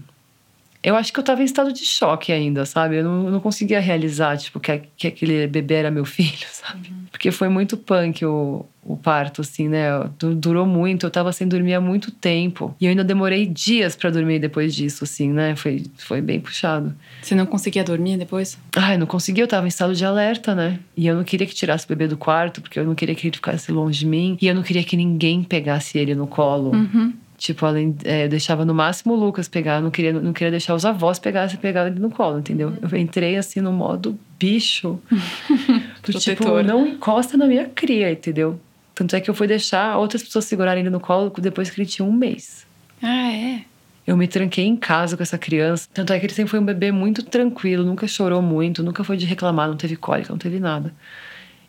Eu 0.83 0.95
acho 0.95 1.11
que 1.11 1.19
eu 1.19 1.23
tava 1.23 1.41
em 1.41 1.45
estado 1.45 1.73
de 1.73 1.83
choque 1.85 2.31
ainda, 2.31 2.65
sabe? 2.65 2.97
Eu 2.97 3.03
não, 3.03 3.25
eu 3.25 3.31
não 3.31 3.39
conseguia 3.39 3.79
realizar, 3.79 4.37
tipo, 4.37 4.59
que, 4.59 4.81
que 4.95 5.07
aquele 5.07 5.47
bebê 5.47 5.75
era 5.75 5.91
meu 5.91 6.05
filho, 6.05 6.45
sabe? 6.51 6.93
Porque 7.11 7.31
foi 7.31 7.49
muito 7.49 7.75
punk 7.75 8.23
o, 8.23 8.63
o 8.85 8.95
parto, 8.95 9.41
assim, 9.41 9.67
né? 9.67 9.87
Du- 10.19 10.35
Durou 10.35 10.65
muito, 10.67 11.05
eu 11.05 11.09
tava 11.11 11.33
sem 11.33 11.47
dormir 11.47 11.73
há 11.73 11.81
muito 11.81 12.11
tempo. 12.11 12.75
E 12.79 12.85
eu 12.85 12.89
ainda 12.91 13.03
demorei 13.03 13.45
dias 13.47 13.95
pra 13.95 14.09
dormir 14.11 14.39
depois 14.39 14.73
disso, 14.75 15.03
assim, 15.03 15.29
né? 15.33 15.55
Foi, 15.55 15.83
foi 15.97 16.21
bem 16.21 16.39
puxado. 16.39 16.93
Você 17.21 17.33
não 17.33 17.45
conseguia 17.47 17.83
dormir 17.83 18.17
depois? 18.17 18.57
Ai, 18.75 18.95
eu 18.95 18.99
não 18.99 19.07
conseguia, 19.07 19.43
eu 19.43 19.47
tava 19.47 19.65
em 19.65 19.69
estado 19.69 19.95
de 19.95 20.05
alerta, 20.05 20.53
né? 20.53 20.79
E 20.95 21.07
eu 21.07 21.15
não 21.15 21.23
queria 21.23 21.47
que 21.47 21.55
tirasse 21.55 21.85
o 21.85 21.89
bebê 21.89 22.07
do 22.07 22.17
quarto, 22.17 22.61
porque 22.61 22.79
eu 22.79 22.85
não 22.85 22.93
queria 22.93 23.15
que 23.15 23.27
ele 23.27 23.35
ficasse 23.35 23.71
longe 23.71 23.99
de 23.99 24.05
mim. 24.05 24.37
E 24.39 24.47
eu 24.47 24.53
não 24.53 24.61
queria 24.63 24.83
que 24.83 24.95
ninguém 24.95 25.43
pegasse 25.43 25.97
ele 25.97 26.13
no 26.13 26.27
colo. 26.27 26.71
Uhum. 26.71 27.13
Tipo, 27.37 27.67
além, 27.67 27.95
é, 28.03 28.25
eu 28.25 28.29
deixava 28.29 28.65
no 28.65 28.73
máximo 28.73 29.13
o 29.13 29.15
Lucas 29.15 29.47
pegar, 29.47 29.75
eu 29.75 29.81
não 29.83 29.91
queria, 29.91 30.11
não 30.11 30.33
queria 30.33 30.49
deixar 30.49 30.73
os 30.73 30.83
avós 30.83 31.19
pegarem 31.19 31.55
pegar 31.57 31.85
ele 31.85 31.99
no 31.99 32.09
colo, 32.09 32.39
entendeu? 32.39 32.73
Eu 32.81 32.97
entrei 32.97 33.37
assim 33.37 33.61
no 33.61 33.71
modo 33.71 34.17
bicho. 34.39 34.99
do 36.03 36.13
tipo, 36.19 36.63
não 36.63 36.87
encosta 36.87 37.37
na 37.37 37.45
minha 37.45 37.65
cria, 37.65 38.11
entendeu? 38.11 38.59
Tanto 38.95 39.15
é 39.15 39.21
que 39.21 39.29
eu 39.29 39.35
fui 39.35 39.45
deixar 39.45 39.97
outras 39.97 40.23
pessoas 40.23 40.45
segurarem 40.45 40.81
ele 40.81 40.89
no 40.89 40.99
colo 40.99 41.31
depois 41.37 41.69
que 41.69 41.79
ele 41.79 41.87
tinha 41.87 42.03
um 42.07 42.11
mês. 42.11 42.65
Ah, 43.03 43.31
é? 43.31 43.61
Eu 44.07 44.17
me 44.17 44.27
tranquei 44.27 44.65
em 44.65 44.75
casa 44.75 45.15
com 45.15 45.21
essa 45.21 45.37
criança. 45.37 45.87
Tanto 45.93 46.13
é 46.13 46.19
que 46.19 46.25
ele 46.25 46.33
sempre 46.33 46.49
foi 46.49 46.59
um 46.59 46.65
bebê 46.65 46.91
muito 46.91 47.21
tranquilo, 47.21 47.83
nunca 47.83 48.07
chorou 48.07 48.41
muito, 48.41 48.81
nunca 48.81 49.03
foi 49.03 49.15
de 49.17 49.27
reclamar, 49.27 49.67
não 49.67 49.77
teve 49.77 49.95
cólica, 49.95 50.31
não 50.31 50.39
teve 50.39 50.59
nada. 50.59 50.91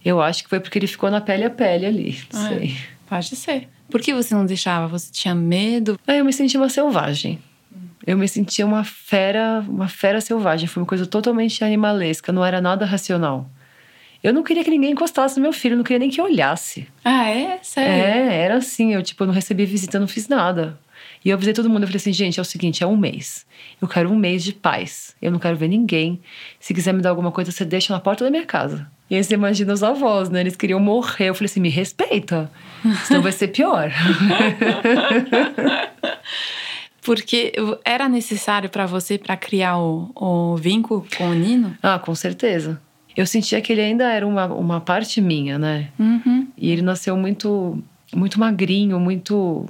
Eu 0.03 0.23
acho 0.23 0.45
que 0.45 0.49
foi 0.49 0.61
porque 0.61 0.79
ele 0.79 0.87
ficou 0.87 1.11
na 1.11 1.21
pele 1.21 1.45
a 1.45 1.51
pele 1.51 1.85
ali. 1.85 2.19
Não 2.33 2.41
Ah, 2.41 2.55
é. 2.55 2.59
sei. 2.59 2.77
Pode 3.07 3.37
ser. 3.37 3.69
Por 3.91 4.01
que 4.01 4.13
você 4.15 4.35
não 4.35 4.45
deixava? 4.45 4.87
Você 4.87 5.11
tinha 5.11 5.35
medo? 5.35 5.99
Aí 6.07 6.19
eu 6.19 6.25
me 6.25 6.33
senti 6.33 6.57
uma 6.57 6.69
selvagem. 6.69 7.39
Eu 8.07 8.17
me 8.17 8.29
sentia 8.29 8.65
uma 8.65 8.85
fera, 8.85 9.65
uma 9.69 9.89
fera 9.89 10.21
selvagem. 10.21 10.67
Foi 10.67 10.83
uma 10.83 10.87
coisa 10.87 11.07
totalmente 11.07 11.63
animalesca, 11.65 12.33
não 12.33 12.45
era 12.45 12.61
nada 12.61 12.85
racional. 12.85 13.51
Eu 14.23 14.33
não 14.33 14.43
queria 14.43 14.65
que 14.65 14.71
ninguém 14.71 14.93
encostasse 14.93 15.37
no 15.37 15.43
meu 15.43 15.53
filho, 15.53 15.75
eu 15.75 15.77
não 15.77 15.85
queria 15.85 16.01
nem 16.01 16.11
que 16.11 16.21
olhasse. 16.21 16.89
Ah, 17.05 17.31
é? 17.31 17.59
Sério? 17.63 17.93
É, 17.93 18.37
era 18.37 18.57
assim, 18.57 18.93
eu 18.93 19.03
tipo, 19.03 19.23
eu 19.23 19.27
não 19.29 19.35
recebi 19.35 19.65
visita, 19.65 20.01
não 20.01 20.09
fiz 20.09 20.27
nada. 20.27 20.79
E 21.25 21.31
eu 21.31 21.35
avisei 21.35 21.53
todo 21.53 21.69
mundo, 21.69 21.83
eu 21.83 21.87
falei 21.87 21.99
assim, 21.99 22.13
gente, 22.13 22.39
é 22.39 22.43
o 22.43 22.45
seguinte, 22.45 22.83
é 22.83 22.87
um 22.87 22.97
mês. 22.97 23.47
Eu 23.81 23.87
quero 23.87 24.11
um 24.11 24.17
mês 24.17 24.43
de 24.43 24.53
paz. 24.53 25.15
Eu 25.21 25.31
não 25.31 25.39
quero 25.39 25.57
ver 25.57 25.69
ninguém. 25.69 26.21
Se 26.59 26.75
quiser 26.75 26.93
me 26.93 27.01
dar 27.01 27.11
alguma 27.11 27.31
coisa, 27.31 27.53
você 27.53 27.65
deixa 27.65 27.93
na 27.93 28.01
porta 28.01 28.25
da 28.25 28.31
minha 28.31 28.45
casa. 28.45 28.91
E 29.11 29.17
aí 29.17 29.25
você 29.25 29.35
imagina 29.35 29.73
os 29.73 29.83
avós, 29.83 30.29
né? 30.29 30.41
Eles 30.41 30.57
queriam 30.57 30.79
morrer. 30.79 31.31
Eu 31.31 31.35
falei 31.35 31.47
assim, 31.47 31.61
me 31.61 31.71
respeita. 31.71 32.51
Senão 33.05 33.23
vai 33.23 33.33
ser 33.33 33.49
pior. 33.49 33.91
Porque 37.03 37.53
era 37.87 38.07
necessário 38.07 38.69
pra 38.69 38.85
você 38.85 39.17
para 39.17 39.35
criar 39.35 39.79
o, 39.79 40.11
o 40.15 40.57
vínculo 40.57 41.07
com 41.17 41.31
o 41.31 41.35
Nino? 41.35 41.75
Ah, 41.83 41.99
com 41.99 42.15
certeza. 42.15 42.79
Eu 43.17 43.27
sentia 43.27 43.63
que 43.63 43.73
ele 43.73 43.81
ainda 43.81 44.05
era 44.05 44.27
uma, 44.27 44.45
uma 44.47 44.81
parte 44.81 45.21
minha, 45.21 45.59
né? 45.59 45.89
Uhum. 45.99 46.47
E 46.57 46.71
ele 46.71 46.83
nasceu 46.83 47.17
muito, 47.17 47.83
muito 48.15 48.39
magrinho, 48.39 49.01
muito. 49.01 49.67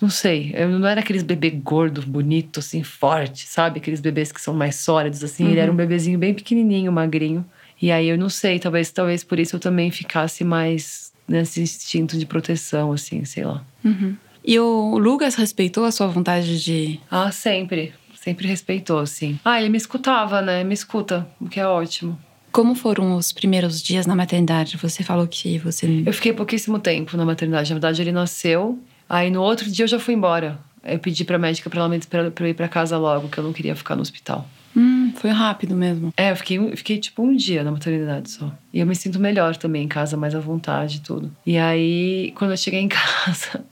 Não 0.00 0.08
sei, 0.08 0.54
eu 0.56 0.68
não 0.78 0.86
era 0.86 1.00
aqueles 1.00 1.24
bebê 1.24 1.50
gordo, 1.50 2.02
bonito, 2.06 2.60
assim, 2.60 2.84
forte, 2.84 3.48
sabe? 3.48 3.80
Aqueles 3.80 4.00
bebês 4.00 4.30
que 4.30 4.40
são 4.40 4.54
mais 4.54 4.76
sólidos, 4.76 5.24
assim. 5.24 5.50
Ele 5.50 5.58
era 5.58 5.72
um 5.72 5.74
bebezinho 5.74 6.18
bem 6.18 6.32
pequenininho, 6.32 6.92
magrinho. 6.92 7.44
E 7.80 7.92
aí 7.92 8.08
eu 8.08 8.18
não 8.18 8.28
sei, 8.28 8.58
talvez, 8.58 8.90
talvez 8.90 9.22
por 9.22 9.38
isso 9.38 9.56
eu 9.56 9.60
também 9.60 9.90
ficasse 9.90 10.44
mais 10.44 11.12
nesse 11.26 11.60
instinto 11.60 12.18
de 12.18 12.26
proteção, 12.26 12.92
assim, 12.92 13.24
sei 13.24 13.44
lá. 13.44 13.62
Uhum. 13.84 14.16
E 14.44 14.58
o 14.58 14.98
Lucas 14.98 15.34
respeitou 15.34 15.84
a 15.84 15.92
sua 15.92 16.06
vontade 16.06 16.62
de. 16.62 16.98
Ah, 17.10 17.30
sempre. 17.30 17.92
Sempre 18.14 18.48
respeitou, 18.48 18.98
assim. 18.98 19.38
Ah, 19.44 19.60
ele 19.60 19.68
me 19.68 19.76
escutava, 19.76 20.40
né? 20.40 20.64
Me 20.64 20.74
escuta, 20.74 21.28
o 21.40 21.48
que 21.48 21.60
é 21.60 21.66
ótimo. 21.66 22.18
Como 22.50 22.74
foram 22.74 23.14
os 23.14 23.30
primeiros 23.30 23.82
dias 23.82 24.06
na 24.06 24.16
maternidade? 24.16 24.76
Você 24.78 25.04
falou 25.04 25.26
que 25.26 25.58
você. 25.58 26.02
Eu 26.04 26.12
fiquei 26.12 26.32
pouquíssimo 26.32 26.78
tempo 26.78 27.16
na 27.16 27.24
maternidade. 27.24 27.70
Na 27.70 27.74
verdade, 27.74 28.02
ele 28.02 28.10
nasceu. 28.12 28.78
Aí 29.08 29.30
no 29.30 29.42
outro 29.42 29.70
dia 29.70 29.84
eu 29.84 29.88
já 29.88 29.98
fui 29.98 30.14
embora. 30.14 30.58
Eu 30.82 30.98
pedi 30.98 31.24
pra 31.24 31.38
médica 31.38 31.68
pra 31.68 31.80
ela 31.80 31.88
me 31.88 31.96
esperar 31.98 32.30
pra 32.30 32.46
eu 32.46 32.50
ir 32.50 32.54
pra 32.54 32.68
casa 32.68 32.96
logo, 32.96 33.28
que 33.28 33.38
eu 33.38 33.44
não 33.44 33.52
queria 33.52 33.76
ficar 33.76 33.94
no 33.94 34.02
hospital. 34.02 34.48
Hum, 34.78 35.12
foi 35.16 35.30
rápido 35.30 35.74
mesmo. 35.74 36.12
É, 36.16 36.30
eu 36.30 36.36
fiquei, 36.36 36.76
fiquei 36.76 36.98
tipo 36.98 37.20
um 37.20 37.34
dia 37.34 37.64
na 37.64 37.72
maternidade 37.72 38.30
só. 38.30 38.52
E 38.72 38.78
eu 38.78 38.86
me 38.86 38.94
sinto 38.94 39.18
melhor 39.18 39.56
também 39.56 39.82
em 39.82 39.88
casa, 39.88 40.16
mais 40.16 40.36
à 40.36 40.38
vontade 40.38 40.98
e 40.98 41.00
tudo. 41.00 41.34
E 41.44 41.58
aí, 41.58 42.32
quando 42.36 42.52
eu 42.52 42.56
cheguei 42.56 42.78
em 42.80 42.86
casa, 42.88 43.64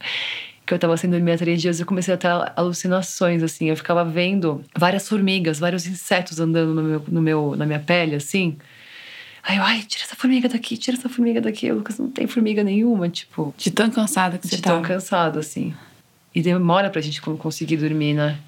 que 0.66 0.74
eu 0.74 0.78
tava 0.80 0.96
sem 0.96 1.08
dormir 1.08 1.30
há 1.30 1.38
três 1.38 1.62
dias, 1.62 1.78
eu 1.78 1.86
comecei 1.86 2.12
a 2.12 2.16
ter 2.16 2.28
alucinações, 2.56 3.40
assim. 3.40 3.70
Eu 3.70 3.76
ficava 3.76 4.04
vendo 4.04 4.64
várias 4.76 5.08
formigas, 5.08 5.60
vários 5.60 5.86
insetos 5.86 6.40
andando 6.40 6.74
no 6.74 6.82
meu, 6.82 7.04
no 7.06 7.22
meu, 7.22 7.54
na 7.56 7.64
minha 7.64 7.78
pele, 7.78 8.16
assim. 8.16 8.56
Aí 9.44 9.58
eu, 9.58 9.62
ai, 9.62 9.84
tira 9.86 10.02
essa 10.02 10.16
formiga 10.16 10.48
daqui, 10.48 10.76
tira 10.76 10.96
essa 10.96 11.08
formiga 11.08 11.40
daqui. 11.40 11.70
O 11.70 11.76
Lucas 11.76 11.96
não 12.00 12.10
tem 12.10 12.26
formiga 12.26 12.64
nenhuma, 12.64 13.08
tipo, 13.08 13.54
De 13.56 13.70
tão 13.70 13.88
cansada 13.90 14.38
que 14.38 14.48
você 14.48 14.56
de 14.56 14.62
tão 14.62 14.82
cansado, 14.82 15.38
assim. 15.38 15.72
E 16.36 16.42
demora 16.42 16.90
pra 16.90 17.00
gente 17.00 17.20
con- 17.22 17.34
conseguir 17.36 17.78
dormir, 17.78 18.12
né? 18.12 18.38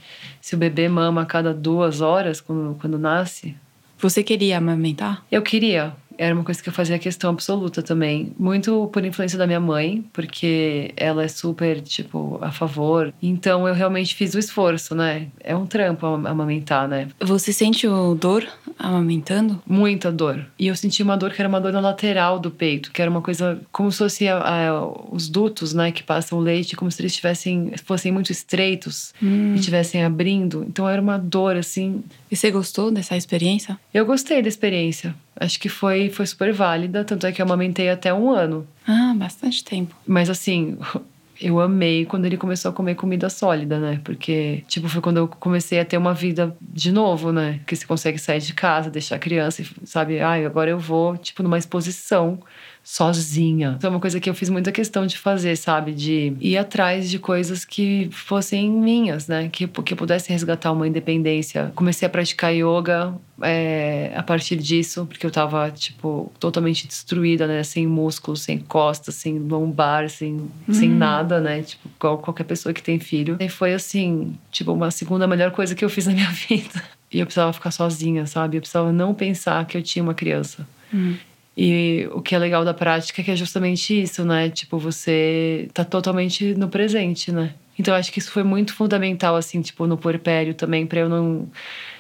Se 0.42 0.55
o 0.55 0.59
bebê 0.59 0.88
mama 0.90 1.22
a 1.22 1.27
cada 1.27 1.55
duas 1.55 2.03
horas, 2.03 2.38
quando, 2.38 2.77
quando 2.79 2.98
nasce, 2.98 3.57
Você 3.98 4.22
queria 4.22 4.59
amamentar? 4.59 5.24
eu 5.33 5.40
queria. 5.42 5.94
Era 6.18 6.35
uma 6.35 6.42
coisa 6.44 6.61
que 6.62 6.68
eu 6.68 6.72
fazia 6.72 6.98
questão 6.98 7.31
absoluta 7.31 7.83
também. 7.83 8.33
Muito 8.38 8.90
por 8.92 9.04
influência 9.04 9.38
da 9.38 9.46
minha 9.46 9.61
mãe, 9.61 10.04
porque 10.12 10.92
ela 10.96 11.22
é 11.24 11.28
super, 11.28 11.81
tipo, 11.81 12.38
a 12.42 12.50
favor. 12.50 13.14
Então 13.22 13.66
eu 13.68 13.72
realmente 13.74 14.14
fiz 14.16 14.35
o 14.35 14.38
esforço, 14.38 14.94
né? 14.96 15.28
É 15.40 15.54
um 15.57 15.64
trampo 15.64 16.04
am- 16.07 16.26
amamentar, 16.26 16.88
né? 16.88 17.09
Você 17.20 17.52
sente 17.52 17.87
o 17.87 18.14
dor 18.14 18.44
amamentando? 18.78 19.62
Muita 19.66 20.11
dor. 20.11 20.44
E 20.59 20.66
eu 20.66 20.74
senti 20.76 21.02
uma 21.02 21.16
dor 21.16 21.33
que 21.33 21.40
era 21.40 21.48
uma 21.48 21.61
dor 21.61 21.72
na 21.72 21.81
lateral 21.81 22.38
do 22.38 22.50
peito, 22.50 22.90
que 22.92 23.00
era 23.02 23.11
uma 23.11 23.22
coisa 23.22 23.61
como 23.70 23.90
se 23.92 23.98
fosse 23.98 24.28
a- 24.28 24.38
a- 24.70 24.87
os 25.12 25.28
dutos, 25.28 25.72
né, 25.74 25.92
que 25.92 26.02
passam 26.02 26.38
o 26.38 26.40
leite, 26.40 26.76
como 26.76 26.90
se 26.90 27.00
eles 27.00 27.14
tivessem, 27.14 27.72
fossem 27.85 28.11
muito 28.12 28.33
estreitos 28.33 29.12
Hum. 29.22 29.52
e 29.54 29.59
estivessem 29.59 30.02
abrindo. 30.04 30.64
Então 30.68 30.88
era 30.88 31.00
uma 31.00 31.18
dor, 31.18 31.57
assim, 31.57 32.02
E 32.31 32.37
você 32.37 32.50
gostou 32.50 32.90
dessa 32.90 33.16
experiência? 33.16 33.78
Eu 33.92 34.04
gostei 34.04 34.42
da 34.42 34.48
experiência. 34.48 35.14
Acho 35.40 35.59
que 35.59 35.68
foi, 35.68 36.11
foi 36.11 36.27
super 36.27 36.53
válida, 36.53 37.05
tanto 37.05 37.27
é 37.27 37.33
que 37.33 37.40
eu 37.40 37.46
amamentei 37.46 37.88
até 37.88 38.12
um 38.12 38.31
ano. 38.31 38.66
Ah, 38.87 39.14
bastante 39.16 39.64
tempo. 39.64 39.94
Mas 40.07 40.29
assim, 40.29 40.77
eu 41.40 41.61
amei 41.61 42.05
quando 42.05 42.24
ele 42.24 42.37
começou 42.37 42.70
a 42.70 42.74
comer 42.74 42.96
comida 42.96 43.31
sólida, 43.31 43.79
né? 43.79 44.01
Porque, 44.03 44.64
tipo, 44.66 44.88
foi 44.88 45.01
quando 45.01 45.18
eu 45.18 45.29
comecei 45.29 45.79
a 45.79 45.85
ter 45.85 45.96
uma 45.96 46.12
vida 46.12 46.57
de 46.61 46.90
novo, 46.90 47.33
né? 47.33 47.61
Que 47.66 47.77
você 47.77 47.87
consegue 47.87 48.18
sair 48.18 48.40
de 48.40 48.53
casa, 48.53 48.90
deixar 48.90 49.16
a 49.16 49.18
criança, 49.18 49.62
e, 49.62 49.66
sabe? 49.85 50.20
Ai, 50.20 50.44
agora 50.44 50.70
eu 50.70 50.79
vou, 50.79 51.16
tipo, 51.16 51.42
numa 51.42 51.59
exposição 51.59 52.40
sozinha. 52.83 53.74
Então 53.77 53.88
é 53.88 53.94
uma 53.94 54.01
coisa 54.01 54.18
que 54.18 54.29
eu 54.29 54.35
fiz 54.35 54.48
muita 54.48 54.72
questão 54.72 55.07
de 55.07 55.16
fazer, 55.16 55.57
sabe? 55.57 55.92
De 55.92 56.35
ir 56.40 56.57
atrás 56.57 57.09
de 57.09 57.18
coisas 57.18 57.64
que 57.64 58.09
fossem 58.11 58.70
minhas, 58.70 59.29
né? 59.29 59.48
Que, 59.53 59.68
que 59.68 59.92
eu 59.92 59.96
pudesse 59.96 60.31
resgatar 60.31 60.72
uma 60.72 60.88
independência. 60.88 61.70
Comecei 61.74 62.07
a 62.07 62.11
praticar 62.11 62.53
yoga 62.53 63.15
é, 63.42 64.12
a 64.16 64.22
partir 64.22 64.56
disso, 64.56 65.06
porque 65.06 65.24
eu 65.24 65.30
tava, 65.30 65.70
tipo, 65.70 66.32
totalmente 66.40 66.86
destruída, 66.86 67.46
né? 67.46 67.62
Sem 67.62 67.86
músculos, 67.86 68.42
sem 68.42 68.58
costas, 68.58 69.14
sem 69.14 69.38
lombar, 69.38 70.08
sem, 70.08 70.48
sem 70.70 70.88
nada, 70.88 71.40
né? 71.40 71.62
Tipo, 71.62 71.88
igual 71.96 72.18
qualquer 72.18 72.44
pessoa 72.44 72.72
que 72.72 72.82
tem 72.82 72.98
filho. 72.98 73.36
E 73.40 73.48
foi, 73.48 73.74
assim, 73.74 74.36
tipo, 74.50 74.72
uma 74.72 74.90
segunda 74.90 75.26
melhor 75.26 75.50
coisa 75.50 75.74
que 75.74 75.84
eu 75.84 75.90
fiz 75.90 76.06
na 76.06 76.12
minha 76.12 76.30
vida. 76.48 76.82
E 77.12 77.20
eu 77.20 77.26
precisava 77.26 77.52
ficar 77.52 77.70
sozinha, 77.70 78.26
sabe? 78.26 78.56
Eu 78.56 78.60
precisava 78.60 78.92
não 78.92 79.14
pensar 79.14 79.64
que 79.66 79.76
eu 79.76 79.82
tinha 79.82 80.02
uma 80.02 80.14
criança. 80.14 80.66
Hum. 80.92 81.16
E 81.56 82.08
o 82.12 82.22
que 82.22 82.34
é 82.34 82.38
legal 82.38 82.64
da 82.64 82.72
prática 82.72 83.20
é 83.20 83.24
que 83.24 83.30
é 83.30 83.36
justamente 83.36 84.00
isso, 84.00 84.24
né? 84.24 84.48
Tipo, 84.48 84.78
você 84.78 85.68
tá 85.74 85.84
totalmente 85.84 86.54
no 86.54 86.68
presente, 86.68 87.32
né? 87.32 87.54
Então 87.78 87.94
acho 87.94 88.12
que 88.12 88.18
isso 88.18 88.30
foi 88.30 88.42
muito 88.42 88.74
fundamental, 88.74 89.36
assim, 89.36 89.60
tipo, 89.60 89.86
no 89.86 89.96
puerpério 89.96 90.54
também, 90.54 90.86
para 90.86 91.00
eu 91.00 91.08
não, 91.08 91.48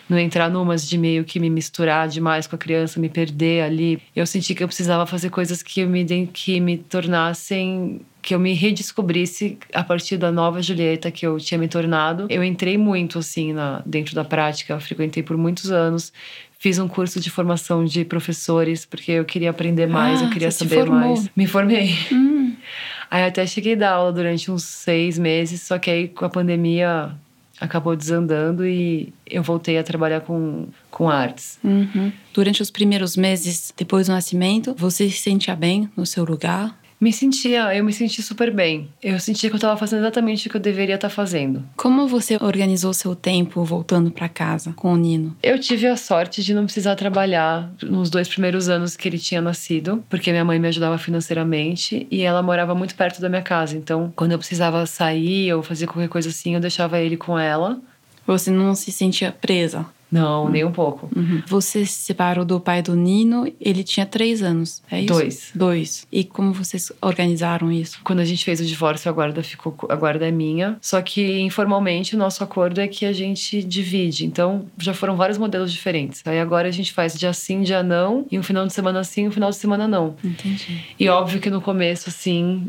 não 0.08 0.18
entrar 0.18 0.48
numas 0.48 0.88
de 0.88 0.96
meio 0.96 1.24
que 1.24 1.38
me 1.38 1.50
misturar 1.50 2.08
demais 2.08 2.46
com 2.46 2.56
a 2.56 2.58
criança, 2.58 2.98
me 2.98 3.08
perder 3.08 3.62
ali. 3.62 4.00
Eu 4.14 4.26
senti 4.26 4.54
que 4.54 4.62
eu 4.62 4.68
precisava 4.68 5.04
fazer 5.06 5.30
coisas 5.30 5.62
que 5.62 5.84
me, 5.84 6.26
que 6.32 6.60
me 6.60 6.78
tornassem 6.78 8.00
que 8.20 8.34
eu 8.34 8.38
me 8.38 8.52
redescobrisse 8.52 9.56
a 9.72 9.82
partir 9.82 10.16
da 10.18 10.30
nova 10.30 10.60
Julieta 10.60 11.10
que 11.10 11.26
eu 11.26 11.38
tinha 11.38 11.56
me 11.56 11.68
tornado. 11.68 12.26
Eu 12.28 12.44
entrei 12.44 12.76
muito 12.76 13.18
assim 13.18 13.52
na, 13.52 13.82
dentro 13.86 14.14
da 14.14 14.24
prática, 14.24 14.78
frequentei 14.80 15.22
por 15.22 15.36
muitos 15.36 15.70
anos. 15.70 16.12
Fiz 16.58 16.78
um 16.78 16.88
curso 16.88 17.20
de 17.20 17.30
formação 17.30 17.84
de 17.84 18.04
professores 18.04 18.84
porque 18.84 19.12
eu 19.12 19.24
queria 19.24 19.50
aprender 19.50 19.86
mais, 19.86 20.20
ah, 20.20 20.24
eu 20.24 20.30
queria 20.30 20.50
saber 20.50 20.84
mais. 20.84 21.30
Me 21.34 21.46
formei. 21.46 21.94
Hum. 22.12 22.54
Aí 23.10 23.22
até 23.22 23.46
cheguei 23.46 23.74
a 23.74 23.76
dar 23.76 23.92
aula 23.92 24.12
durante 24.12 24.50
uns 24.50 24.64
seis 24.64 25.18
meses, 25.18 25.62
só 25.62 25.78
que 25.78 25.90
aí 25.90 26.08
com 26.08 26.24
a 26.24 26.28
pandemia 26.28 27.12
acabou 27.60 27.96
desandando 27.96 28.66
e 28.66 29.12
eu 29.26 29.42
voltei 29.42 29.78
a 29.78 29.82
trabalhar 29.82 30.20
com, 30.20 30.68
com 30.90 31.08
artes. 31.08 31.58
Uhum. 31.62 32.12
Durante 32.32 32.62
os 32.62 32.70
primeiros 32.70 33.16
meses 33.16 33.72
depois 33.76 34.06
do 34.06 34.12
nascimento, 34.12 34.74
você 34.76 35.08
se 35.10 35.18
sentia 35.18 35.56
bem 35.56 35.90
no 35.96 36.06
seu 36.06 36.24
lugar? 36.24 36.78
Me 37.00 37.12
sentia, 37.12 37.74
eu 37.76 37.84
me 37.84 37.92
senti 37.92 38.22
super 38.22 38.52
bem. 38.52 38.88
Eu 39.00 39.20
sentia 39.20 39.48
que 39.48 39.54
eu 39.54 39.58
estava 39.58 39.76
fazendo 39.76 40.00
exatamente 40.00 40.48
o 40.48 40.50
que 40.50 40.56
eu 40.56 40.60
deveria 40.60 40.96
estar 40.96 41.08
fazendo. 41.08 41.62
Como 41.76 42.08
você 42.08 42.36
organizou 42.40 42.92
seu 42.92 43.14
tempo 43.14 43.62
voltando 43.62 44.10
para 44.10 44.28
casa 44.28 44.72
com 44.72 44.92
o 44.92 44.96
Nino? 44.96 45.36
Eu 45.40 45.60
tive 45.60 45.86
a 45.86 45.96
sorte 45.96 46.42
de 46.42 46.52
não 46.52 46.64
precisar 46.64 46.96
trabalhar 46.96 47.70
nos 47.82 48.10
dois 48.10 48.26
primeiros 48.26 48.68
anos 48.68 48.96
que 48.96 49.08
ele 49.08 49.18
tinha 49.18 49.40
nascido, 49.40 50.02
porque 50.10 50.32
minha 50.32 50.44
mãe 50.44 50.58
me 50.58 50.66
ajudava 50.66 50.98
financeiramente 50.98 52.06
e 52.10 52.22
ela 52.22 52.42
morava 52.42 52.74
muito 52.74 52.96
perto 52.96 53.20
da 53.20 53.28
minha 53.28 53.42
casa. 53.42 53.76
Então, 53.76 54.12
quando 54.16 54.32
eu 54.32 54.38
precisava 54.38 54.84
sair 54.84 55.52
ou 55.54 55.62
fazer 55.62 55.86
qualquer 55.86 56.08
coisa 56.08 56.30
assim, 56.30 56.54
eu 56.54 56.60
deixava 56.60 56.98
ele 56.98 57.16
com 57.16 57.38
ela. 57.38 57.80
Você 58.26 58.50
não 58.50 58.74
se 58.74 58.90
sentia 58.90 59.32
presa? 59.32 59.86
Não, 60.10 60.48
nem 60.48 60.64
um 60.64 60.72
pouco. 60.72 61.08
Uhum. 61.14 61.42
Você 61.46 61.84
se 61.84 62.00
separou 62.02 62.44
do 62.44 62.58
pai 62.58 62.82
do 62.82 62.96
Nino, 62.96 63.50
ele 63.60 63.84
tinha 63.84 64.06
três 64.06 64.42
anos, 64.42 64.82
é 64.90 65.00
isso? 65.00 65.12
Dois. 65.12 65.50
Dois. 65.54 66.06
E 66.10 66.24
como 66.24 66.52
vocês 66.52 66.90
organizaram 67.00 67.70
isso? 67.70 68.00
Quando 68.02 68.20
a 68.20 68.24
gente 68.24 68.44
fez 68.44 68.60
o 68.60 68.64
divórcio, 68.64 69.10
a 69.10 69.12
guarda 69.12 69.42
ficou, 69.42 69.76
a 69.88 69.96
guarda 69.96 70.26
é 70.26 70.30
minha. 70.30 70.76
Só 70.80 71.00
que 71.02 71.40
informalmente 71.40 72.14
o 72.14 72.18
nosso 72.18 72.42
acordo 72.42 72.80
é 72.80 72.88
que 72.88 73.04
a 73.04 73.12
gente 73.12 73.62
divide. 73.62 74.24
Então 74.24 74.66
já 74.78 74.94
foram 74.94 75.16
vários 75.16 75.38
modelos 75.38 75.72
diferentes. 75.72 76.22
Aí 76.24 76.40
agora 76.40 76.68
a 76.68 76.72
gente 76.72 76.92
faz 76.92 77.14
dia 77.14 77.32
sim, 77.32 77.62
dia 77.62 77.82
não, 77.82 78.26
e 78.30 78.38
um 78.38 78.42
final 78.42 78.66
de 78.66 78.72
semana 78.72 79.04
sim, 79.04 79.28
um 79.28 79.30
final 79.30 79.50
de 79.50 79.56
semana 79.56 79.86
não. 79.86 80.16
Entendi. 80.24 80.84
E 80.98 81.08
óbvio 81.08 81.40
que 81.40 81.50
no 81.50 81.60
começo, 81.60 82.08
assim, 82.08 82.68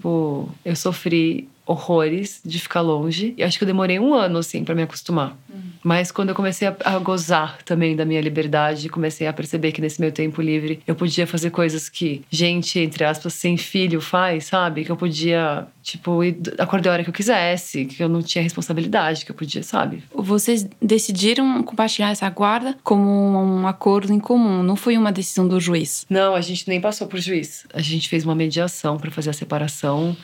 eu 0.66 0.76
sofri 0.76 1.48
horrores 1.70 2.42
de 2.44 2.60
ficar 2.60 2.82
longe. 2.82 3.36
E 3.38 3.44
acho 3.44 3.60
que 3.60 3.64
eu 3.64 3.68
demorei 3.68 4.00
um 4.00 4.16
ano, 4.16 4.40
assim, 4.40 4.64
para 4.64 4.74
me 4.74 4.82
acostumar. 4.82 5.38
Mas 5.84 6.12
quando 6.12 6.30
eu 6.30 6.36
comecei 6.36 6.68
a, 6.68 6.76
a, 6.84 7.00
gozar 7.00 7.62
também 7.64 7.96
da 7.96 8.04
minha 8.04 8.20
liberdade, 8.20 8.90
comecei 8.90 9.28
a 9.28 9.34
perceber 9.34 9.72
que 9.72 9.80
nesse 9.80 10.02
meu 10.02 10.12
tempo 10.12 10.42
livre 10.42 10.82
eu 10.86 10.96
podia 10.96 11.28
fazer 11.28 11.52
coisas 11.52 11.88
que 11.88 12.24
gente, 12.30 12.80
entre 12.80 13.04
aspas, 13.04 13.34
sem 13.34 13.56
filho 13.56 14.02
faz, 14.02 14.46
sabe? 14.46 14.84
Que 14.84 14.92
eu 14.92 14.98
podia, 14.98 15.68
tipo, 15.84 16.24
ir, 16.24 16.38
acordar 16.58 16.90
a 16.90 16.94
hora 16.94 17.04
que 17.04 17.10
eu 17.10 17.14
quisesse, 17.14 17.86
que 17.86 18.04
eu 18.04 18.10
não 18.10 18.22
tinha 18.22 18.42
responsabilidade, 18.42 19.24
que 19.24 19.32
eu 19.32 19.36
podia, 19.36 19.64
sabe? 19.64 20.04
Vocês 20.14 20.68
decidiram 20.82 21.62
compartilhar 21.64 22.10
essa 22.10 22.30
guarda 22.30 22.76
como 22.84 23.10
um 23.10 23.68
acordo 23.68 24.12
em 24.12 24.20
comum, 24.20 24.64
não 24.64 24.76
foi 24.76 24.98
uma 24.98 25.12
decisão 25.12 25.48
do 25.48 25.60
juiz? 25.60 26.06
Não, 26.10 26.36
a 26.36 26.42
gente 26.42 26.68
nem 26.68 26.82
passou 26.82 27.08
por 27.08 27.20
juiz. 27.20 27.66
A 27.74 27.82
gente 27.82 28.10
fez 28.10 28.26
uma 28.26 28.36
mediação 28.36 28.98
para 28.98 29.12
fazer 29.12 29.30
a 29.30 29.34
separação. 29.34 30.16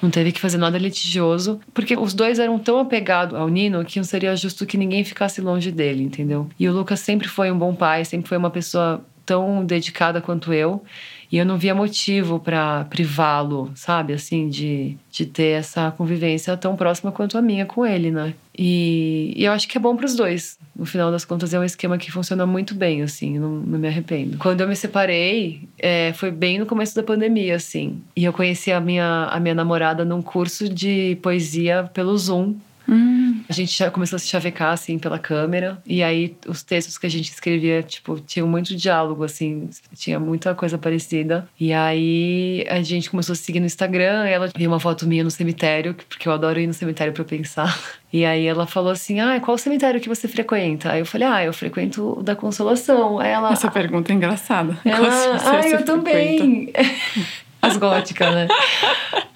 Não 0.00 0.10
teve 0.10 0.32
que 0.32 0.40
fazer 0.40 0.58
nada 0.58 0.76
litigioso, 0.92 1.58
porque 1.72 1.96
os 1.96 2.12
dois 2.12 2.38
eram 2.38 2.58
tão 2.58 2.78
apegados 2.78 3.34
ao 3.34 3.48
Nino 3.48 3.84
que 3.84 3.98
não 3.98 4.04
seria 4.04 4.36
justo 4.36 4.66
que 4.66 4.76
ninguém 4.76 5.02
ficasse 5.02 5.40
longe 5.40 5.72
dele, 5.72 6.04
entendeu? 6.04 6.48
E 6.60 6.68
o 6.68 6.72
Lucas 6.72 7.00
sempre 7.00 7.26
foi 7.26 7.50
um 7.50 7.58
bom 7.58 7.74
pai, 7.74 8.04
sempre 8.04 8.28
foi 8.28 8.36
uma 8.36 8.50
pessoa 8.50 9.04
tão 9.24 9.64
dedicada 9.64 10.20
quanto 10.20 10.52
eu. 10.52 10.82
E 11.32 11.38
eu 11.38 11.46
não 11.46 11.56
via 11.56 11.74
motivo 11.74 12.38
para 12.38 12.84
privá-lo, 12.84 13.72
sabe? 13.74 14.12
Assim, 14.12 14.50
de, 14.50 14.98
de 15.10 15.24
ter 15.24 15.58
essa 15.58 15.90
convivência 15.90 16.54
tão 16.58 16.76
próxima 16.76 17.10
quanto 17.10 17.38
a 17.38 17.42
minha 17.42 17.64
com 17.64 17.86
ele, 17.86 18.10
né? 18.10 18.34
E, 18.56 19.32
e 19.34 19.46
eu 19.46 19.52
acho 19.52 19.66
que 19.66 19.78
é 19.78 19.80
bom 19.80 19.96
para 19.96 20.04
os 20.04 20.14
dois. 20.14 20.58
No 20.76 20.84
final 20.84 21.10
das 21.10 21.24
contas, 21.24 21.54
é 21.54 21.58
um 21.58 21.64
esquema 21.64 21.96
que 21.96 22.12
funciona 22.12 22.44
muito 22.44 22.74
bem, 22.74 23.00
assim, 23.00 23.38
não, 23.38 23.48
não 23.48 23.78
me 23.78 23.88
arrependo. 23.88 24.36
Quando 24.36 24.60
eu 24.60 24.68
me 24.68 24.76
separei, 24.76 25.66
é, 25.78 26.12
foi 26.12 26.30
bem 26.30 26.58
no 26.58 26.66
começo 26.66 26.94
da 26.94 27.02
pandemia, 27.02 27.56
assim. 27.56 28.02
E 28.14 28.24
eu 28.24 28.32
conheci 28.34 28.70
a 28.70 28.78
minha, 28.78 29.28
a 29.30 29.40
minha 29.40 29.54
namorada 29.54 30.04
num 30.04 30.20
curso 30.20 30.68
de 30.68 31.16
poesia 31.22 31.90
pelo 31.94 32.16
Zoom. 32.18 32.56
Hum. 32.92 33.42
A 33.48 33.52
gente 33.52 33.76
já 33.76 33.90
começou 33.90 34.16
a 34.16 34.20
se 34.20 34.26
chavecar, 34.26 34.72
assim, 34.72 34.98
pela 34.98 35.18
câmera. 35.18 35.80
E 35.86 36.02
aí, 36.02 36.36
os 36.46 36.62
textos 36.62 36.98
que 36.98 37.06
a 37.06 37.10
gente 37.10 37.30
escrevia, 37.30 37.82
tipo, 37.82 38.20
tinham 38.20 38.46
muito 38.46 38.76
diálogo, 38.76 39.24
assim. 39.24 39.70
Tinha 39.94 40.20
muita 40.20 40.54
coisa 40.54 40.76
parecida. 40.76 41.48
E 41.58 41.72
aí, 41.72 42.66
a 42.68 42.82
gente 42.82 43.10
começou 43.10 43.32
a 43.32 43.36
se 43.36 43.42
seguir 43.42 43.60
no 43.60 43.66
Instagram. 43.66 44.26
ela 44.26 44.50
viu 44.54 44.70
uma 44.70 44.80
foto 44.80 45.06
minha 45.06 45.24
no 45.24 45.30
cemitério, 45.30 45.94
porque 46.08 46.28
eu 46.28 46.32
adoro 46.32 46.60
ir 46.60 46.66
no 46.66 46.74
cemitério 46.74 47.12
para 47.12 47.24
pensar. 47.24 47.78
E 48.12 48.26
aí, 48.26 48.44
ela 48.44 48.66
falou 48.66 48.92
assim, 48.92 49.20
ah, 49.20 49.40
qual 49.40 49.56
cemitério 49.56 49.98
que 49.98 50.06
você 50.06 50.28
frequenta? 50.28 50.92
Aí 50.92 51.00
eu 51.00 51.06
falei, 51.06 51.26
ah, 51.26 51.44
eu 51.44 51.52
frequento 51.54 52.18
o 52.18 52.22
da 52.22 52.36
Consolação. 52.36 53.18
Aí 53.18 53.30
ela... 53.30 53.50
Essa 53.50 53.70
pergunta 53.70 54.12
é 54.12 54.14
engraçada. 54.14 54.78
Ela, 54.84 55.08
ah, 55.42 55.66
eu 55.66 55.82
também. 55.82 56.70
As 57.62 57.76
góticas, 57.76 58.34
né? 58.34 58.48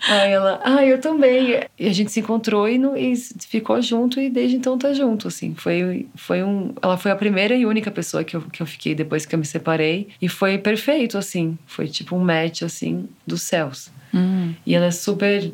Aí 0.09 0.33
ela, 0.33 0.61
ah, 0.64 0.85
eu 0.85 1.01
também. 1.01 1.61
E 1.79 1.89
a 1.89 1.93
gente 1.93 2.11
se 2.11 2.20
encontrou 2.20 2.68
e, 2.68 2.77
no, 2.79 2.97
e 2.97 3.14
ficou 3.16 3.81
junto 3.81 4.20
e 4.20 4.29
desde 4.29 4.57
então 4.57 4.77
tá 4.77 4.93
junto, 4.93 5.29
assim. 5.29 5.55
Foi, 5.55 6.07
foi 6.14 6.43
um... 6.43 6.74
Ela 6.83 6.97
foi 6.97 7.11
a 7.11 7.16
primeira 7.16 7.55
e 7.55 7.64
única 7.64 7.91
pessoa 7.91 8.22
que 8.22 8.37
eu, 8.37 8.43
que 8.43 8.61
eu 8.61 8.66
fiquei 8.66 8.95
depois 8.95 9.24
que 9.24 9.35
eu 9.35 9.39
me 9.39 9.47
separei. 9.47 10.09
E 10.20 10.29
foi 10.29 10.59
perfeito, 10.59 11.16
assim. 11.16 11.57
Foi 11.66 11.89
tipo 11.89 12.16
um 12.16 12.20
match, 12.20 12.62
assim, 12.62 13.09
dos 13.27 13.43
céus. 13.43 13.91
Hum. 14.12 14.55
E 14.64 14.74
ela 14.74 14.87
é 14.87 14.91
super 14.91 15.53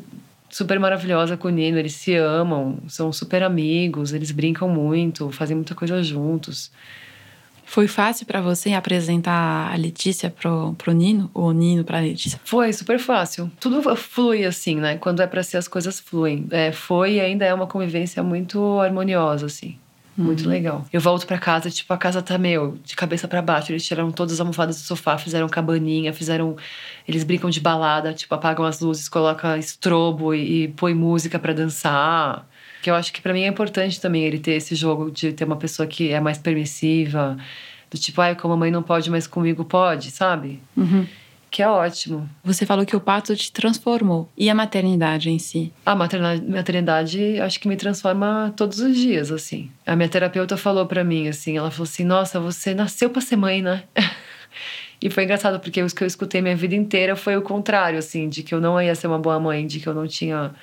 super 0.49 0.79
maravilhosa 0.79 1.35
com 1.35 1.47
o 1.47 1.51
Nino, 1.51 1.79
eles 1.79 1.93
se 1.93 2.15
amam, 2.15 2.77
são 2.87 3.11
super 3.11 3.41
amigos, 3.41 4.13
eles 4.13 4.29
brincam 4.29 4.69
muito, 4.69 5.31
fazem 5.31 5.55
muita 5.55 5.73
coisa 5.73 6.03
juntos. 6.03 6.71
Foi 7.65 7.87
fácil 7.87 8.25
para 8.25 8.41
você 8.41 8.73
apresentar 8.73 9.71
a 9.71 9.75
Letícia 9.75 10.29
pro, 10.29 10.73
pro 10.77 10.91
Nino, 10.91 11.29
ou 11.33 11.47
o 11.47 11.51
Nino 11.51 11.83
pra 11.83 11.99
Letícia? 11.99 12.39
Foi 12.43 12.71
super 12.71 12.99
fácil. 12.99 13.51
Tudo 13.59 13.81
flui 13.95 14.45
assim, 14.45 14.75
né? 14.75 14.97
Quando 14.97 15.21
é 15.21 15.27
para 15.27 15.43
ser, 15.43 15.57
as 15.57 15.67
coisas 15.67 15.99
fluem. 15.99 16.47
É, 16.51 16.71
foi 16.71 17.13
e 17.13 17.19
ainda 17.21 17.45
é 17.45 17.53
uma 17.53 17.67
convivência 17.67 18.21
muito 18.21 18.79
harmoniosa, 18.79 19.45
assim. 19.45 19.77
Muito 20.15 20.47
legal. 20.47 20.85
Eu 20.93 21.01
volto 21.01 21.25
para 21.25 21.39
casa, 21.39 21.71
tipo, 21.71 21.91
a 21.91 21.97
casa 21.97 22.21
tá 22.21 22.37
meu, 22.37 22.77
de 22.83 22.95
cabeça 22.95 23.27
para 23.27 23.41
baixo. 23.41 23.71
Eles 23.71 23.83
tiraram 23.83 24.11
todas 24.11 24.33
as 24.33 24.39
almofadas 24.39 24.75
do 24.75 24.83
sofá, 24.83 25.17
fizeram 25.17 25.49
cabaninha, 25.49 26.13
fizeram. 26.13 26.55
Eles 27.07 27.23
brincam 27.23 27.49
de 27.49 27.59
balada, 27.59 28.13
tipo, 28.13 28.33
apagam 28.35 28.63
as 28.63 28.79
luzes, 28.79 29.09
colocam 29.09 29.57
estrobo 29.57 30.33
e, 30.35 30.65
e 30.65 30.67
põe 30.67 30.93
música 30.93 31.39
para 31.39 31.53
dançar. 31.53 32.47
Que 32.83 32.91
eu 32.91 32.95
acho 32.95 33.13
que 33.13 33.21
para 33.21 33.31
mim 33.31 33.43
é 33.43 33.47
importante 33.47 34.01
também 34.01 34.25
ele 34.25 34.37
ter 34.37 34.51
esse 34.51 34.75
jogo 34.75 35.09
de 35.09 35.31
ter 35.31 35.45
uma 35.45 35.55
pessoa 35.55 35.87
que 35.87 36.11
é 36.11 36.19
mais 36.19 36.37
permissiva, 36.37 37.37
do 37.89 37.97
tipo, 37.97 38.19
ai, 38.19 38.35
como 38.35 38.53
a 38.55 38.57
mãe 38.57 38.69
não 38.69 38.83
pode, 38.83 39.09
mas 39.09 39.25
comigo 39.25 39.63
pode, 39.63 40.11
sabe? 40.11 40.61
Uhum. 40.75 41.07
Que 41.49 41.63
é 41.63 41.69
ótimo. 41.69 42.29
Você 42.43 42.65
falou 42.65 42.85
que 42.85 42.93
o 42.93 42.99
parto 42.99 43.33
te 43.37 43.53
transformou. 43.53 44.29
E 44.37 44.49
a 44.49 44.55
maternidade 44.55 45.29
em 45.29 45.39
si? 45.39 45.71
A 45.85 45.95
maternidade, 45.95 46.45
maternidade 46.45 47.39
acho 47.39 47.57
que 47.57 47.69
me 47.69 47.77
transforma 47.77 48.53
todos 48.57 48.79
os 48.79 48.97
dias, 48.97 49.31
assim. 49.31 49.71
A 49.85 49.95
minha 49.95 50.09
terapeuta 50.09 50.57
falou 50.57 50.85
para 50.85 51.05
mim, 51.05 51.29
assim, 51.29 51.57
ela 51.57 51.71
falou 51.71 51.83
assim, 51.85 52.03
nossa, 52.03 52.37
você 52.37 52.73
nasceu 52.73 53.09
para 53.09 53.21
ser 53.21 53.37
mãe, 53.37 53.61
né? 53.61 53.83
E 55.01 55.09
foi 55.09 55.25
engraçado, 55.25 55.59
porque 55.59 55.81
os 55.81 55.91
que 55.91 56.01
eu 56.01 56.07
escutei 56.07 56.41
minha 56.41 56.55
vida 56.55 56.75
inteira 56.75 57.13
foi 57.13 57.35
o 57.35 57.41
contrário, 57.41 57.99
assim, 57.99 58.29
de 58.29 58.41
que 58.41 58.55
eu 58.55 58.61
não 58.61 58.81
ia 58.81 58.95
ser 58.95 59.07
uma 59.07 59.19
boa 59.19 59.37
mãe, 59.37 59.67
de 59.67 59.81
que 59.81 59.87
eu 59.87 59.93
não 59.93 60.07
tinha 60.07 60.53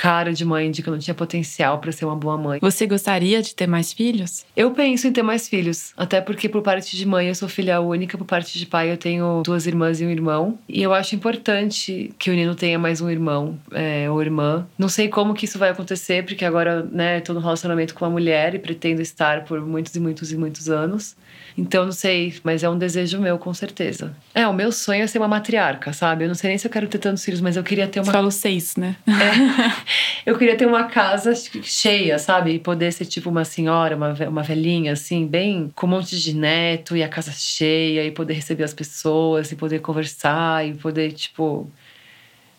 cara 0.00 0.32
de 0.32 0.46
mãe, 0.46 0.70
de 0.70 0.82
que 0.82 0.88
eu 0.88 0.92
não 0.92 0.98
tinha 0.98 1.14
potencial 1.14 1.78
para 1.78 1.92
ser 1.92 2.06
uma 2.06 2.16
boa 2.16 2.38
mãe. 2.38 2.58
Você 2.62 2.86
gostaria 2.86 3.42
de 3.42 3.54
ter 3.54 3.66
mais 3.66 3.92
filhos? 3.92 4.46
Eu 4.56 4.70
penso 4.70 5.06
em 5.06 5.12
ter 5.12 5.22
mais 5.22 5.46
filhos, 5.46 5.92
até 5.94 6.22
porque 6.22 6.48
por 6.48 6.62
parte 6.62 6.96
de 6.96 7.06
mãe 7.06 7.28
eu 7.28 7.34
sou 7.34 7.50
filha 7.50 7.82
única, 7.82 8.16
por 8.16 8.24
parte 8.24 8.58
de 8.58 8.64
pai 8.64 8.90
eu 8.90 8.96
tenho 8.96 9.42
duas 9.44 9.66
irmãs 9.66 10.00
e 10.00 10.06
um 10.06 10.10
irmão. 10.10 10.58
E 10.66 10.82
eu 10.82 10.94
acho 10.94 11.14
importante 11.14 12.14
que 12.18 12.30
o 12.30 12.34
Nino 12.34 12.54
tenha 12.54 12.78
mais 12.78 13.02
um 13.02 13.10
irmão 13.10 13.58
é, 13.72 14.08
ou 14.08 14.22
irmã. 14.22 14.66
Não 14.78 14.88
sei 14.88 15.06
como 15.06 15.34
que 15.34 15.44
isso 15.44 15.58
vai 15.58 15.68
acontecer, 15.68 16.24
porque 16.24 16.46
agora, 16.46 16.82
né, 16.90 17.18
estou 17.18 17.34
no 17.34 17.40
relacionamento 17.42 17.92
com 17.92 18.06
uma 18.06 18.10
mulher 18.10 18.54
e 18.54 18.58
pretendo 18.58 19.02
estar 19.02 19.44
por 19.44 19.60
muitos 19.60 19.94
e 19.94 20.00
muitos 20.00 20.32
e 20.32 20.36
muitos 20.38 20.70
anos. 20.70 21.14
Então, 21.58 21.84
não 21.84 21.92
sei, 21.92 22.34
mas 22.42 22.62
é 22.62 22.70
um 22.70 22.78
desejo 22.78 23.20
meu, 23.20 23.38
com 23.38 23.52
certeza. 23.52 24.16
É, 24.34 24.46
o 24.46 24.52
meu 24.52 24.72
sonho 24.72 25.02
é 25.02 25.06
ser 25.06 25.18
uma 25.18 25.28
matriarca, 25.28 25.92
sabe? 25.92 26.24
Eu 26.24 26.28
não 26.28 26.34
sei 26.34 26.48
nem 26.48 26.58
se 26.58 26.66
eu 26.66 26.70
quero 26.70 26.88
ter 26.88 26.98
tantos 26.98 27.22
filhos, 27.22 27.40
mas 27.40 27.56
eu 27.56 27.62
queria 27.62 27.86
ter 27.86 28.00
uma. 28.00 28.06
Você 28.06 28.12
falou 28.12 28.30
seis, 28.30 28.76
né? 28.76 28.96
É. 29.06 29.89
Eu 30.24 30.36
queria 30.38 30.56
ter 30.56 30.66
uma 30.66 30.84
casa 30.84 31.32
cheia, 31.34 32.18
sabe? 32.18 32.52
E 32.52 32.58
poder 32.58 32.92
ser 32.92 33.06
tipo 33.06 33.30
uma 33.30 33.44
senhora, 33.44 33.96
uma, 33.96 34.12
uma 34.28 34.42
velhinha, 34.42 34.92
assim, 34.92 35.26
bem 35.26 35.70
com 35.74 35.86
um 35.86 35.90
monte 35.90 36.20
de 36.20 36.34
neto 36.34 36.96
e 36.96 37.02
a 37.02 37.08
casa 37.08 37.32
cheia, 37.32 38.04
e 38.04 38.10
poder 38.10 38.34
receber 38.34 38.64
as 38.64 38.74
pessoas, 38.74 39.50
e 39.52 39.56
poder 39.56 39.80
conversar, 39.80 40.66
e 40.66 40.74
poder, 40.74 41.12
tipo. 41.12 41.70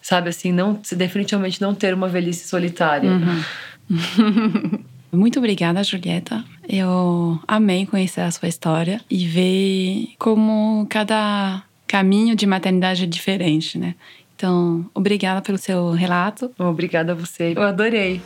Sabe 0.02 0.30
assim, 0.30 0.52
não 0.52 0.82
definitivamente 0.94 1.62
não 1.62 1.76
ter 1.76 1.94
uma 1.94 2.08
velhice 2.08 2.48
solitária. 2.48 3.12
Uhum. 3.12 4.84
Muito 5.12 5.40
obrigada, 5.40 5.84
Julieta. 5.84 6.44
Eu 6.68 7.40
amei 7.48 7.86
conhecer 7.86 8.22
a 8.22 8.32
sua 8.32 8.48
história 8.48 9.02
e 9.10 9.28
ver 9.28 10.16
como 10.18 10.88
cada 10.90 11.64
caminho 11.86 12.34
de 12.34 12.48
maternidade 12.48 13.04
é 13.04 13.08
diferente, 13.08 13.78
né? 13.78 13.96
Então, 14.42 14.90
obrigada 14.96 15.40
pelo 15.40 15.60
seu 15.60 15.92
relato. 15.92 16.50
Obrigada 16.58 17.12
a 17.12 17.16
você. 17.16 17.54
Eu 17.56 17.62
adorei. 17.62 18.20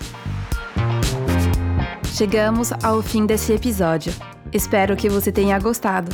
Chegamos 2.05 2.71
ao 2.81 3.01
fim 3.01 3.25
desse 3.25 3.51
episódio. 3.51 4.13
Espero 4.53 4.95
que 4.95 5.09
você 5.09 5.29
tenha 5.29 5.59
gostado. 5.59 6.09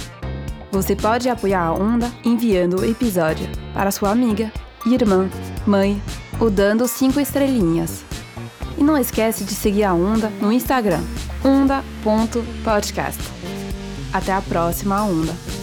Você 0.71 0.95
pode 0.95 1.29
apoiar 1.29 1.65
a 1.65 1.73
Onda 1.73 2.11
enviando 2.25 2.79
o 2.79 2.83
episódio 2.83 3.47
para 3.75 3.91
sua 3.91 4.09
amiga, 4.09 4.51
irmã, 4.87 5.29
mãe 5.67 6.01
ou 6.39 6.49
dando 6.49 6.87
cinco 6.87 7.19
estrelinhas. 7.19 8.03
E 8.79 8.83
não 8.83 8.97
esquece 8.97 9.43
de 9.43 9.53
seguir 9.53 9.83
a 9.83 9.93
Onda 9.93 10.31
no 10.41 10.51
Instagram, 10.51 11.03
onda.podcast. 11.45 13.21
Até 14.11 14.33
a 14.33 14.41
próxima 14.41 15.03
Onda! 15.03 15.60